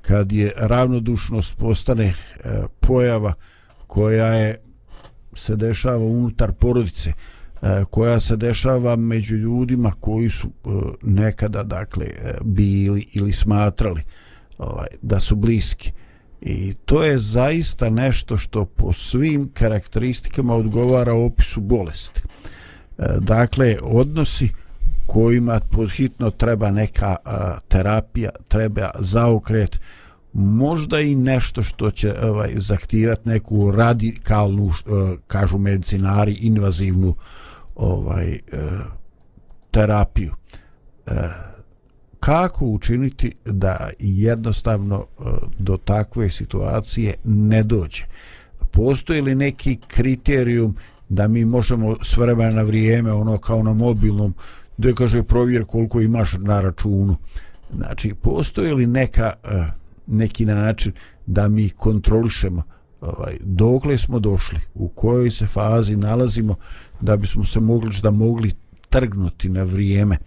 kad 0.00 0.32
je 0.32 0.52
ravnodušnost 0.56 1.56
postane 1.56 2.04
e, 2.04 2.14
pojava 2.80 3.34
koja 3.86 4.26
je 4.26 4.58
se 5.34 5.56
dešava 5.56 6.04
unutar 6.04 6.52
porodice 6.52 7.12
E, 7.62 7.84
koja 7.90 8.20
se 8.20 8.36
dešava 8.36 8.96
među 8.96 9.36
ljudima 9.36 9.92
koji 10.00 10.30
su 10.30 10.48
e, 10.48 10.68
nekada 11.02 11.62
dakle 11.62 12.06
e, 12.06 12.34
bili 12.44 13.06
ili 13.12 13.32
smatrali 13.32 14.02
ovaj, 14.58 14.88
da 15.02 15.20
su 15.20 15.36
bliski 15.36 15.92
I 16.40 16.74
to 16.84 17.02
je 17.02 17.18
zaista 17.18 17.90
nešto 17.90 18.36
što 18.36 18.64
po 18.64 18.92
svim 18.92 19.50
karakteristikama 19.54 20.54
odgovara 20.54 21.14
opisu 21.14 21.60
bolesti. 21.60 22.22
Dakle, 23.18 23.76
odnosi 23.82 24.48
kojima 25.06 25.60
podhitno 25.70 26.30
treba 26.30 26.70
neka 26.70 27.16
terapija, 27.68 28.30
treba 28.48 28.90
zaokret, 28.98 29.80
možda 30.32 31.00
i 31.00 31.14
nešto 31.14 31.62
što 31.62 31.90
će 31.90 32.14
ovaj, 32.22 32.52
zaktivati 32.56 33.28
neku 33.28 33.70
radikalnu, 33.70 34.72
kažu 35.26 35.58
medicinari, 35.58 36.32
invazivnu 36.32 37.14
ovaj, 37.74 38.32
e, 38.32 38.38
terapiju. 39.70 40.32
A, 41.06 41.12
kako 42.20 42.66
učiniti 42.66 43.34
da 43.44 43.90
jednostavno 43.98 44.96
e, 45.04 45.22
do 45.58 45.76
takve 45.76 46.30
situacije 46.30 47.14
ne 47.24 47.62
dođe. 47.62 48.04
Postoji 48.70 49.20
li 49.20 49.34
neki 49.34 49.78
kriterijum 49.88 50.76
da 51.08 51.28
mi 51.28 51.44
možemo 51.44 51.96
s 52.04 52.16
vremena 52.16 52.50
na 52.50 52.62
vrijeme, 52.62 53.12
ono 53.12 53.38
kao 53.38 53.62
na 53.62 53.74
mobilnom, 53.74 54.34
da 54.78 54.92
kaže 54.92 55.22
provjer 55.22 55.64
koliko 55.64 56.00
imaš 56.00 56.32
na 56.38 56.60
računu. 56.60 57.16
Znači, 57.74 58.14
postoji 58.14 58.72
li 58.74 58.86
neka, 58.86 59.32
e, 59.44 59.64
neki 60.06 60.44
način 60.44 60.92
da 61.26 61.48
mi 61.48 61.68
kontrolišemo 61.70 62.62
ovaj, 63.02 63.36
dokle 63.40 63.98
smo 63.98 64.18
došli, 64.18 64.58
u 64.74 64.88
kojoj 64.88 65.30
se 65.30 65.46
fazi 65.46 65.96
nalazimo, 65.96 66.54
da 67.02 67.16
bismo 67.16 67.44
se 67.44 67.60
mogli 67.60 67.90
da 68.02 68.10
mogli 68.10 68.52
trgnuti 68.90 69.48
na 69.48 69.62
vrijeme 69.62 70.18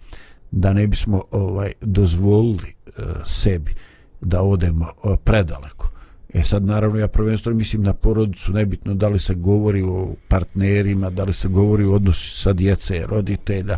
da 0.50 0.72
ne 0.72 0.86
bismo 0.86 1.22
ovaj 1.30 1.72
dozvolili 1.80 2.68
e, 2.86 2.90
sebi 3.24 3.74
da 4.20 4.42
odemo 4.42 4.84
uh, 4.84 5.16
predaleko. 5.24 5.90
E 6.34 6.42
sad 6.42 6.64
naravno 6.64 6.98
ja 6.98 7.08
prvenstveno 7.08 7.56
mislim 7.56 7.82
na 7.82 7.92
porodicu, 7.92 8.52
nebitno 8.52 8.94
da 8.94 9.08
li 9.08 9.18
se 9.18 9.34
govori 9.34 9.82
o 9.82 10.14
partnerima, 10.28 11.10
da 11.10 11.24
li 11.24 11.32
se 11.32 11.48
govori 11.48 11.84
o 11.84 11.92
odnosu 11.92 12.40
sa 12.40 12.52
djece, 12.52 13.06
roditelja, 13.06 13.76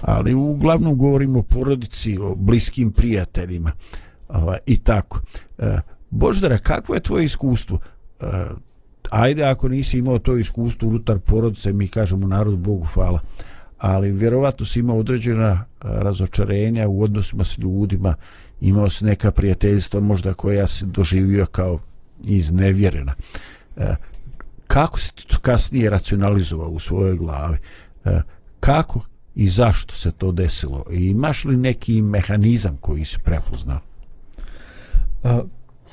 ali 0.00 0.34
uglavnom 0.34 0.96
govorimo 0.98 1.38
o 1.38 1.42
porodici, 1.42 2.18
o 2.18 2.34
bliskim 2.34 2.92
prijateljima 2.92 3.72
ovaj, 4.28 4.58
i 4.66 4.76
tako. 4.76 5.20
E, 5.58 5.78
Boždara, 6.10 6.58
kakvo 6.58 6.94
je 6.94 7.00
tvoje 7.00 7.24
iskustvo? 7.24 7.78
E, 8.20 8.26
ajde 9.10 9.44
ako 9.44 9.68
nisi 9.68 9.98
imao 9.98 10.18
to 10.18 10.36
iskustvo 10.36 10.88
unutar 10.88 11.18
porodice, 11.18 11.72
mi 11.72 11.88
kažemo 11.88 12.26
narodu 12.26 12.56
Bogu 12.56 12.84
hvala. 12.84 13.20
Ali 13.78 14.12
vjerovatno 14.12 14.66
si 14.66 14.80
imao 14.80 14.98
određena 14.98 15.64
razočarenja 15.80 16.88
u 16.88 17.02
odnosima 17.02 17.44
s 17.44 17.58
ljudima, 17.58 18.14
imao 18.60 18.90
si 18.90 19.04
neka 19.04 19.30
prijateljstva 19.30 20.00
možda 20.00 20.34
koja 20.34 20.68
si 20.68 20.86
doživio 20.86 21.46
kao 21.46 21.78
iznevjerena. 22.24 23.14
Kako 24.66 24.98
si 24.98 25.12
to 25.14 25.38
kasnije 25.38 25.90
racionalizovao 25.90 26.68
u 26.68 26.78
svojoj 26.78 27.16
glavi? 27.16 27.56
Kako 28.60 29.00
i 29.34 29.48
zašto 29.48 29.94
se 29.94 30.12
to 30.12 30.32
desilo? 30.32 30.84
I 30.90 31.10
imaš 31.10 31.44
li 31.44 31.56
neki 31.56 32.02
mehanizam 32.02 32.76
koji 32.80 33.04
si 33.04 33.18
prepoznao? 33.24 33.78
A, 35.22 35.42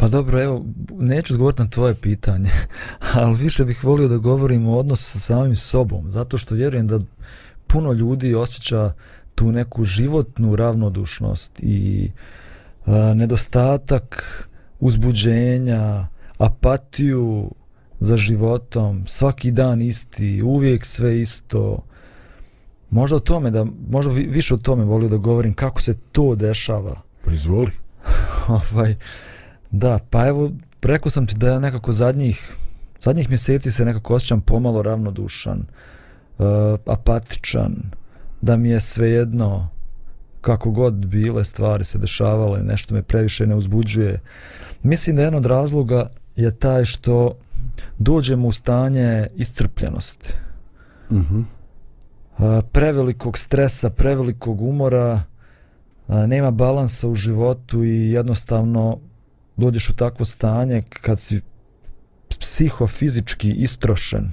pa 0.02 0.08
dobro, 0.08 0.42
evo, 0.42 0.66
neću 1.00 1.34
odgovoriti 1.34 1.62
na 1.62 1.70
tvoje 1.70 1.96
pitanje, 1.96 2.50
ali 3.14 3.38
više 3.38 3.66
bih 3.66 3.84
volio 3.84 4.08
da 4.08 4.18
govorim 4.18 4.68
o 4.68 4.78
odnosu 4.78 5.04
sa 5.04 5.20
samim 5.20 5.56
sobom, 5.56 6.12
zato 6.12 6.38
što 6.38 6.56
vjerujem 6.56 6.88
da 6.88 7.00
puno 7.68 7.94
ljudi 7.94 8.36
osjeća 8.36 8.94
tu 9.36 9.52
neku 9.52 9.84
životnu 9.84 10.56
ravnodušnost 10.56 11.60
i 11.60 12.12
a, 12.86 13.14
nedostatak 13.16 14.50
uzbuđenja, 14.80 16.08
apatiju 16.38 17.52
za 18.00 18.18
životom, 18.18 19.04
svaki 19.08 19.52
dan 19.52 19.82
isti, 19.82 20.42
uvijek 20.42 20.86
sve 20.86 21.22
isto. 21.22 21.84
Možda 22.90 23.16
o 23.16 23.20
tome 23.20 23.52
da, 23.52 23.66
možda 23.90 24.12
više 24.12 24.54
o 24.54 24.58
tome 24.58 24.84
volio 24.84 25.10
da 25.10 25.18
govorim 25.18 25.54
kako 25.54 25.82
se 25.82 25.96
to 26.12 26.36
dešava. 26.36 27.02
Pa 27.26 27.34
izvoli. 27.34 27.72
ovaj, 28.48 28.96
da, 29.72 30.00
pa 30.10 30.28
evo, 30.28 30.52
rekao 30.82 31.10
sam 31.10 31.26
ti 31.26 31.36
da 31.38 31.48
ja 31.48 31.60
nekako 31.60 31.92
zadnjih, 31.92 32.56
zadnjih 33.00 33.30
mjeseci 33.30 33.72
se 33.72 33.86
nekako 33.86 34.16
osjećam 34.16 34.42
pomalo 34.42 34.82
ravnodušan. 34.82 35.66
Uh, 36.38 36.46
apatičan, 36.86 37.76
da 38.42 38.58
mi 38.58 38.70
je 38.70 38.80
svejedno 38.80 39.70
kako 40.42 40.72
god 40.72 40.94
bile 40.94 41.46
stvari 41.46 41.84
se 41.84 41.98
dešavale, 41.98 42.64
nešto 42.64 42.94
me 42.94 43.02
previše 43.02 43.48
ne 43.48 43.56
uzbuđuje. 43.56 44.20
Mislim 44.84 45.16
da 45.16 45.22
jedan 45.22 45.36
od 45.36 45.46
razloga 45.46 46.10
je 46.36 46.56
taj 46.56 46.86
što 46.86 47.38
dođemo 48.00 48.48
u 48.48 48.52
stanje 48.52 49.28
iscrpljenosti. 49.36 50.34
Uh 51.10 51.18
-huh. 51.18 51.44
uh, 52.38 52.64
prevelikog 52.72 53.38
stresa, 53.38 53.90
prevelikog 53.90 54.62
umora, 54.62 55.24
uh, 56.08 56.16
nema 56.16 56.52
balansa 56.52 57.08
u 57.08 57.16
životu 57.16 57.84
i 57.84 58.12
jednostavno 58.12 58.98
dođeš 59.58 59.90
u 59.90 59.94
takvo 59.94 60.26
stanje 60.26 60.84
kad 61.02 61.20
si 61.20 61.42
psihofizički 62.40 63.52
istrošen. 63.52 64.32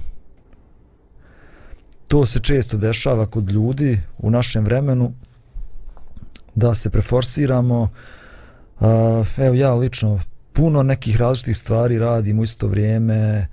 To 2.07 2.25
se 2.25 2.39
često 2.39 2.77
dešava 2.77 3.25
kod 3.25 3.49
ljudi 3.49 3.99
u 4.17 4.29
našem 4.29 4.63
vremenu 4.63 5.13
da 6.55 6.75
se 6.75 6.89
preforsiramo. 6.89 7.89
Evo 9.37 9.55
ja 9.55 9.73
lično 9.73 10.19
puno 10.53 10.83
nekih 10.83 11.17
različitih 11.17 11.57
stvari 11.57 11.99
radim 11.99 12.39
u 12.39 12.43
isto 12.43 12.67
vrijeme. 12.67 13.47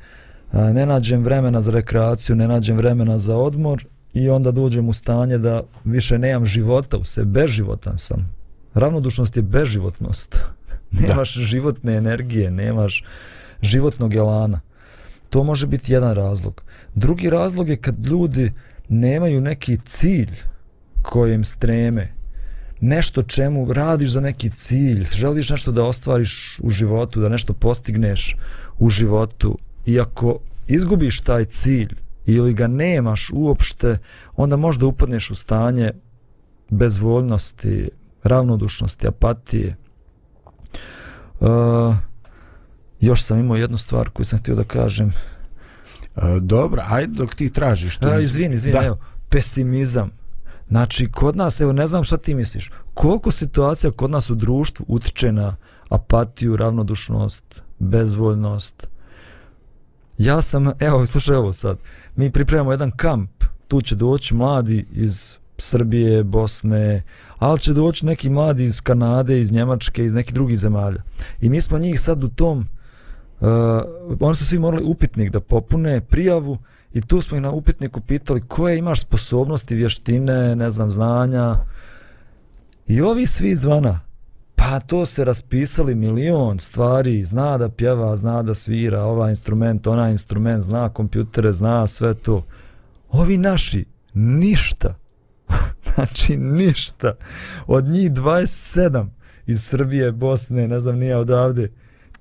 Ne 0.52 0.86
nađem 0.86 1.24
vremena 1.24 1.62
za 1.62 1.70
rekreaciju 1.70 2.36
ne 2.36 2.48
nađem 2.48 2.76
vremena 2.76 3.18
za 3.18 3.36
odmor 3.36 3.86
i 4.12 4.30
onda 4.30 4.50
dođem 4.50 4.88
u 4.88 4.92
stanje 4.92 5.38
da 5.38 5.62
više 5.84 6.18
nemam 6.18 6.44
života 6.44 6.96
u 6.96 7.04
sebi. 7.04 7.30
Beživotan 7.30 7.98
sam. 7.98 8.34
Ravnodušnost 8.74 9.36
je 9.36 9.42
beživotnost 9.42 10.55
nemaš 10.90 11.34
da. 11.34 11.42
životne 11.42 11.96
energije 11.96 12.50
nemaš 12.50 13.04
životnog 13.62 14.14
elana 14.14 14.60
to 15.30 15.44
može 15.44 15.66
biti 15.66 15.92
jedan 15.92 16.14
razlog 16.14 16.62
Drugi 16.96 17.30
razlog 17.30 17.68
je 17.68 17.76
kad 17.76 18.06
ljudi 18.06 18.52
nemaju 18.88 19.40
neki 19.40 19.78
cilj 19.84 20.30
kojem 21.02 21.44
streme, 21.44 22.12
nešto 22.80 23.22
čemu 23.22 23.72
radiš 23.72 24.10
za 24.10 24.20
neki 24.20 24.50
cilj, 24.50 25.06
želiš 25.12 25.50
nešto 25.50 25.72
da 25.72 25.84
ostvariš 25.84 26.60
u 26.62 26.70
životu, 26.70 27.20
da 27.20 27.28
nešto 27.28 27.52
postigneš 27.52 28.36
u 28.78 28.90
životu 28.90 29.58
i 29.86 30.00
ako 30.00 30.38
izgubiš 30.66 31.20
taj 31.20 31.44
cilj 31.44 31.94
ili 32.26 32.54
ga 32.54 32.66
nemaš 32.66 33.30
uopšte, 33.32 33.98
onda 34.36 34.56
možda 34.56 34.86
upadneš 34.86 35.30
u 35.30 35.34
stanje 35.34 35.92
bezvoljnosti, 36.70 37.88
ravnodušnosti, 38.22 39.08
apatije. 39.08 39.76
Uh, 41.40 41.94
još 43.00 43.22
sam 43.22 43.38
imao 43.38 43.56
jednu 43.56 43.78
stvar 43.78 44.10
koju 44.10 44.26
sam 44.26 44.38
htio 44.38 44.54
da 44.54 44.64
kažem. 44.64 45.12
E, 46.16 46.40
dobro, 46.40 46.82
ajde 46.88 47.12
dok 47.12 47.34
ti 47.34 47.50
tražiš. 47.50 47.96
To. 47.96 48.18
izvini, 48.18 48.54
izvini, 48.54 48.78
evo, 48.84 48.98
pesimizam. 49.28 50.10
Znači, 50.68 51.12
kod 51.12 51.36
nas, 51.36 51.60
evo, 51.60 51.72
ne 51.72 51.86
znam 51.86 52.04
šta 52.04 52.16
ti 52.16 52.34
misliš, 52.34 52.70
koliko 52.94 53.30
situacija 53.30 53.90
kod 53.90 54.10
nas 54.10 54.30
u 54.30 54.34
društvu 54.34 54.86
utiče 54.88 55.32
na 55.32 55.56
apatiju, 55.88 56.56
ravnodušnost, 56.56 57.62
bezvoljnost. 57.78 58.88
Ja 60.18 60.42
sam, 60.42 60.72
evo, 60.80 61.06
slušaj 61.06 61.36
ovo 61.36 61.52
sad, 61.52 61.78
mi 62.16 62.30
pripremamo 62.30 62.72
jedan 62.72 62.90
kamp, 62.90 63.44
tu 63.68 63.82
će 63.82 63.94
doći 63.94 64.34
mladi 64.34 64.86
iz 64.92 65.38
Srbije, 65.58 66.24
Bosne, 66.24 67.02
ali 67.38 67.58
će 67.58 67.72
doći 67.72 68.06
neki 68.06 68.30
mladi 68.30 68.64
iz 68.64 68.80
Kanade, 68.80 69.40
iz 69.40 69.52
Njemačke, 69.52 70.04
iz 70.04 70.12
nekih 70.12 70.34
drugih 70.34 70.58
zemalja. 70.58 71.02
I 71.40 71.48
mi 71.48 71.60
smo 71.60 71.78
njih 71.78 72.00
sad 72.00 72.24
u 72.24 72.28
tom 72.28 72.58
uh, 73.40 73.48
oni 74.20 74.34
su 74.34 74.46
svi 74.46 74.58
morali 74.58 74.84
upitnik 74.84 75.30
da 75.30 75.40
popune 75.40 76.00
prijavu 76.00 76.58
i 76.94 77.00
tu 77.00 77.20
smo 77.20 77.36
ih 77.36 77.42
na 77.42 77.50
upitniku 77.50 78.00
pitali 78.00 78.40
koje 78.40 78.78
imaš 78.78 79.00
sposobnosti, 79.00 79.74
vještine, 79.74 80.56
ne 80.56 80.70
znam, 80.70 80.90
znanja. 80.90 81.54
I 82.86 83.00
ovi 83.00 83.26
svi 83.26 83.56
zvana 83.56 84.00
Pa 84.56 84.80
to 84.80 85.06
se 85.06 85.24
raspisali 85.24 85.94
milion 85.94 86.58
stvari, 86.58 87.24
zna 87.24 87.58
da 87.58 87.68
pjeva, 87.68 88.16
zna 88.16 88.42
da 88.42 88.54
svira, 88.54 89.02
ovaj 89.02 89.30
instrument, 89.30 89.86
onaj 89.86 90.10
instrument, 90.10 90.62
zna 90.62 90.88
kompjutere, 90.88 91.52
zna 91.52 91.86
sve 91.86 92.14
to. 92.14 92.44
Ovi 93.10 93.38
naši, 93.38 93.84
ništa 94.14 94.94
znači, 95.96 96.36
ništa. 96.36 97.14
Od 97.66 97.84
njih 97.84 98.10
27 98.10 99.06
iz 99.46 99.64
Srbije, 99.64 100.12
Bosne, 100.12 100.68
ne 100.68 100.80
znam, 100.80 100.98
nije 100.98 101.16
odavde, 101.16 101.72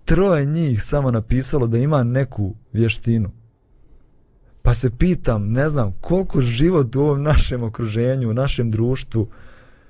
troje 0.05 0.45
njih 0.45 0.83
samo 0.83 1.11
napisalo 1.11 1.67
da 1.67 1.77
ima 1.77 2.03
neku 2.03 2.55
vještinu. 2.73 3.31
Pa 4.61 4.73
se 4.73 4.89
pitam, 4.89 5.51
ne 5.51 5.69
znam, 5.69 5.93
koliko 6.01 6.41
život 6.41 6.95
u 6.95 7.01
ovom 7.01 7.23
našem 7.23 7.63
okruženju, 7.63 8.29
u 8.29 8.33
našem 8.33 8.71
društvu 8.71 9.27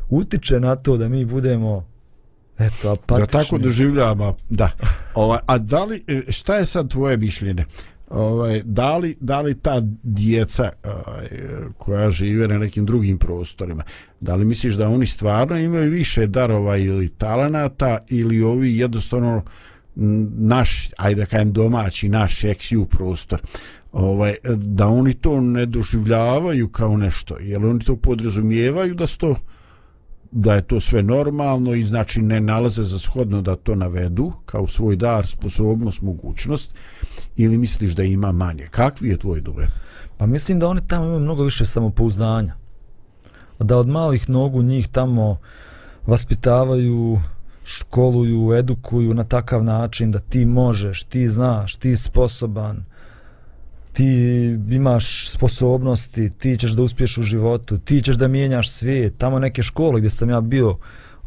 utiče 0.10 0.60
na 0.60 0.76
to 0.76 0.98
da 0.98 1.10
mi 1.10 1.26
budemo 1.26 1.86
eto, 2.58 2.92
apatični. 2.92 3.40
Da 3.40 3.44
tako 3.44 3.58
doživljamo, 3.58 4.36
da. 4.50 4.70
Ovaj, 5.16 5.40
a 5.46 5.58
da 5.58 5.84
li, 5.84 6.04
e, 6.08 6.32
šta 6.32 6.56
je 6.56 6.66
sad 6.66 6.90
tvoje 6.90 7.18
mišljenje? 7.18 7.66
Ovaj, 8.10 8.62
da, 8.66 8.98
li, 8.98 9.16
da 9.20 9.42
li 9.42 9.60
ta 9.60 9.82
djeca 10.04 10.70
ovaj, 10.84 11.28
koja 11.78 12.12
žive 12.12 12.48
na 12.48 12.58
nekim 12.58 12.86
drugim 12.86 13.18
prostorima, 13.18 13.84
da 14.20 14.36
li 14.36 14.46
misliš 14.46 14.74
da 14.74 14.90
oni 14.90 15.06
stvarno 15.06 15.58
imaju 15.58 15.92
više 15.92 16.28
darova 16.28 16.78
ili 16.78 17.10
talenata 17.10 17.98
ili 18.10 18.42
ovi 18.42 18.78
jednostavno 18.78 19.44
naš, 19.96 20.90
ajde 20.98 21.22
da 21.22 21.26
kajem 21.26 21.54
domaći, 21.54 22.10
naš 22.10 22.44
eksiju 22.44 22.86
prostor, 22.86 23.42
ovaj, 23.92 24.36
da 24.56 24.88
oni 24.88 25.14
to 25.14 25.42
ne 25.42 25.66
doživljavaju 25.66 26.68
kao 26.68 26.98
nešto, 26.98 27.38
jer 27.40 27.66
oni 27.66 27.80
to 27.80 27.96
podrazumijevaju 27.96 28.94
da 28.94 29.08
sto 29.08 29.36
da 30.32 30.54
je 30.54 30.62
to 30.62 30.80
sve 30.80 31.04
normalno 31.04 31.74
i 31.74 31.84
znači 31.84 32.22
ne 32.22 32.40
nalaze 32.40 32.84
za 32.84 33.00
shodno 33.00 33.42
da 33.42 33.56
to 33.56 33.76
navedu 33.76 34.32
kao 34.46 34.68
svoj 34.68 34.96
dar, 34.96 35.28
sposobnost, 35.28 36.02
mogućnost 36.02 36.76
ili 37.36 37.58
misliš 37.58 37.92
da 37.92 38.04
ima 38.04 38.32
manje? 38.32 38.68
Kakvi 38.72 39.10
je 39.10 39.18
tvoj 39.18 39.42
dover? 39.42 39.68
Pa 40.18 40.26
mislim 40.26 40.60
da 40.60 40.68
oni 40.68 40.88
tamo 40.88 41.06
imaju 41.06 41.20
mnogo 41.20 41.44
više 41.44 41.66
samopouzdanja. 41.66 42.54
Da 43.60 43.78
od 43.78 43.88
malih 43.88 44.30
nogu 44.30 44.64
njih 44.64 44.88
tamo 44.88 45.38
vaspitavaju, 46.08 47.20
školuju, 47.64 48.54
edukuju 48.54 49.14
na 49.14 49.24
takav 49.24 49.64
način 49.64 50.12
da 50.12 50.20
ti 50.20 50.46
možeš, 50.46 51.04
ti 51.04 51.28
znaš, 51.28 51.76
ti 51.76 51.96
sposoban, 51.96 52.86
ti 53.96 54.60
imaš 54.70 55.30
sposobnosti, 55.30 56.30
ti 56.30 56.58
ćeš 56.58 56.72
da 56.72 56.82
uspiješ 56.82 57.18
u 57.18 57.24
životu, 57.24 57.78
ti 57.78 58.02
ćeš 58.02 58.16
da 58.16 58.28
mijenjaš 58.28 58.70
svijet. 58.70 59.14
Tamo 59.18 59.40
neke 59.40 59.64
škole 59.64 60.00
gdje 60.00 60.10
sam 60.10 60.30
ja 60.30 60.42
bio, 60.42 60.78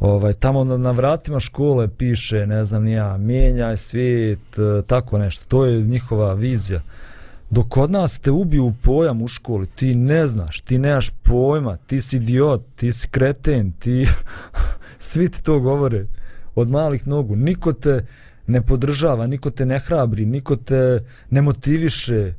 ovaj, 0.00 0.32
tamo 0.32 0.64
na, 0.64 0.76
na 0.76 0.90
vratima 0.90 1.40
škole 1.40 1.88
piše, 1.88 2.46
ne 2.46 2.64
znam 2.64 2.88
ja, 2.88 3.16
mijenjaj 3.16 3.76
svijet, 3.76 4.58
e, 4.58 4.82
tako 4.86 5.18
nešto. 5.18 5.44
To 5.48 5.64
je 5.64 5.82
njihova 5.82 6.34
vizija. 6.34 6.80
Dok 7.50 7.68
kod 7.68 7.90
nas 7.90 8.18
te 8.18 8.30
ubiju 8.30 8.72
pojam 8.82 9.22
u 9.22 9.28
školi, 9.28 9.66
ti 9.66 9.94
ne 9.94 10.26
znaš, 10.26 10.60
ti 10.60 10.78
nemaš 10.78 11.10
pojma, 11.22 11.76
ti 11.76 12.00
si 12.00 12.16
idiot, 12.16 12.62
ti 12.76 12.92
si 12.92 13.08
kreten, 13.08 13.72
ti... 13.72 14.06
Svi 14.98 15.28
ti 15.28 15.42
to 15.42 15.60
govore 15.60 16.06
od 16.54 16.70
malih 16.70 17.06
nogu. 17.06 17.36
Niko 17.36 17.72
te 17.72 18.06
ne 18.46 18.62
podržava, 18.62 19.26
niko 19.26 19.50
te 19.50 19.66
ne 19.66 19.78
hrabri, 19.78 20.26
niko 20.26 20.56
te 20.56 21.00
ne 21.30 21.42
motiviše, 21.42 22.34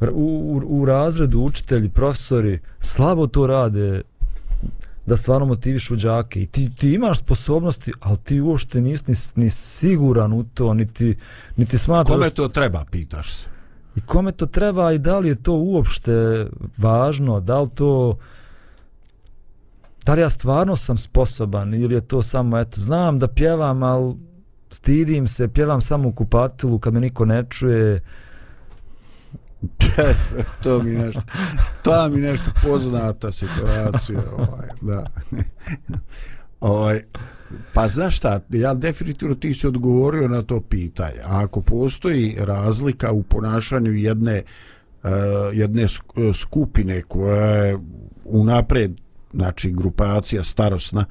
u, 0.00 0.06
u, 0.14 0.80
u 0.80 0.84
razredu 0.84 1.40
učitelji, 1.40 1.88
profesori 1.88 2.58
slabo 2.80 3.26
to 3.26 3.46
rade 3.46 4.02
da 5.06 5.16
stvarno 5.16 5.46
motiviš 5.46 5.90
u 5.90 5.96
džake 5.96 6.42
i 6.42 6.46
ti, 6.46 6.74
ti 6.74 6.92
imaš 6.92 7.18
sposobnosti, 7.18 7.92
ali 8.00 8.16
ti 8.16 8.40
uopšte 8.40 8.80
nisi 8.80 9.04
ni, 9.06 9.44
ni 9.44 9.50
siguran 9.50 10.32
u 10.32 10.44
to, 10.44 10.74
niti, 10.74 11.16
niti 11.56 11.78
smatraš... 11.78 12.16
Kome 12.16 12.30
to 12.30 12.48
treba, 12.48 12.84
pitaš 12.90 13.34
se? 13.34 13.48
I 13.96 14.00
kome 14.00 14.32
to 14.32 14.46
treba 14.46 14.92
i 14.92 14.98
da 14.98 15.18
li 15.18 15.28
je 15.28 15.42
to 15.42 15.52
uopšte 15.52 16.46
važno, 16.76 17.40
da 17.40 17.60
li 17.60 17.70
to... 17.74 18.18
Da 20.04 20.14
li 20.14 20.20
ja 20.20 20.30
stvarno 20.30 20.76
sam 20.76 20.98
sposoban 20.98 21.74
ili 21.74 21.94
je 21.94 22.00
to 22.00 22.22
samo, 22.22 22.58
eto, 22.58 22.80
znam 22.80 23.18
da 23.18 23.28
pjevam, 23.28 23.82
ali 23.82 24.14
stidim 24.70 25.28
se, 25.28 25.48
pjevam 25.48 25.80
samo 25.80 26.08
u 26.08 26.12
kupatilu 26.12 26.78
kad 26.78 26.94
me 26.94 27.00
niko 27.00 27.24
ne 27.24 27.44
čuje, 27.50 28.00
to 30.62 30.82
mi 30.82 30.90
nešto 30.90 31.22
to 31.82 32.08
mi 32.08 32.20
nešto 32.20 32.50
poznata 32.62 33.32
situacija 33.32 34.22
ovaj 34.38 34.68
da. 34.80 35.06
Ovaj 36.60 37.02
pa 37.74 37.88
znaš 37.88 38.16
šta 38.16 38.40
ja 38.50 38.74
definitivno 38.74 39.34
ti 39.34 39.54
si 39.54 39.66
odgovorio 39.66 40.28
na 40.28 40.42
to 40.42 40.60
pitanje. 40.60 41.20
A 41.24 41.44
ako 41.44 41.60
postoji 41.60 42.36
razlika 42.38 43.12
u 43.12 43.22
ponašanju 43.22 43.92
jedne 43.92 44.42
uh, 45.02 45.10
jedne 45.52 45.86
skupine 46.34 47.02
koja 47.02 47.56
je 47.56 47.78
unapred 48.24 48.92
znači 49.32 49.70
grupacija 49.70 50.44
starosna 50.44 51.04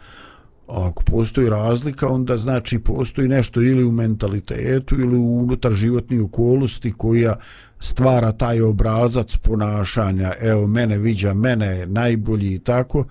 ako 0.68 1.04
postoji 1.04 1.50
razlika 1.50 2.08
onda 2.08 2.38
znači 2.38 2.80
postoji 2.80 3.28
nešto 3.28 3.62
ili 3.62 3.84
u 3.84 3.92
mentalitetu 3.92 5.02
ili 5.02 5.18
u 5.18 5.40
unutar 5.40 5.74
životnih 5.74 6.22
okolosti 6.22 6.94
koja 6.98 7.36
stvara 7.80 8.32
taj 8.32 8.62
obrazac 8.62 9.38
ponašanja, 9.38 10.34
evo 10.42 10.68
mene 10.68 10.98
viđa, 10.98 11.34
mene 11.34 11.86
najbolji 11.86 12.54
i 12.54 12.60
tako, 12.60 13.06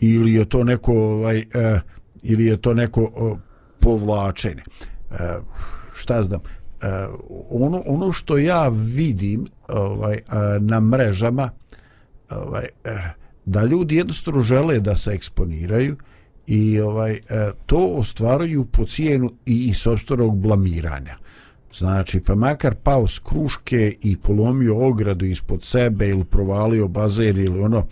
ili 0.00 0.34
je 0.34 0.44
to 0.44 0.64
neko 0.64 0.92
ovaj, 0.92 1.38
eh, 1.38 1.80
ili 2.22 2.46
je 2.46 2.56
to 2.56 2.74
neko 2.74 3.12
oh, 3.16 3.38
povlačenje. 3.80 4.62
Eh, 5.10 5.16
šta 5.94 6.22
znam, 6.22 6.40
eh, 6.82 6.86
ono, 7.50 7.82
ono 7.86 8.12
što 8.12 8.38
ja 8.38 8.68
vidim 8.68 9.46
ovaj, 9.68 10.14
eh, 10.14 10.22
na 10.60 10.80
mrežama, 10.80 11.50
ovaj, 12.30 12.64
eh, 12.84 13.10
da 13.44 13.64
ljudi 13.64 13.96
jednostavno 13.96 14.40
žele 14.40 14.80
da 14.80 14.96
se 14.96 15.10
eksponiraju 15.10 15.96
i 16.46 16.80
ovaj 16.80 17.12
eh, 17.12 17.50
to 17.66 17.86
ostvaruju 17.98 18.64
po 18.64 18.84
cijenu 18.84 19.30
i, 19.46 19.68
i 19.68 19.74
sobstvenog 19.74 20.36
blamiranja. 20.36 21.16
Znači, 21.78 22.20
pa 22.20 22.34
makar 22.34 22.74
pao 22.74 23.08
s 23.08 23.18
kruške 23.18 23.94
i 24.02 24.16
polomio 24.16 24.86
ogradu 24.88 25.24
ispod 25.24 25.62
sebe 25.62 26.08
ili 26.08 26.24
provalio 26.24 26.88
bazer 26.88 27.38
ili 27.38 27.60
ono, 27.60 27.86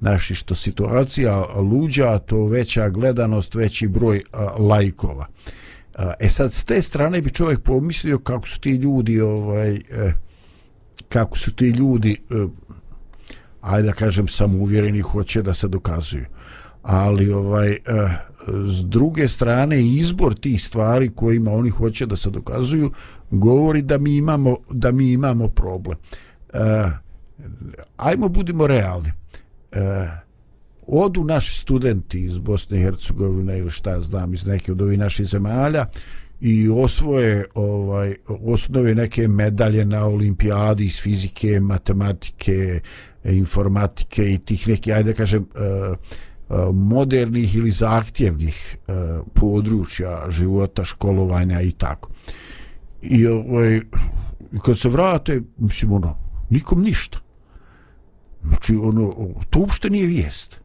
znači 0.00 0.34
što 0.34 0.54
situacija 0.54 1.44
luđa, 1.56 2.18
to 2.18 2.46
veća 2.46 2.88
gledanost, 2.88 3.54
veći 3.54 3.88
broj 3.88 4.22
a, 4.32 4.54
lajkova. 4.58 5.26
A, 5.94 6.12
e 6.20 6.28
sad, 6.28 6.52
s 6.52 6.64
te 6.64 6.82
strane 6.82 7.20
bi 7.20 7.30
čovjek 7.30 7.60
pomislio 7.60 8.18
kako 8.18 8.48
su 8.48 8.60
ti 8.60 8.70
ljudi, 8.70 9.20
ovaj, 9.20 9.74
e, 9.74 10.12
kako 11.08 11.38
su 11.38 11.52
ti 11.52 11.66
ljudi, 11.68 12.16
e, 12.30 12.34
ajde 13.60 13.86
da 13.86 13.92
kažem, 13.92 14.28
samouvjereni, 14.28 15.00
hoće 15.00 15.42
da 15.42 15.54
se 15.54 15.68
dokazuju. 15.68 16.26
Ali, 16.82 17.32
ovaj, 17.32 17.72
e, 17.72 17.78
s 18.46 18.84
druge 18.84 19.28
strane, 19.28 19.82
izbor 19.82 20.34
tih 20.34 20.64
stvari 20.64 21.10
kojima 21.14 21.52
oni 21.52 21.70
hoće 21.70 22.06
da 22.06 22.16
se 22.16 22.30
dokazuju, 22.30 22.92
govori 23.30 23.82
da 23.82 23.98
mi 23.98 24.16
imamo 24.16 24.56
da 24.70 24.92
mi 24.92 25.12
imamo 25.12 25.48
problem. 25.48 25.98
E, 26.52 26.58
ajmo 27.96 28.28
budimo 28.28 28.66
realni. 28.66 29.12
E, 29.72 30.08
odu 30.86 31.24
naši 31.24 31.60
studenti 31.60 32.24
iz 32.24 32.38
Bosne 32.38 32.78
i 32.78 32.82
Hercegovine 32.82 33.58
ili 33.58 33.70
šta 33.70 34.00
znam 34.00 34.34
iz 34.34 34.46
neke 34.46 34.72
od 34.72 34.82
ovih 34.82 34.98
naših 34.98 35.26
zemalja 35.26 35.86
i 36.40 36.68
osvoje 36.68 37.44
ovaj 37.54 38.14
osnove 38.26 38.94
neke 38.94 39.28
medalje 39.28 39.84
na 39.84 40.04
olimpijadi 40.06 40.86
iz 40.86 41.00
fizike, 41.00 41.60
matematike, 41.60 42.80
informatike 43.24 44.32
i 44.32 44.38
tih 44.38 44.68
neki 44.68 44.92
ajde 44.92 45.14
kažem 45.14 45.46
e, 45.54 45.64
e, 45.64 45.94
modernih 46.72 47.56
ili 47.56 47.70
zahtjevnih 47.70 48.76
e, 48.88 48.92
područja 49.34 50.26
života, 50.30 50.84
školovanja 50.84 51.60
i 51.60 51.72
tako 51.72 52.10
i 53.02 53.26
ovaj 53.26 53.80
kad 54.64 54.78
se 54.78 54.88
vrate 54.88 55.42
mislim 55.56 55.92
ono 55.92 56.16
nikom 56.50 56.82
ništa. 56.82 57.18
Znači 58.42 58.76
ono 58.76 59.12
to 59.50 59.58
uopšte 59.58 59.90
nije 59.90 60.06
vijest. 60.06 60.60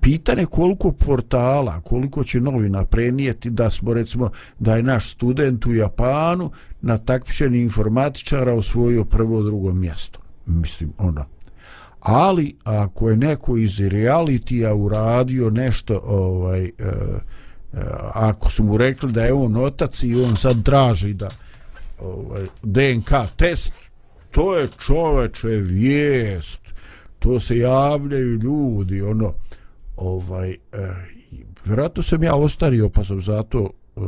Pitanje 0.00 0.46
koliko 0.46 0.92
portala 0.92 1.80
koliko 1.80 2.24
će 2.24 2.40
novina 2.40 2.84
prenijeti 2.84 3.50
da 3.50 3.70
smo 3.70 3.94
recimo 3.94 4.30
da 4.58 4.76
je 4.76 4.82
naš 4.82 5.12
student 5.12 5.66
u 5.66 5.74
Japanu 5.74 6.50
na 6.80 6.98
takmičenju 6.98 7.56
informatičara 7.56 8.54
osvojio 8.54 9.04
prvo 9.04 9.42
drugo 9.42 9.72
mjesto. 9.72 10.18
Mislim 10.46 10.92
ono. 10.98 11.24
Ali 12.00 12.56
ako 12.64 13.10
je 13.10 13.16
neko 13.16 13.56
iz 13.56 13.80
realitija 13.80 14.74
uradio 14.74 15.50
nešto 15.50 16.00
ovaj 16.04 16.64
e, 16.64 16.70
e, 16.78 17.80
ako 18.12 18.50
su 18.50 18.64
mu 18.64 18.76
rekli 18.76 19.12
da 19.12 19.24
je 19.24 19.32
on 19.32 19.56
otac 19.56 20.02
i 20.02 20.14
on 20.14 20.36
sad 20.36 20.62
traži 20.62 21.14
da 21.14 21.28
ovaj, 22.02 22.46
DNK 22.62 23.10
test, 23.36 23.72
to 24.30 24.56
je 24.56 24.68
čoveče 24.78 25.48
vijest, 25.48 26.60
to 27.18 27.40
se 27.40 27.58
javljaju 27.58 28.38
ljudi, 28.38 29.02
ono, 29.02 29.34
ovaj, 29.96 30.50
eh, 30.50 30.56
vjerojatno 31.64 32.02
sam 32.02 32.22
ja 32.22 32.34
ostario, 32.34 32.88
pa 32.88 33.04
sam 33.04 33.22
zato, 33.22 33.70
e, 33.96 34.00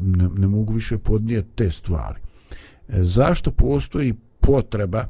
ne, 0.00 0.28
ne 0.38 0.46
mogu 0.46 0.72
više 0.72 0.98
podnijeti 0.98 1.48
te 1.54 1.70
stvari. 1.70 2.20
E, 2.88 3.02
zašto 3.02 3.50
postoji 3.50 4.14
potreba 4.40 5.04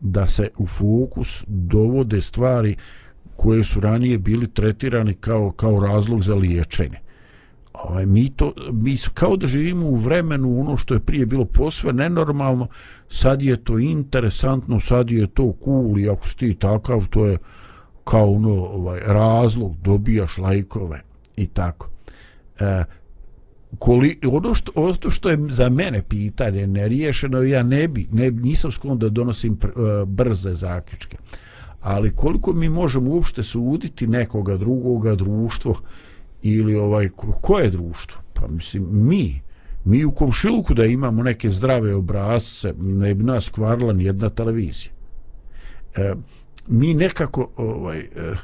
da 0.00 0.26
se 0.26 0.48
u 0.58 0.66
fokus 0.66 1.44
dovode 1.46 2.20
stvari 2.20 2.76
koje 3.36 3.64
su 3.64 3.80
ranije 3.80 4.18
bili 4.18 4.54
tretirani 4.54 5.14
kao, 5.14 5.50
kao 5.50 5.80
razlog 5.80 6.22
za 6.22 6.34
liječenje? 6.34 6.98
Ovaj, 7.74 8.06
mi, 8.06 8.30
to, 8.30 8.52
mi 8.72 8.96
kao 9.14 9.36
da 9.36 9.46
živimo 9.46 9.86
u 9.86 9.94
vremenu 9.94 10.60
ono 10.60 10.76
što 10.76 10.94
je 10.94 11.00
prije 11.00 11.26
bilo 11.26 11.44
posve 11.44 11.92
nenormalno, 11.92 12.66
sad 13.08 13.42
je 13.42 13.64
to 13.64 13.78
interesantno, 13.78 14.80
sad 14.80 15.10
je 15.10 15.26
to 15.26 15.54
cool 15.64 15.98
i 15.98 16.08
ako 16.08 16.28
si 16.28 16.36
ti 16.36 16.54
takav, 16.54 17.06
to 17.10 17.26
je 17.26 17.38
kao 18.04 18.32
ono 18.32 18.54
ovaj, 18.54 19.00
razlog, 19.06 19.76
dobijaš 19.76 20.38
lajkove 20.38 21.02
i 21.36 21.46
tako. 21.46 21.88
E, 22.60 22.84
koli, 23.78 24.18
ono, 24.26 24.54
što, 24.54 24.72
ono 24.74 25.10
što 25.10 25.30
je 25.30 25.38
za 25.48 25.68
mene 25.68 26.02
pitanje 26.08 26.66
neriješeno, 26.66 27.42
ja 27.42 27.62
ne 27.62 27.88
bi, 27.88 28.08
ne, 28.12 28.30
nisam 28.30 28.72
sklon 28.72 28.98
da 28.98 29.08
donosim 29.08 29.56
pr, 29.56 29.68
e, 29.68 30.04
brze 30.06 30.54
zaključke. 30.54 31.16
Ali 31.80 32.16
koliko 32.16 32.52
mi 32.52 32.68
možemo 32.68 33.10
uopšte 33.10 33.42
suditi 33.42 34.06
nekoga 34.06 34.56
drugoga 34.56 35.14
društvo 35.14 35.80
ili 36.42 36.74
ovaj, 36.74 37.08
koje 37.40 37.70
društvo? 37.70 38.22
Pa 38.34 38.46
mislim, 38.46 38.86
mi, 38.90 39.42
mi 39.84 40.04
u 40.04 40.10
komšiluku 40.10 40.74
da 40.74 40.84
imamo 40.84 41.22
neke 41.22 41.50
zdrave 41.50 41.94
obrazce, 41.94 42.74
ne 42.78 43.14
bi 43.14 43.24
nas 43.24 43.48
kvarila 43.48 43.92
ni 43.92 44.04
jedna 44.04 44.28
televizija. 44.28 44.92
E, 45.96 46.14
mi 46.66 46.94
nekako 46.94 47.50
ovaj, 47.56 47.98
e, 47.98 48.34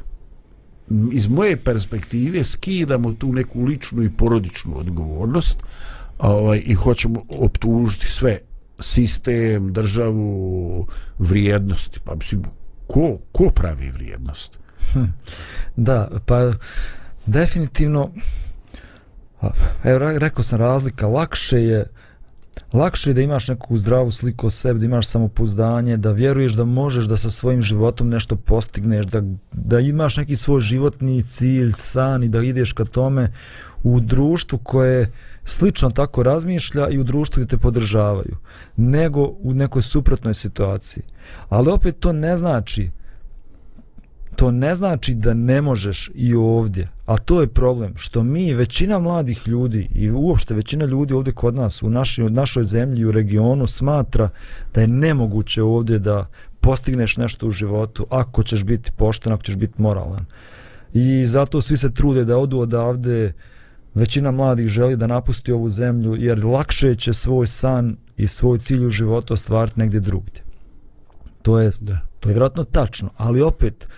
iz 1.13 1.29
moje 1.29 1.57
perspektive 1.57 2.45
skidamo 2.45 3.13
tu 3.13 3.33
neku 3.33 3.65
ličnu 3.65 4.03
i 4.03 4.11
porodičnu 4.11 4.79
odgovornost 4.79 5.59
ovaj, 6.19 6.63
i 6.67 6.75
hoćemo 6.75 7.23
optužiti 7.29 8.07
sve 8.07 8.39
sistem, 8.81 9.73
državu, 9.73 10.87
vrijednosti. 11.19 12.01
Pa 12.05 12.15
mislim, 12.15 12.43
ko, 12.87 13.19
ko 13.33 13.51
pravi 13.55 13.91
vrijednost? 13.91 14.59
Hm. 14.93 15.05
Da, 15.77 16.09
pa 16.27 16.53
definitivno 17.29 18.11
evo 19.85 19.99
rekao 19.99 20.43
sam 20.43 20.59
razlika, 20.59 21.07
lakše 21.07 21.63
je 21.63 21.87
lakše 22.73 23.11
je 23.11 23.15
da 23.15 23.21
imaš 23.21 23.49
neku 23.49 23.79
zdravu 23.79 24.11
sliku 24.11 24.47
o 24.47 24.51
sebi, 24.51 24.81
da 24.81 24.87
imaš 24.87 25.07
samopouzdanje, 25.07 25.97
da 25.97 26.11
vjeruješ 26.13 26.53
da 26.53 26.65
možeš 26.65 27.05
da 27.05 27.17
sa 27.17 27.31
svojim 27.31 27.63
životom 27.63 28.09
nešto 28.09 28.37
postigneš, 28.37 29.07
da, 29.07 29.23
da 29.53 29.81
imaš 29.81 30.17
neki 30.17 30.37
svoj 30.37 30.61
životni 30.61 31.23
cilj, 31.23 31.73
san 31.73 32.25
i 32.25 32.29
da 32.29 32.43
ideš 32.43 32.73
ka 32.73 32.85
tome 32.85 33.33
u 33.83 34.01
društvu 34.01 34.59
koje 34.59 35.13
slično 35.45 35.91
tako 35.91 36.23
razmišlja 36.23 36.89
i 36.89 36.99
u 36.99 37.05
društvu 37.05 37.41
gdje 37.41 37.57
te 37.57 37.63
podržavaju, 37.63 38.37
nego 38.77 39.23
u 39.41 39.55
nekoj 39.55 39.83
suprotnoj 39.83 40.35
situaciji. 40.35 41.03
Ali 41.49 41.71
opet 41.71 41.97
to 42.01 42.13
ne 42.13 42.37
znači 42.37 42.91
to 44.39 44.51
ne 44.51 44.75
znači 44.75 45.15
da 45.15 45.35
ne 45.35 45.63
možeš 45.63 46.11
i 46.15 46.35
ovdje. 46.35 46.89
A 47.07 47.17
to 47.17 47.41
je 47.41 47.47
problem, 47.47 47.93
što 47.97 48.23
mi, 48.23 48.55
većina 48.55 48.99
mladih 48.99 49.49
ljudi 49.49 49.89
i 49.95 50.11
uopšte 50.11 50.55
većina 50.55 50.85
ljudi 50.85 51.15
ovdje 51.15 51.33
kod 51.33 51.55
nas, 51.55 51.83
u 51.83 51.91
našoj, 51.91 52.31
našoj 52.31 52.65
zemlji, 52.65 53.05
u 53.05 53.13
regionu, 53.13 53.67
smatra 53.67 54.29
da 54.75 54.81
je 54.81 54.87
nemoguće 54.87 55.63
ovdje 55.63 55.99
da 55.99 56.27
postigneš 56.61 57.17
nešto 57.17 57.47
u 57.47 57.51
životu 57.51 58.07
ako 58.11 58.43
ćeš 58.43 58.65
biti 58.65 58.93
pošten, 58.97 59.33
ako 59.33 59.43
ćeš 59.43 59.57
biti 59.57 59.83
moralan. 59.83 60.25
I 60.93 61.27
zato 61.27 61.61
svi 61.61 61.77
se 61.77 61.95
trude 61.95 62.25
da 62.25 62.39
odu 62.39 62.61
odavde, 62.61 63.33
većina 63.95 64.31
mladih 64.31 64.69
želi 64.69 64.97
da 64.97 65.07
napusti 65.07 65.53
ovu 65.53 65.69
zemlju, 65.69 66.17
jer 66.17 66.45
lakše 66.45 66.95
će 66.95 67.13
svoj 67.13 67.47
san 67.47 67.97
i 68.17 68.27
svoj 68.27 68.59
cilj 68.59 68.87
u 68.87 68.91
životu 68.91 69.35
ostvariti 69.35 69.81
negdje 69.81 70.01
drugdje. 70.01 70.43
To 71.43 71.59
je, 71.59 71.73
da. 71.81 72.01
to 72.21 72.29
je 72.29 72.33
vjerojatno 72.33 72.65
tačno, 72.65 73.11
ali 73.17 73.43
opet, 73.43 73.89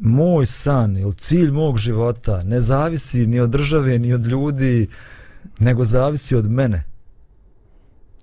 moj 0.00 0.46
san 0.46 0.96
ili 0.96 1.14
cilj 1.14 1.50
mog 1.50 1.78
života 1.78 2.42
ne 2.42 2.60
zavisi 2.60 3.26
ni 3.26 3.40
od 3.40 3.50
države 3.50 3.98
ni 3.98 4.12
od 4.12 4.26
ljudi 4.26 4.88
nego 5.58 5.84
zavisi 5.84 6.34
od 6.34 6.50
mene. 6.50 6.84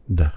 Da. 0.07 0.30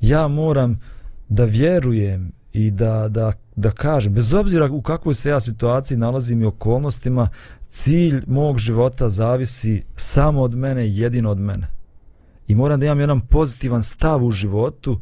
Ja 0.00 0.28
moram 0.28 0.80
da 1.28 1.44
vjerujem 1.44 2.32
i 2.52 2.70
da, 2.70 3.08
da, 3.08 3.32
da 3.56 3.70
kažem 3.70 4.14
bez 4.14 4.34
obzira 4.34 4.68
u 4.72 4.82
kakvoj 4.82 5.14
se 5.14 5.28
ja 5.28 5.40
situaciji 5.40 5.98
nalazim 5.98 6.42
i 6.42 6.46
okolnostima 6.46 7.28
cilj 7.70 8.22
mog 8.26 8.58
života 8.58 9.08
zavisi 9.08 9.82
samo 9.96 10.42
od 10.42 10.54
mene 10.54 10.88
jedino 10.88 11.30
od 11.30 11.38
mene. 11.38 11.68
I 12.48 12.54
moram 12.54 12.80
da 12.80 12.86
imam 12.86 13.00
jedan 13.00 13.20
pozitivan 13.20 13.82
stav 13.82 14.24
u 14.24 14.30
životu 14.30 15.00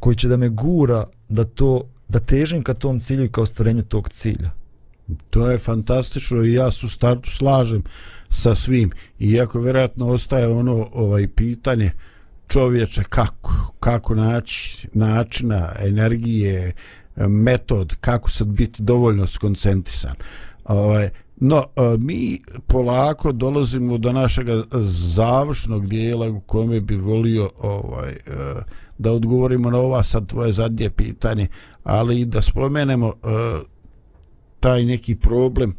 koji 0.00 0.16
će 0.16 0.28
da 0.28 0.36
me 0.36 0.48
gura 0.48 1.06
da 1.28 1.44
to 1.44 1.84
da 2.10 2.20
težim 2.20 2.62
ka 2.62 2.74
tom 2.74 3.00
cilju 3.00 3.24
i 3.24 3.32
ka 3.32 3.42
ostvarenju 3.42 3.82
tog 3.82 4.08
cilja. 4.08 4.50
To 5.30 5.50
je 5.50 5.58
fantastično 5.58 6.42
i 6.44 6.52
ja 6.52 6.70
su 6.70 6.88
startu 6.88 7.30
slažem 7.30 7.82
sa 8.28 8.54
svim. 8.54 8.90
Iako 9.18 9.60
vjerojatno 9.60 10.08
ostaje 10.08 10.48
ono 10.48 10.88
ovaj 10.92 11.28
pitanje 11.28 11.90
čovječe 12.48 13.02
kako, 13.08 13.72
kako 13.80 14.14
naći 14.14 14.88
načina, 14.92 15.68
energije, 15.78 16.72
metod, 17.16 17.94
kako 18.00 18.30
sad 18.30 18.46
biti 18.46 18.82
dovoljno 18.82 19.26
skoncentrisan. 19.26 20.14
Ovaj, 20.64 21.10
no, 21.36 21.56
e, 21.76 21.82
mi 21.98 22.40
polako 22.66 23.32
dolazimo 23.32 23.98
do 23.98 24.12
našeg 24.12 24.46
završnog 25.14 25.88
dijela 25.88 26.28
u 26.28 26.40
kome 26.40 26.80
bi 26.80 26.96
volio 26.96 27.50
ovaj, 27.58 28.10
e, 28.10 28.18
da 29.00 29.12
odgovorimo 29.12 29.70
na 29.70 29.78
ova 29.78 30.02
sad 30.02 30.26
tvoje 30.26 30.52
zadnje 30.52 30.90
pitanje, 30.90 31.48
ali 31.84 32.20
i 32.20 32.24
da 32.24 32.42
spomenemo 32.42 33.08
e, 33.08 33.12
taj 34.60 34.84
neki 34.84 35.16
problem 35.16 35.74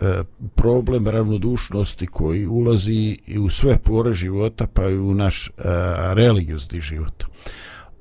e, 0.00 0.22
problem 0.54 1.08
ravnodušnosti 1.08 2.06
koji 2.06 2.46
ulazi 2.46 3.18
i 3.26 3.38
u 3.38 3.48
sve 3.48 3.78
pore 3.78 4.14
života 4.14 4.66
pa 4.66 4.88
i 4.88 4.98
u 4.98 5.14
naš 5.14 5.48
e, 5.48 5.52
religiozni 6.14 6.80
život. 6.80 7.24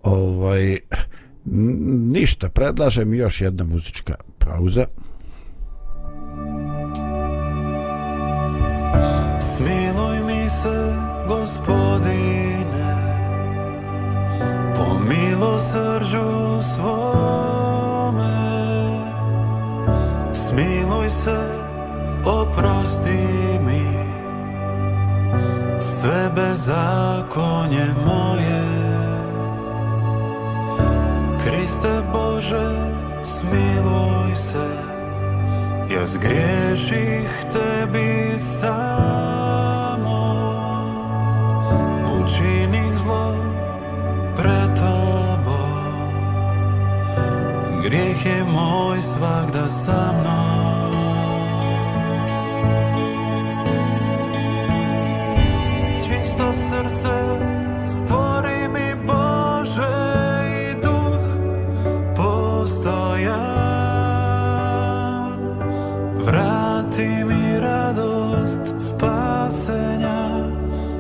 Ovaj, 0.04 0.78
ništa, 2.16 2.50
predlažem 2.50 3.14
još 3.14 3.42
jedna 3.42 3.64
muzička 3.64 4.16
pauza. 4.38 4.86
Smiluj 9.42 10.18
mi 10.26 10.50
se, 10.50 10.96
gospodin 11.28 12.53
po 14.84 15.00
milosrđu 15.00 16.62
svome. 16.62 18.24
Smiluj 20.34 21.10
se 21.10 21.48
oprosti 22.26 23.60
mi. 23.66 23.88
Sve 25.80 26.30
bezakonje 26.36 27.86
moje. 28.06 28.64
Kriste 31.44 32.02
Bože 32.14 32.92
smiluj 33.24 34.36
se. 34.36 34.68
Ja 35.96 36.06
zgriješih 36.06 37.46
tebi 37.52 38.40
samo. 38.40 38.94
Učinih 42.22 42.96
zlo 42.96 43.53
Grijeh 47.84 48.26
je 48.26 48.44
moj 48.44 49.02
svakda 49.02 49.70
sa 49.70 50.14
mnom. 50.16 50.94
Čisto 56.04 56.54
srce 56.54 57.40
stvori 57.86 58.68
mi 58.74 58.96
Bože 59.06 60.00
i 60.48 60.76
duh 60.82 61.26
postojan. 62.16 63.44
Vrati 66.26 67.26
mi 67.26 67.60
radost 67.60 68.62
spasenja 68.78 70.50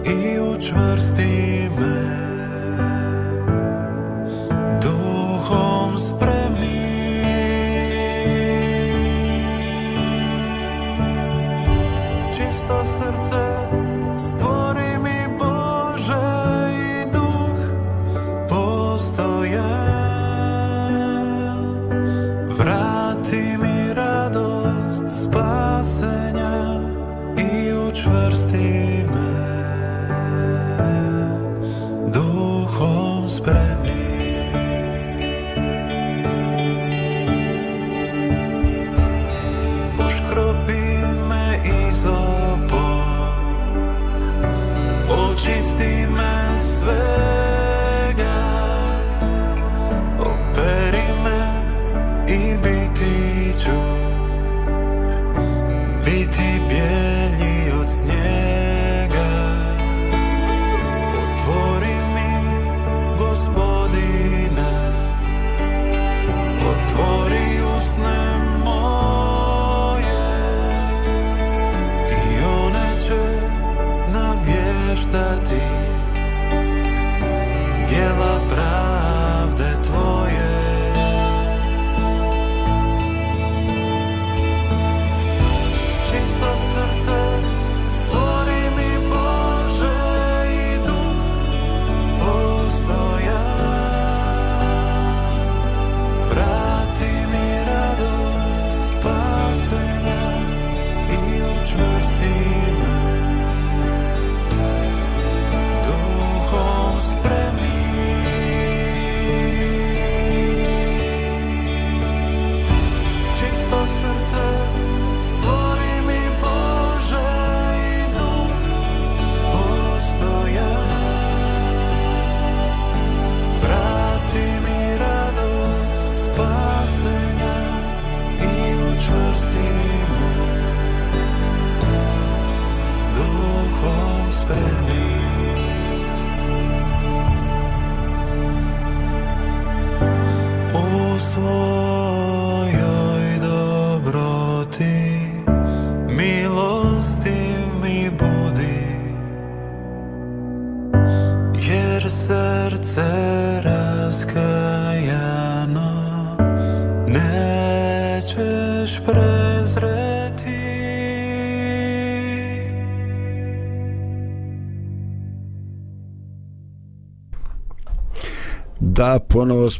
i 0.06 0.40
učvrsti 0.40 1.53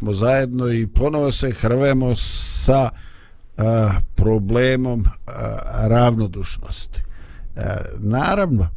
smo 0.04 0.14
zajedno 0.14 0.70
i 0.70 0.88
ponovo 0.88 1.32
se 1.32 1.52
hrvemo 1.52 2.16
sa 2.16 2.90
a, 3.58 3.92
problemom 4.16 5.06
a, 5.28 5.88
ravnodušnosti. 5.88 7.02
A, 7.56 7.76
naravno, 7.98 8.68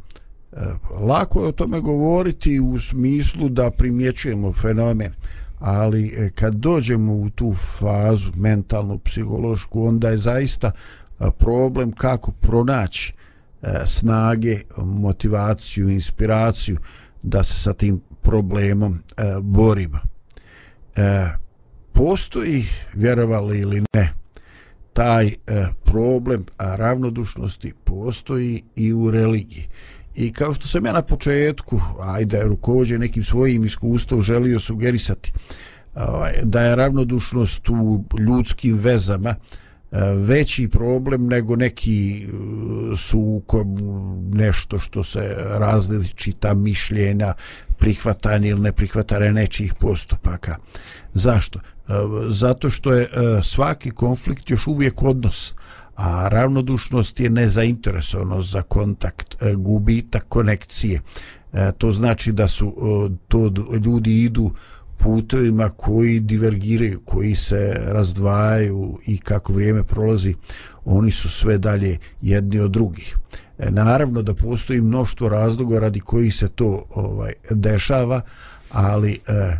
a, 0.53 0.75
lako 1.01 1.41
je 1.41 1.47
o 1.47 1.51
tome 1.51 1.79
govoriti 1.79 2.59
u 2.59 2.79
smislu 2.79 3.49
da 3.49 3.71
primjećujemo 3.71 4.53
fenomen, 4.53 5.13
ali 5.59 6.31
kad 6.35 6.53
dođemo 6.53 7.13
u 7.13 7.29
tu 7.29 7.53
fazu 7.53 8.31
mentalnu, 8.35 8.97
psihološku, 8.97 9.87
onda 9.87 10.09
je 10.09 10.17
zaista 10.17 10.71
problem 11.37 11.91
kako 11.91 12.31
pronaći 12.31 13.13
snage, 13.85 14.59
motivaciju, 14.77 15.89
inspiraciju 15.89 16.77
da 17.23 17.43
se 17.43 17.53
sa 17.53 17.73
tim 17.73 18.01
problemom 18.21 18.99
borimo 19.41 19.99
e, 20.97 21.27
postoji, 21.93 22.65
vjerovali 22.93 23.59
ili 23.59 23.83
ne, 23.93 24.13
taj 24.93 25.27
e, 25.27 25.33
problem 25.83 26.45
ravnodušnosti 26.57 27.73
postoji 27.83 28.63
i 28.75 28.93
u 28.93 29.11
religiji. 29.11 29.67
I 30.15 30.33
kao 30.33 30.53
što 30.53 30.67
sam 30.67 30.85
ja 30.85 30.91
na 30.91 31.01
početku, 31.01 31.81
ajde, 32.01 32.43
rukovođe 32.43 32.97
nekim 32.97 33.23
svojim 33.23 33.65
iskustvom 33.65 34.21
želio 34.21 34.59
sugerisati, 34.59 35.31
ovaj, 35.95 36.33
da 36.43 36.61
je 36.61 36.75
ravnodušnost 36.75 37.69
u 37.69 38.03
ljudskim 38.19 38.77
vezama 38.77 39.29
e, 39.29 39.35
veći 40.15 40.67
problem 40.67 41.27
nego 41.27 41.55
neki 41.55 42.23
e, 42.23 42.27
sukob, 42.97 43.67
nešto 44.33 44.79
što 44.79 45.03
se 45.03 45.35
različita 45.37 46.53
mišljenja, 46.53 47.33
prihvatanje 47.77 48.49
ili 48.49 48.61
neprihvatanje 48.61 49.31
nečijih 49.33 49.73
postupaka. 49.73 50.55
Zašto? 51.13 51.59
E, 51.59 51.93
zato 52.29 52.69
što 52.69 52.93
je 52.93 53.03
e, 53.03 53.07
svaki 53.43 53.91
konflikt 53.91 54.49
još 54.49 54.67
uvijek 54.67 55.03
odnos, 55.03 55.53
a 55.95 56.27
ravnodušnost 56.27 57.19
je 57.19 57.29
nezainteresovanost 57.29 58.51
za 58.51 58.61
kontakt, 58.61 59.35
e, 59.41 59.53
gubitak 59.55 60.25
konekcije. 60.29 61.01
To 61.77 61.91
znači 61.91 62.31
da 62.31 62.47
su 62.47 62.73
to 63.27 63.51
ljudi 63.85 64.23
idu 64.23 64.51
putovima 64.97 65.69
koji 65.69 66.19
divergiraju, 66.19 67.01
koji 67.05 67.35
se 67.35 67.81
razdvajaju 67.85 68.97
i 69.07 69.17
kako 69.17 69.53
vrijeme 69.53 69.83
prolazi, 69.83 70.35
oni 70.85 71.11
su 71.11 71.29
sve 71.29 71.57
dalje 71.57 71.97
jedni 72.21 72.59
od 72.59 72.71
drugih. 72.71 73.15
E, 73.59 73.71
naravno 73.71 74.21
da 74.21 74.33
postoji 74.33 74.81
mnoštvo 74.81 75.29
razloga 75.29 75.79
radi 75.79 75.99
kojih 75.99 76.35
se 76.35 76.49
to 76.49 76.85
ovaj 76.89 77.33
dešava, 77.49 78.21
ali 78.71 79.19
e, 79.27 79.59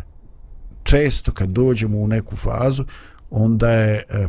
često 0.82 1.32
kad 1.32 1.48
dođemo 1.48 1.98
u 1.98 2.08
neku 2.08 2.36
fazu, 2.36 2.84
onda 3.30 3.70
je 3.70 4.02
e, 4.08 4.28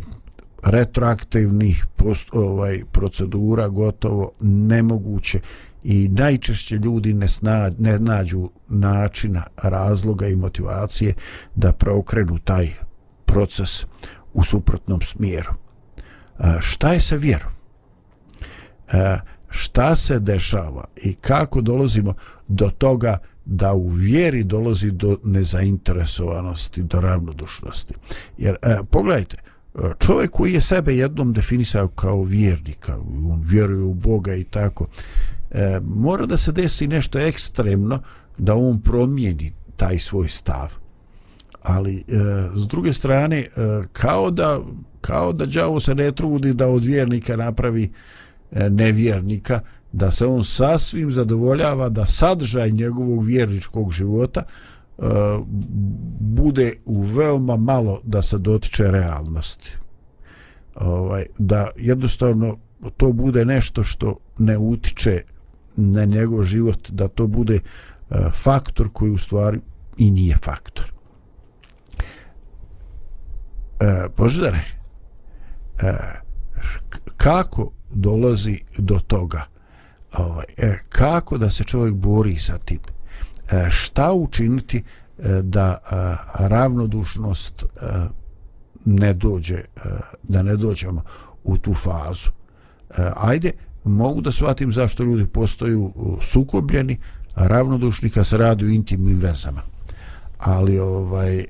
post, 1.95 2.30
ovaj 2.32 2.82
procedura 2.91 3.67
gotovo 3.67 4.32
nemoguće 4.39 5.39
i 5.84 6.07
najčešće 6.07 6.76
ljudi 6.76 7.13
ne, 7.13 7.28
sna, 7.28 7.72
ne 7.80 7.99
nađu 7.99 8.49
načina, 8.67 9.43
razloga 9.63 10.28
i 10.28 10.36
motivacije 10.36 11.13
da 11.55 11.74
preokrenu 11.74 12.39
taj 12.39 12.70
proces 13.26 13.86
u 14.34 14.43
suprotnom 14.43 15.01
smjeru. 15.01 15.53
E, 16.39 16.43
šta 16.59 16.93
je 16.93 17.01
sa 17.01 17.15
vjerom? 17.15 17.51
E, 18.91 19.20
šta 19.49 19.95
se 19.95 20.19
dešava 20.19 20.83
i 21.03 21.13
kako 21.13 21.61
dolazimo 21.61 22.13
do 22.47 22.69
toga 22.77 23.17
da 23.45 23.73
u 23.73 23.87
vjeri 23.87 24.43
dolazi 24.43 24.91
do 24.91 25.17
nezainteresovanosti, 25.23 26.83
do 26.83 27.01
ravnodušnosti. 27.01 27.93
Jer, 28.37 28.55
e, 28.61 28.77
pogledajte, 28.91 29.37
čovjek 29.99 30.31
koji 30.31 30.53
je 30.53 30.61
sebe 30.61 30.95
jednom 30.95 31.33
definisao 31.33 31.87
kao 31.87 32.23
vjernika, 32.23 32.97
on 33.31 33.41
vjeruje 33.45 33.83
u 33.83 33.93
Boga 33.93 34.35
i 34.35 34.43
tako, 34.43 34.87
e, 35.51 35.79
mora 35.83 36.25
da 36.25 36.37
se 36.37 36.51
desi 36.51 36.87
nešto 36.87 37.19
ekstremno 37.19 38.01
da 38.37 38.55
on 38.55 38.81
promijeni 38.81 39.51
taj 39.77 39.99
svoj 39.99 40.27
stav. 40.27 40.73
Ali, 41.63 41.97
e, 41.97 42.03
s 42.55 42.67
druge 42.67 42.93
strane, 42.93 43.37
e, 43.37 43.47
kao 43.91 44.31
da 44.31 44.59
kao 45.01 45.33
da 45.33 45.45
đavo 45.45 45.79
se 45.79 45.95
ne 45.95 46.11
trudi 46.11 46.53
da 46.53 46.67
od 46.67 46.85
vjernika 46.85 47.35
napravi 47.35 47.83
e, 47.83 47.89
E, 48.51 48.69
nevjernika, 48.69 49.61
da 49.91 50.11
se 50.11 50.25
on 50.25 50.43
sasvim 50.43 51.11
zadovoljava 51.11 51.89
da 51.89 52.05
sadržaj 52.05 52.71
njegovog 52.71 53.25
vjerničkog 53.25 53.91
života 53.91 54.43
e, 54.43 55.03
bude 56.19 56.73
u 56.85 57.01
veoma 57.01 57.57
malo 57.57 58.01
da 58.03 58.21
se 58.21 58.37
dotiče 58.37 58.91
realnosti. 58.91 59.77
Ovaj, 60.75 61.25
da 61.37 61.69
jednostavno 61.77 62.57
to 62.97 63.11
bude 63.11 63.45
nešto 63.45 63.83
što 63.83 64.17
ne 64.37 64.57
utiče 64.57 65.21
na 65.75 66.05
njegov 66.05 66.43
život, 66.43 66.91
da 66.91 67.07
to 67.07 67.27
bude 67.27 67.55
e, 67.55 67.61
faktor 68.33 68.89
koji 68.93 69.11
u 69.11 69.17
stvari 69.17 69.59
i 69.97 70.11
nije 70.11 70.37
faktor. 70.43 70.93
E, 73.79 74.07
Boždare, 74.17 74.61
e, 75.81 75.93
kako 77.17 77.71
dolazi 77.91 78.61
do 78.77 78.99
toga? 79.07 79.43
Ovaj, 80.17 80.45
e, 80.57 80.79
kako 80.89 81.37
da 81.37 81.49
se 81.49 81.63
čovjek 81.63 81.95
bori 81.95 82.35
sa 82.35 82.57
tim? 82.57 82.79
E, 83.51 83.69
šta 83.69 84.13
učiniti 84.13 84.77
e, 84.77 85.41
da 85.41 85.77
a, 85.91 86.15
ravnodušnost 86.47 87.63
a, 87.63 88.07
ne 88.85 89.13
dođe, 89.13 89.57
a, 89.57 89.99
da 90.23 90.43
ne 90.43 90.55
dođemo 90.55 91.03
u 91.43 91.57
tu 91.57 91.73
fazu? 91.73 92.29
E, 92.97 93.11
ajde, 93.15 93.51
mogu 93.83 94.21
da 94.21 94.31
shvatim 94.31 94.73
zašto 94.73 95.03
ljudi 95.03 95.27
postaju 95.27 95.93
sukobljeni, 96.21 96.99
ravnodušni 97.35 98.09
kad 98.09 98.27
se 98.27 98.37
radi 98.37 98.65
u 98.65 98.69
intimnim 98.69 99.19
vezama. 99.19 99.61
Ali 100.37 100.79
ovaj 100.79 101.39
e, 101.39 101.45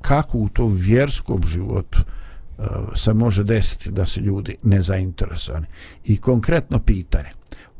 kako 0.00 0.38
u 0.38 0.48
tom 0.48 0.74
vjerskom 0.74 1.42
životu 1.46 1.98
e, 1.98 2.17
Eh, 2.58 2.64
se 2.94 3.14
može 3.14 3.44
desiti 3.44 3.90
da 3.90 4.06
su 4.06 4.20
ljudi 4.20 4.56
nezainteresovani. 4.62 5.66
I 6.04 6.16
konkretno 6.16 6.78
pitanje. 6.78 7.28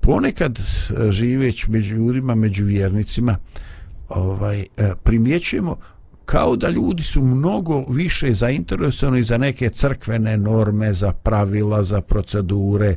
Ponekad 0.01 0.59
eh, 0.59 1.11
živeć 1.11 1.69
među 1.69 1.97
ljudima, 1.97 2.35
među 2.35 2.65
vjernicima, 2.65 3.37
ovaj 4.09 4.61
eh, 4.61 4.93
primjećujemo 5.03 5.77
kao 6.25 6.57
da 6.57 6.69
ljudi 6.69 7.03
su 7.03 7.23
mnogo 7.23 7.85
više 7.91 8.35
zainteresovani 8.35 9.23
za 9.23 9.39
neke 9.39 9.71
crkvene 9.71 10.37
norme, 10.37 10.93
za 10.93 11.13
pravila, 11.13 11.85
za 11.85 12.01
procedure, 12.01 12.95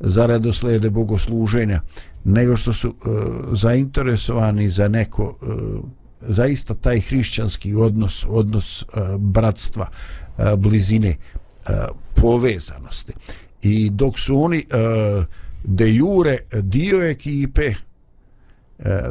za 0.00 0.26
redoslede 0.26 0.90
bogosluženja, 0.90 1.80
nego 2.24 2.56
što 2.56 2.72
su 2.72 2.94
zainteresovani 3.52 4.70
za 4.70 4.88
neko 4.88 5.36
zaista 6.20 6.74
taj 6.74 7.00
hrišćanski 7.00 7.74
odnos, 7.74 8.26
odnos 8.28 8.84
bratstva, 9.18 9.86
blizine, 10.58 11.16
povezanosti. 12.14 13.12
I 13.62 13.90
dok 13.90 14.18
su 14.18 14.42
oni 14.42 14.64
de 15.64 15.94
jure 15.94 16.38
dio 16.52 17.02
ekipe, 17.02 17.74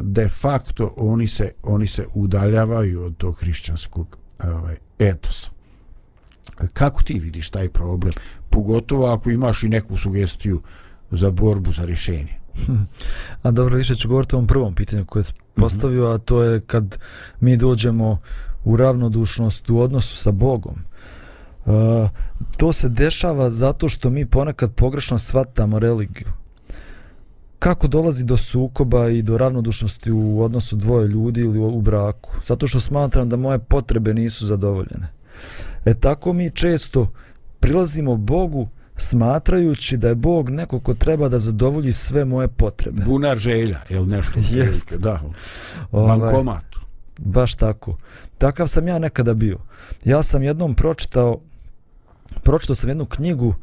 de 0.02 0.28
facto 0.28 0.94
oni 0.96 1.28
se 1.28 1.52
oni 1.62 1.86
se 1.86 2.06
udaljavaju 2.14 3.04
od 3.04 3.16
tog 3.16 3.38
hrišćanskog 3.38 4.18
ovaj 4.44 4.76
etosa. 4.98 5.50
Kako 6.72 7.02
ti 7.02 7.18
vidiš 7.18 7.50
taj 7.50 7.68
problem? 7.68 8.12
Pogotovo 8.50 9.06
ako 9.06 9.30
imaš 9.30 9.62
i 9.62 9.68
neku 9.68 9.96
sugestiju 9.96 10.62
za 11.10 11.30
borbu 11.30 11.72
za 11.72 11.84
rješenje. 11.84 12.38
A 13.42 13.50
dobro, 13.50 13.76
više 13.76 13.94
ću 13.94 14.08
govoriti 14.08 14.34
o 14.34 14.38
ovom 14.38 14.46
prvom 14.46 14.74
pitanju 14.74 15.04
koje 15.04 15.20
je 15.20 15.34
postavio, 15.54 16.02
mm 16.02 16.06
-hmm. 16.06 16.14
a 16.14 16.18
to 16.18 16.42
je 16.42 16.60
kad 16.60 16.98
mi 17.40 17.56
dođemo 17.56 18.20
u 18.64 18.76
ravnodušnost 18.76 19.70
u 19.70 19.80
odnosu 19.80 20.16
sa 20.16 20.30
Bogom. 20.30 20.74
Uh, 20.74 20.97
to 22.56 22.72
se 22.72 22.88
dešava 22.88 23.50
zato 23.50 23.88
što 23.88 24.10
mi 24.10 24.26
ponekad 24.26 24.74
pogrešno 24.74 25.18
shvatamo 25.18 25.78
religiju 25.78 26.28
kako 27.58 27.88
dolazi 27.88 28.24
do 28.24 28.36
sukoba 28.36 29.08
i 29.08 29.22
do 29.22 29.38
ravnodušnosti 29.38 30.12
u 30.12 30.42
odnosu 30.42 30.76
dvoje 30.76 31.08
ljudi 31.08 31.40
ili 31.40 31.58
u 31.58 31.80
braku. 31.80 32.30
Zato 32.44 32.66
što 32.66 32.80
smatram 32.80 33.28
da 33.28 33.36
moje 33.36 33.58
potrebe 33.58 34.14
nisu 34.14 34.46
zadovoljene. 34.46 35.08
E 35.84 35.94
tako 35.94 36.32
mi 36.32 36.50
često 36.50 37.12
prilazimo 37.60 38.16
Bogu 38.16 38.68
smatrajući 38.96 39.96
da 39.96 40.08
je 40.08 40.14
Bog 40.14 40.50
neko 40.50 40.80
ko 40.80 40.94
treba 40.94 41.28
da 41.28 41.38
zadovolji 41.38 41.92
sve 41.92 42.24
moje 42.24 42.48
potrebe. 42.48 43.04
Bunar 43.04 43.38
želja, 43.38 43.78
ili 43.88 44.06
nešto? 44.06 44.40
Jeste. 44.58 44.98
Da. 44.98 45.22
Ovaj, 45.92 46.18
Bankomat. 46.18 46.64
Baš 47.18 47.54
tako. 47.54 47.96
Takav 48.38 48.66
sam 48.68 48.88
ja 48.88 48.98
nekada 48.98 49.34
bio. 49.34 49.58
Ja 50.04 50.22
sam 50.22 50.42
jednom 50.42 50.74
pročitao 50.74 51.40
pročitao 52.42 52.74
sam 52.74 52.90
jednu 52.90 53.06
knjigu 53.06 53.54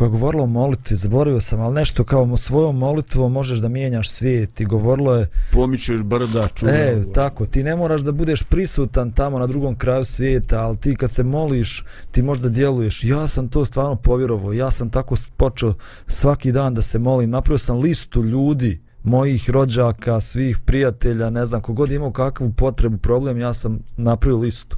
koja 0.00 0.06
je 0.06 0.10
govorila 0.10 0.42
o 0.42 0.46
molitvi, 0.46 0.96
zaboravio 0.96 1.40
sam, 1.40 1.60
ali 1.60 1.74
nešto 1.74 2.04
kao 2.04 2.36
svojom 2.36 2.78
molitvom 2.78 3.32
možeš 3.32 3.58
da 3.58 3.68
mijenjaš 3.68 4.10
svijet 4.10 4.60
i 4.60 4.64
govorilo 4.64 5.14
je... 5.16 5.26
Pomičeš 5.52 6.02
brda, 6.02 6.48
čuna. 6.54 6.72
E, 6.72 7.02
tako, 7.14 7.46
ti 7.46 7.62
ne 7.62 7.76
moraš 7.76 8.00
da 8.00 8.12
budeš 8.12 8.42
prisutan 8.42 9.12
tamo 9.12 9.38
na 9.38 9.46
drugom 9.46 9.74
kraju 9.78 10.04
svijeta, 10.04 10.60
ali 10.60 10.76
ti 10.76 10.96
kad 10.96 11.10
se 11.10 11.22
moliš, 11.22 11.84
ti 12.10 12.22
možda 12.22 12.48
djeluješ. 12.48 13.04
Ja 13.04 13.28
sam 13.28 13.48
to 13.48 13.64
stvarno 13.64 13.96
povjerovao, 13.96 14.52
ja 14.52 14.70
sam 14.70 14.90
tako 14.90 15.14
počeo 15.36 15.74
svaki 16.06 16.52
dan 16.52 16.74
da 16.74 16.82
se 16.82 16.98
molim, 16.98 17.30
napravio 17.30 17.58
sam 17.58 17.78
listu 17.78 18.24
ljudi, 18.24 18.80
mojih 19.02 19.50
rođaka, 19.50 20.20
svih 20.20 20.58
prijatelja, 20.58 21.30
ne 21.30 21.46
znam, 21.46 21.60
kogod 21.60 21.92
imao 21.92 22.12
kakvu 22.12 22.52
potrebu, 22.52 22.98
problem, 22.98 23.40
ja 23.40 23.52
sam 23.52 23.78
napravio 23.96 24.38
listu. 24.38 24.76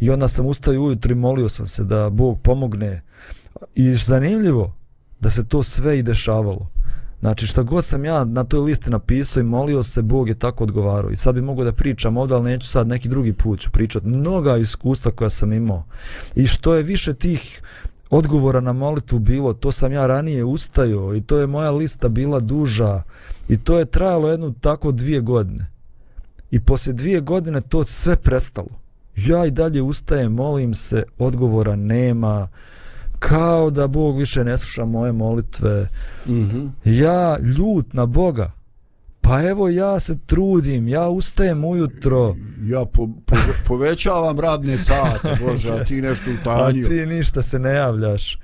I 0.00 0.10
onda 0.10 0.28
sam 0.28 0.46
ustao 0.46 0.74
ujutro 0.74 1.12
i 1.12 1.14
molio 1.14 1.48
sam 1.48 1.66
se 1.66 1.84
da 1.84 2.10
Bog 2.10 2.38
pomogne. 2.42 3.02
I 3.74 3.94
zanimljivo 3.94 4.74
da 5.20 5.30
se 5.30 5.48
to 5.48 5.62
sve 5.62 5.98
i 5.98 6.02
dešavalo. 6.02 6.70
Znači 7.20 7.46
šta 7.46 7.62
god 7.62 7.84
sam 7.84 8.04
ja 8.04 8.24
na 8.24 8.44
toj 8.44 8.60
listi 8.60 8.90
napisao 8.90 9.40
i 9.40 9.44
molio 9.44 9.82
se, 9.82 10.02
Bog 10.02 10.28
je 10.28 10.34
tako 10.34 10.64
odgovarao. 10.64 11.10
I 11.10 11.16
sad 11.16 11.34
bi 11.34 11.40
mogao 11.40 11.64
da 11.64 11.72
pričam 11.72 12.16
ovdje, 12.16 12.36
ali 12.36 12.50
neću 12.50 12.68
sad 12.68 12.88
neki 12.88 13.08
drugi 13.08 13.32
put 13.32 13.60
ću 13.60 13.70
pričati. 13.70 14.08
Mnoga 14.08 14.56
iskustva 14.56 15.12
koja 15.12 15.30
sam 15.30 15.52
imao. 15.52 15.84
I 16.34 16.46
što 16.46 16.74
je 16.74 16.82
više 16.82 17.14
tih 17.14 17.62
odgovora 18.10 18.60
na 18.60 18.72
molitvu 18.72 19.18
bilo, 19.18 19.52
to 19.52 19.72
sam 19.72 19.92
ja 19.92 20.06
ranije 20.06 20.44
ustajao 20.44 21.14
i 21.14 21.20
to 21.20 21.38
je 21.38 21.46
moja 21.46 21.70
lista 21.70 22.08
bila 22.08 22.40
duža 22.40 23.02
i 23.48 23.56
to 23.56 23.78
je 23.78 23.84
trajalo 23.84 24.30
jednu 24.30 24.52
tako 24.60 24.92
dvije 24.92 25.20
godine. 25.20 25.66
I 26.50 26.60
poslije 26.60 26.94
dvije 26.94 27.20
godine 27.20 27.60
to 27.60 27.84
sve 27.84 28.16
prestalo. 28.16 28.68
Ja 29.16 29.46
i 29.46 29.50
dalje 29.50 29.82
ustajem, 29.82 30.32
molim 30.32 30.74
se, 30.74 31.04
odgovora 31.18 31.76
nema, 31.76 32.48
kao 33.18 33.70
da 33.70 33.86
Bog 33.86 34.18
više 34.18 34.44
ne 34.44 34.58
sluša 34.58 34.84
moje 34.84 35.12
molitve. 35.12 35.88
Mm 36.26 36.32
-hmm. 36.32 36.70
Ja 36.84 37.38
ljut 37.38 37.92
na 37.92 38.06
Boga, 38.06 38.52
Pa 39.26 39.42
evo 39.42 39.68
ja 39.68 40.00
se 40.00 40.18
trudim, 40.26 40.88
ja 40.88 41.08
ustajem 41.08 41.64
ujutro. 41.64 42.34
Ja 42.62 42.84
po, 42.84 43.08
po, 43.26 43.36
povećavam 43.66 44.40
radne 44.40 44.78
sate, 44.78 45.36
Bože, 45.44 45.72
a 45.72 45.84
ti 45.84 46.00
nešto 46.00 46.30
utanio. 46.40 46.86
A 46.86 46.88
ti 46.88 47.06
ništa 47.06 47.42
se 47.42 47.58
ne 47.58 47.74
javljaš. 47.74 48.38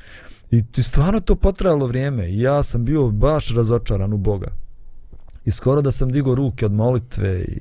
I, 0.51 0.63
I 0.77 0.83
stvarno 0.83 1.21
to 1.21 1.37
potrajalo 1.37 1.87
vrijeme. 1.87 2.37
Ja 2.37 2.63
sam 2.63 2.85
bio 2.85 3.09
baš 3.09 3.55
razočaran 3.55 4.13
u 4.13 4.17
Boga. 4.17 4.51
I 5.45 5.51
skoro 5.51 5.83
da 5.83 5.93
sam 5.93 6.13
digo 6.13 6.35
ruke 6.35 6.67
od 6.67 6.73
molitve 6.73 7.41
i 7.41 7.61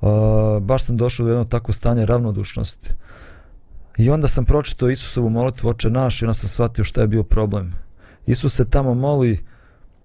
uh, 0.00 0.62
baš 0.62 0.84
sam 0.84 0.96
došao 0.96 1.26
do 1.26 1.32
jedno 1.32 1.44
tako 1.44 1.72
stanje 1.72 2.06
ravnodušnosti. 2.06 2.90
I 3.98 4.10
onda 4.10 4.28
sam 4.28 4.44
pročitao 4.44 4.90
Isusovu 4.90 5.30
molitvu 5.30 5.68
oče 5.68 5.90
naš 5.90 6.22
i 6.22 6.24
onda 6.24 6.34
sam 6.34 6.48
shvatio 6.48 6.84
šta 6.84 7.00
je 7.00 7.06
bio 7.06 7.22
problem. 7.22 7.72
Isus 8.26 8.54
se 8.54 8.70
tamo 8.70 8.94
moli 8.94 9.44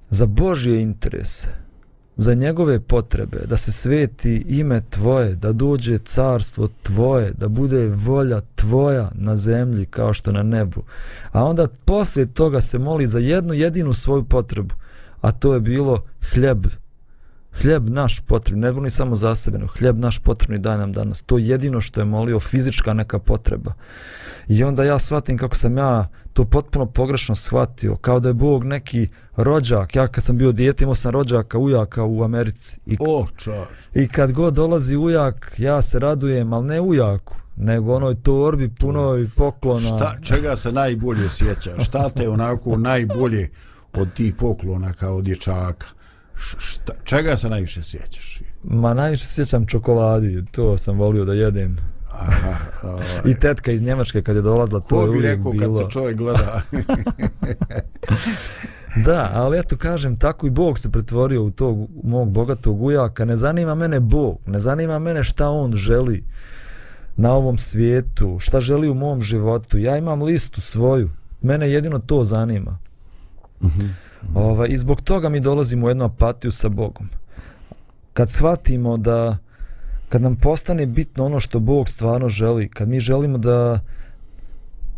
za 0.09 0.25
Božje 0.25 0.81
interese 0.81 1.70
za 2.15 2.33
njegove 2.33 2.79
potrebe, 2.79 3.37
da 3.45 3.57
se 3.57 3.71
sveti 3.71 4.45
ime 4.47 4.81
tvoje, 4.89 5.35
da 5.35 5.51
dođe 5.51 5.97
carstvo 5.97 6.69
tvoje, 6.83 7.33
da 7.37 7.47
bude 7.47 7.87
volja 7.87 8.41
tvoja 8.55 9.11
na 9.15 9.37
zemlji 9.37 9.85
kao 9.85 10.13
što 10.13 10.31
na 10.31 10.43
nebu. 10.43 10.83
A 11.31 11.43
onda 11.43 11.67
poslije 11.85 12.25
toga 12.25 12.61
se 12.61 12.79
moli 12.79 13.07
za 13.07 13.19
jednu 13.19 13.53
jedinu 13.53 13.93
svoju 13.93 14.23
potrebu, 14.23 14.75
a 15.21 15.31
to 15.31 15.53
je 15.53 15.59
bilo 15.59 16.03
hljeb. 16.33 16.65
Hljeb 17.61 17.89
naš 17.89 18.19
potrebni, 18.19 18.61
ne 18.61 18.73
boli 18.73 18.89
samo 18.89 19.15
za 19.15 19.35
sebe, 19.35 19.57
no 19.57 19.67
hljeb 19.67 19.99
naš 19.99 20.19
potrebni 20.19 20.59
daj 20.59 20.77
nam 20.77 20.93
danas. 20.93 21.21
To 21.21 21.37
je 21.37 21.47
jedino 21.47 21.81
što 21.81 22.01
je 22.01 22.05
molio, 22.05 22.39
fizička 22.39 22.93
neka 22.93 23.19
potreba. 23.19 23.73
I 24.47 24.63
onda 24.63 24.83
ja 24.83 24.99
shvatim 24.99 25.37
kako 25.37 25.55
sam 25.55 25.77
ja 25.77 26.07
to 26.33 26.45
potpuno 26.45 26.85
pogrešno 26.85 27.35
shvatio, 27.35 27.95
kao 27.95 28.19
da 28.19 28.29
je 28.29 28.33
Bog 28.33 28.63
neki 28.63 29.07
rođak. 29.35 29.95
Ja 29.95 30.07
kad 30.07 30.23
sam 30.23 30.37
bio 30.37 30.51
dijete 30.51 30.83
imao 30.83 30.95
sam 30.95 31.11
rođaka, 31.11 31.57
ujaka 31.57 32.03
u 32.03 32.23
Americi. 32.23 32.79
I, 32.85 32.97
oh, 32.99 33.27
čar. 33.37 33.65
I 33.93 34.07
kad 34.07 34.31
god 34.31 34.53
dolazi 34.53 34.95
ujak, 34.97 35.55
ja 35.57 35.81
se 35.81 35.99
radujem, 35.99 36.53
ali 36.53 36.65
ne 36.65 36.81
ujaku, 36.81 37.35
nego 37.55 37.95
onoj 37.95 38.15
torbi 38.15 38.69
punoj 38.79 39.29
poklona. 39.37 39.97
Šta, 39.97 40.15
čega 40.21 40.55
se 40.55 40.71
najbolje 40.71 41.29
sjeća? 41.29 41.79
Šta 41.79 42.09
te 42.09 42.29
onako 42.29 42.77
najbolje 42.77 43.49
od 43.93 44.13
tih 44.13 44.35
poklona 44.35 44.93
kao 44.93 45.21
dječaka? 45.21 45.87
Šta, 46.57 46.93
čega 47.03 47.37
se 47.37 47.49
najviše 47.49 47.83
sjećaš? 47.83 48.41
Ma 48.63 48.93
najviše 48.93 49.25
sjećam 49.25 49.65
čokoladi, 49.65 50.45
to 50.51 50.77
sam 50.77 50.97
volio 50.97 51.25
da 51.25 51.33
jedem. 51.33 51.77
Aha, 52.11 52.55
ovaj. 52.83 53.05
I 53.25 53.39
tetka 53.39 53.71
iz 53.71 53.83
Njemačke 53.83 54.21
kad 54.21 54.35
je 54.35 54.41
dolazla, 54.41 54.79
to 54.79 55.01
je 55.01 55.09
uvijek 55.09 55.23
rekao 55.23 55.51
bilo. 55.51 55.79
kad 55.79 55.85
to 55.85 55.91
čovjek 55.91 56.17
gleda? 56.17 56.61
da, 59.05 59.31
ali 59.33 59.59
eto 59.59 59.77
kažem, 59.77 60.17
tako 60.17 60.47
i 60.47 60.49
Bog 60.49 60.79
se 60.79 60.91
pretvorio 60.91 61.43
u 61.43 61.51
tog 61.51 61.89
mog 62.03 62.29
bogatog 62.29 62.83
ujaka. 62.83 63.25
Ne 63.25 63.37
zanima 63.37 63.75
mene 63.75 63.99
Bog, 63.99 64.37
ne 64.45 64.59
zanima 64.59 64.99
mene 64.99 65.23
šta 65.23 65.49
on 65.49 65.73
želi 65.73 66.23
na 67.15 67.33
ovom 67.33 67.57
svijetu, 67.57 68.39
šta 68.39 68.61
želi 68.61 68.89
u 68.89 68.93
mom 68.93 69.21
životu. 69.21 69.77
Ja 69.77 69.97
imam 69.97 70.21
listu 70.21 70.61
svoju, 70.61 71.09
mene 71.41 71.71
jedino 71.71 71.99
to 71.99 72.23
zanima. 72.23 72.77
Uh 73.61 73.71
-huh. 73.71 73.89
Ova, 74.35 74.67
I 74.67 74.77
zbog 74.77 75.01
toga 75.01 75.29
mi 75.29 75.39
dolazimo 75.39 75.85
u 75.85 75.89
jednu 75.89 76.05
apatiju 76.05 76.51
sa 76.51 76.69
Bogom. 76.69 77.09
Kad 78.13 78.29
shvatimo 78.29 78.97
da 78.97 79.37
kad 80.11 80.21
nam 80.21 80.35
postane 80.35 80.85
bitno 80.85 81.25
ono 81.25 81.39
što 81.39 81.59
Bog 81.59 81.89
stvarno 81.89 82.29
želi, 82.29 82.69
kad 82.69 82.89
mi 82.89 82.99
želimo 82.99 83.37
da 83.37 83.79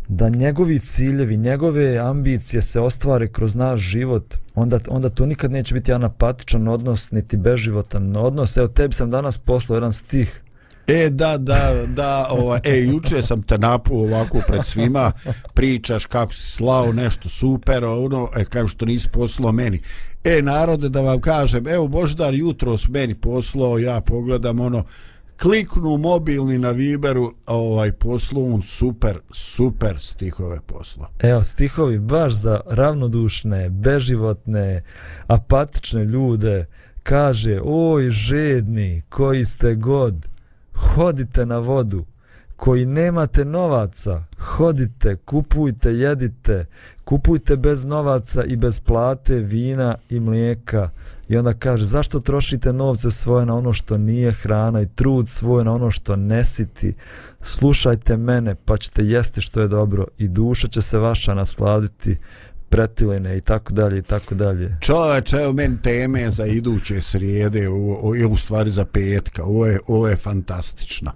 da 0.08 0.28
njegovi 0.28 0.78
ciljevi, 0.78 1.36
njegove 1.36 1.98
ambicije 1.98 2.62
se 2.62 2.80
ostvare 2.80 3.28
kroz 3.28 3.54
naš 3.54 3.80
život, 3.80 4.34
onda, 4.54 4.78
onda 4.88 5.08
to 5.08 5.26
nikad 5.26 5.50
neće 5.50 5.74
biti 5.74 5.92
anapatičan 5.92 6.68
odnos, 6.68 7.10
niti 7.10 7.36
beživotan 7.36 8.16
odnos. 8.16 8.56
Evo, 8.56 8.68
tebi 8.68 8.94
sam 8.94 9.10
danas 9.10 9.38
poslao 9.38 9.76
jedan 9.76 9.92
stih. 9.92 10.42
E, 10.86 11.10
da, 11.10 11.38
da, 11.38 11.84
da, 11.86 12.26
ova, 12.30 12.60
e, 12.64 12.80
juče 12.80 13.22
sam 13.22 13.42
te 13.42 13.58
napuo 13.58 14.04
ovako 14.04 14.40
pred 14.48 14.64
svima, 14.64 15.12
pričaš 15.54 16.06
kako 16.06 16.32
si 16.32 16.50
slao 16.50 16.92
nešto 16.92 17.28
super, 17.28 17.84
ono, 17.84 18.28
e, 18.36 18.44
kao 18.44 18.66
što 18.66 18.84
nisi 18.84 19.08
poslao 19.08 19.52
meni. 19.52 19.80
E, 20.24 20.42
narode, 20.42 20.88
da 20.88 21.00
vam 21.00 21.20
kažem, 21.20 21.68
evo, 21.68 21.88
Boždar 21.88 22.34
jutro 22.34 22.78
s 22.78 22.88
meni 22.88 23.14
poslao, 23.14 23.78
ja 23.78 24.00
pogledam, 24.00 24.60
ono, 24.60 24.84
kliknu 25.42 25.96
mobilni 25.96 26.58
na 26.58 26.70
Viberu, 26.70 27.34
ovaj, 27.46 27.92
poslao 27.92 28.44
on 28.44 28.62
super, 28.62 29.18
super 29.32 29.98
stihove 29.98 30.60
posla. 30.66 31.10
Evo, 31.22 31.44
stihovi 31.44 31.98
baš 31.98 32.32
za 32.32 32.60
ravnodušne, 32.66 33.70
beživotne, 33.70 34.82
apatične 35.26 36.04
ljude, 36.04 36.66
kaže, 37.02 37.60
oj, 37.64 38.10
žedni, 38.10 39.02
koji 39.08 39.44
ste 39.44 39.74
god, 39.74 40.33
hodite 40.74 41.46
na 41.46 41.58
vodu, 41.58 42.04
koji 42.56 42.86
nemate 42.86 43.44
novaca, 43.44 44.24
hodite, 44.38 45.16
kupujte, 45.16 45.90
jedite, 45.90 46.66
kupujte 47.04 47.56
bez 47.56 47.84
novaca 47.84 48.44
i 48.44 48.56
bez 48.56 48.80
plate, 48.80 49.34
vina 49.34 49.94
i 50.10 50.20
mlijeka. 50.20 50.90
I 51.28 51.36
onda 51.36 51.54
kaže, 51.54 51.84
zašto 51.84 52.20
trošite 52.20 52.72
novce 52.72 53.10
svoje 53.10 53.46
na 53.46 53.56
ono 53.56 53.72
što 53.72 53.98
nije 53.98 54.32
hrana 54.32 54.80
i 54.80 54.88
trud 54.88 55.28
svoj 55.28 55.64
na 55.64 55.72
ono 55.72 55.90
što 55.90 56.16
ne 56.16 56.44
siti? 56.44 56.92
Slušajte 57.40 58.16
mene, 58.16 58.54
pa 58.54 58.76
ćete 58.76 59.04
jesti 59.04 59.40
što 59.40 59.60
je 59.60 59.68
dobro 59.68 60.06
i 60.18 60.28
duša 60.28 60.68
će 60.68 60.80
se 60.80 60.98
vaša 60.98 61.34
nasladiti 61.34 62.16
pretiline 62.74 63.36
i 63.36 63.40
tako 63.40 63.72
dalje 63.72 63.98
i 63.98 64.02
tako 64.02 64.34
dalje. 64.34 64.76
Čoveče, 64.80 65.36
evo 65.36 65.52
meni 65.52 65.76
teme 65.82 66.30
za 66.30 66.46
iduće 66.46 67.00
srijede, 67.00 67.68
ovo, 67.68 68.14
je 68.14 68.26
u 68.26 68.36
stvari 68.36 68.70
za 68.70 68.84
petka, 68.84 69.44
ovo 69.44 69.66
je, 69.66 69.78
ovo 69.86 70.08
je 70.08 70.16
fantastično. 70.16 71.12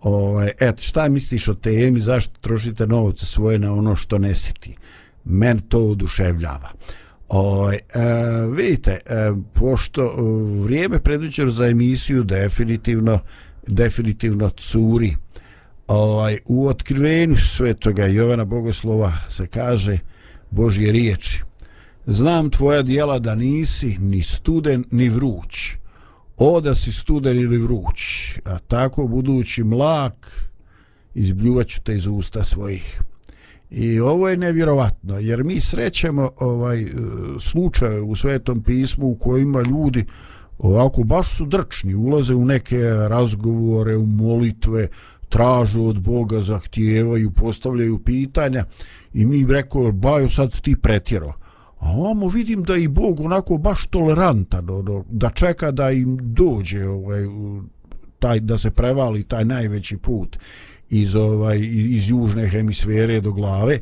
Ovaj, 0.00 0.50
et, 0.60 0.80
šta 0.80 1.08
misliš 1.08 1.48
o 1.48 1.54
temi, 1.54 2.00
zašto 2.00 2.40
trošite 2.40 2.86
novce 2.86 3.26
svoje 3.26 3.58
na 3.58 3.72
ono 3.74 3.96
što 3.96 4.18
ne 4.18 4.34
siti? 4.34 4.76
Men 5.24 5.58
to 5.58 5.78
oduševljava. 5.78 6.70
Ovaj, 7.28 7.76
e, 7.76 7.80
vidite, 8.56 8.90
e, 8.90 9.32
pošto 9.52 10.04
e, 10.04 10.08
vrijeme 10.64 10.98
predviđeno 10.98 11.50
za 11.50 11.66
emisiju 11.66 12.24
definitivno, 12.24 13.18
definitivno 13.66 14.50
curi, 14.50 15.16
ovaj, 15.86 16.38
u 16.44 16.68
otkrivenju 16.68 17.36
svetoga 17.36 18.06
Jovana 18.06 18.44
Bogoslova 18.44 19.12
se 19.28 19.46
kaže 19.46 19.98
Božje 20.54 20.92
riječi. 20.92 21.42
Znam 22.06 22.50
tvoja 22.50 22.82
dijela 22.82 23.18
da 23.18 23.34
nisi 23.34 23.98
ni 23.98 24.22
studen 24.22 24.84
ni 24.90 25.08
vruć. 25.08 25.76
O 26.36 26.60
da 26.60 26.74
si 26.74 26.92
studen 26.92 27.40
ili 27.40 27.58
vruć, 27.58 27.98
a 28.44 28.58
tako 28.58 29.06
budući 29.06 29.64
mlak, 29.64 30.48
izbljuvaću 31.14 31.82
te 31.82 31.96
iz 31.96 32.06
usta 32.06 32.44
svojih. 32.44 33.00
I 33.70 34.00
ovo 34.00 34.28
je 34.28 34.36
nevjerovatno, 34.36 35.18
jer 35.18 35.44
mi 35.44 35.60
srećemo 35.60 36.30
ovaj 36.36 36.82
e, 36.82 36.88
slučaje 37.40 38.00
u 38.00 38.16
Svetom 38.16 38.62
pismu 38.62 39.06
u 39.06 39.14
kojima 39.14 39.62
ljudi 39.62 40.04
ovako 40.58 41.02
baš 41.02 41.36
su 41.36 41.46
drčni, 41.46 41.94
ulaze 41.94 42.34
u 42.34 42.44
neke 42.44 42.78
razgovore, 43.08 43.96
u 43.96 44.06
molitve, 44.06 44.88
tražu 45.28 45.84
od 45.84 46.00
Boga, 46.00 46.42
zahtijevaju, 46.42 47.30
postavljaju 47.30 47.98
pitanja 47.98 48.64
i 49.14 49.26
mi 49.26 49.46
rekao, 49.46 49.92
bajo 49.92 50.28
sad 50.28 50.60
ti 50.60 50.76
pretjero. 50.76 51.32
A 51.78 51.90
ovamo 51.90 52.28
vidim 52.28 52.62
da 52.62 52.76
i 52.76 52.88
Bog 52.88 53.20
onako 53.20 53.58
baš 53.58 53.86
tolerantan, 53.86 54.70
ono, 54.70 55.04
da 55.10 55.30
čeka 55.30 55.70
da 55.70 55.90
im 55.90 56.18
dođe 56.22 56.86
ovaj, 56.88 57.22
taj, 58.18 58.40
da 58.40 58.58
se 58.58 58.70
prevali 58.70 59.24
taj 59.24 59.44
najveći 59.44 59.96
put 59.96 60.38
iz 60.90 61.14
ovaj 61.14 61.58
iz 61.72 62.10
južne 62.10 62.48
hemisfere 62.48 63.20
do 63.20 63.32
glave 63.32 63.78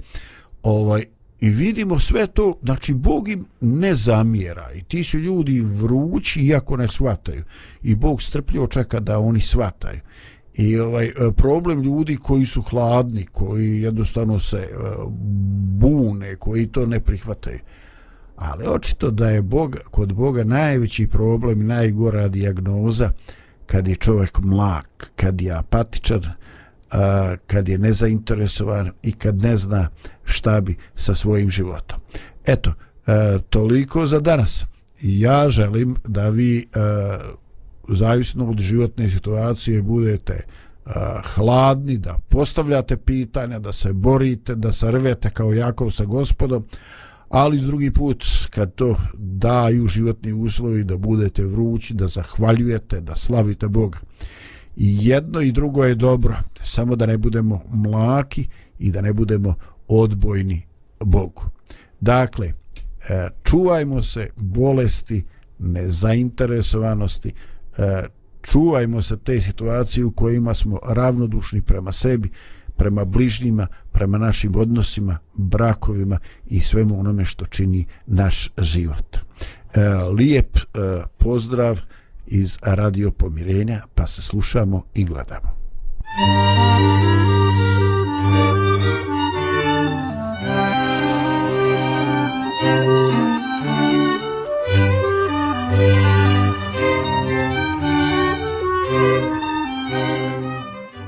ovaj 0.63 1.05
i 1.41 1.51
vidimo 1.51 1.99
sve 1.99 2.27
to 2.27 2.59
znači 2.63 2.95
bog 2.95 3.29
im 3.29 3.45
ne 3.61 3.95
zamjera 3.95 4.67
i 4.75 4.83
ti 4.83 5.05
su 5.05 5.19
ljudi 5.19 5.61
vrući 5.61 6.41
iako 6.41 6.77
ne 6.77 6.89
shvataju 6.89 7.45
i 7.83 7.95
bog 7.95 8.23
strpljivo 8.23 8.67
čeka 8.67 9.01
da 9.01 9.19
oni 9.19 9.41
shvataju 9.41 10.01
i 10.55 10.79
ovaj 10.79 11.07
e, 11.07 11.13
problem 11.37 11.83
ljudi 11.83 12.17
koji 12.17 12.47
su 12.47 12.63
hladni 12.63 13.27
koji 13.33 13.81
jednostavno 13.83 14.41
se 14.41 14.57
e, 14.57 14.69
bune 15.81 16.37
koji 16.37 16.67
to 16.67 16.87
ne 16.87 17.01
prihvataju 17.01 17.59
ali 18.37 18.67
očito 18.67 19.11
da 19.11 19.29
je 19.31 19.43
bog 19.43 19.77
kod 19.91 20.13
boga 20.13 20.45
najveći 20.45 21.07
problem 21.07 21.61
i 21.61 21.65
najgora 21.65 22.29
dijagnoza 22.29 23.11
kad 23.67 23.89
je 23.89 23.95
čovjek 23.95 24.39
mlak 24.39 25.11
kad 25.17 25.41
je 25.41 25.53
apatičan 25.53 26.23
a, 26.93 27.35
kad 27.47 27.69
je 27.69 27.79
nezainteresovan 27.79 28.91
i 29.03 29.13
kad 29.13 29.43
ne 29.43 29.57
zna 29.57 29.89
šta 30.25 30.61
bi 30.61 30.77
sa 30.97 31.15
svojim 31.15 31.51
životom. 31.51 31.99
Eto, 32.47 32.73
a, 33.07 33.39
toliko 33.51 34.07
za 34.07 34.21
danas. 34.21 34.65
Ja 35.01 35.49
želim 35.49 35.97
da 36.05 36.29
vi 36.29 36.67
a, 36.75 37.19
zavisno 37.89 38.51
od 38.51 38.61
životne 38.61 39.09
situacije 39.09 39.83
budete 39.83 40.45
a, 40.87 41.21
hladni, 41.25 41.99
da 41.99 42.19
postavljate 42.29 42.97
pitanja, 42.97 43.59
da 43.59 43.73
se 43.73 43.93
borite, 43.93 44.55
da 44.55 44.73
se 44.73 44.91
rvete 44.91 45.31
kao 45.31 45.53
Jakov 45.53 45.91
sa 45.91 46.05
gospodom, 46.05 46.65
ali 47.29 47.59
s 47.59 47.63
drugi 47.63 47.91
put 47.91 48.25
kad 48.51 48.75
to 48.75 48.97
daju 49.15 49.89
životni 49.89 50.33
uslovi 50.33 50.85
da 50.85 50.97
budete 50.97 51.45
vrući, 51.45 51.95
da 51.95 52.07
zahvaljujete, 52.07 53.01
da 53.01 53.15
slavite 53.15 53.69
Boga. 53.69 53.99
I 54.77 55.07
jedno 55.07 55.41
i 55.41 55.53
drugo 55.53 55.85
je 55.85 55.95
dobro, 55.95 56.37
samo 56.63 56.97
da 56.97 57.07
ne 57.07 57.19
budemo 57.19 57.61
mlaki 57.71 58.47
i 58.79 58.91
da 58.91 59.01
ne 59.01 59.13
budemo 59.13 59.55
odbojni 59.89 60.63
Bogu. 61.01 61.43
Dakle, 62.01 62.53
eh, 63.09 63.29
čuvajmo 63.45 64.03
se 64.03 64.31
bolesti, 64.37 65.25
nezainteresovanosti, 65.59 67.33
E, 67.79 68.03
čuvajmo 68.43 69.03
se 69.03 69.17
te 69.17 69.41
situacije 69.41 70.05
u 70.05 70.11
kojima 70.11 70.55
smo 70.55 70.79
ravnodušni 70.89 71.63
prema 71.63 71.93
sebi, 71.93 72.31
prema 72.77 73.05
bližnjima, 73.05 73.67
prema 73.93 74.19
našim 74.19 74.57
odnosima, 74.57 75.19
brakovima 75.35 76.19
i 76.47 76.61
svemu 76.61 77.01
onome 77.01 77.25
što 77.25 77.45
čini 77.45 77.87
naš 78.07 78.51
život. 78.59 79.17
E, 79.17 79.81
lijep 80.17 80.57
e, 80.57 80.61
pozdrav 81.19 81.81
iz 82.27 82.59
Radio 82.63 83.11
Pomirenja, 83.11 83.83
pa 83.95 84.07
se 84.07 84.23
slušamo 84.23 84.83
i 84.95 85.05
gledamo. 85.05 85.63
Thank 86.15 87.17
you. 87.17 87.22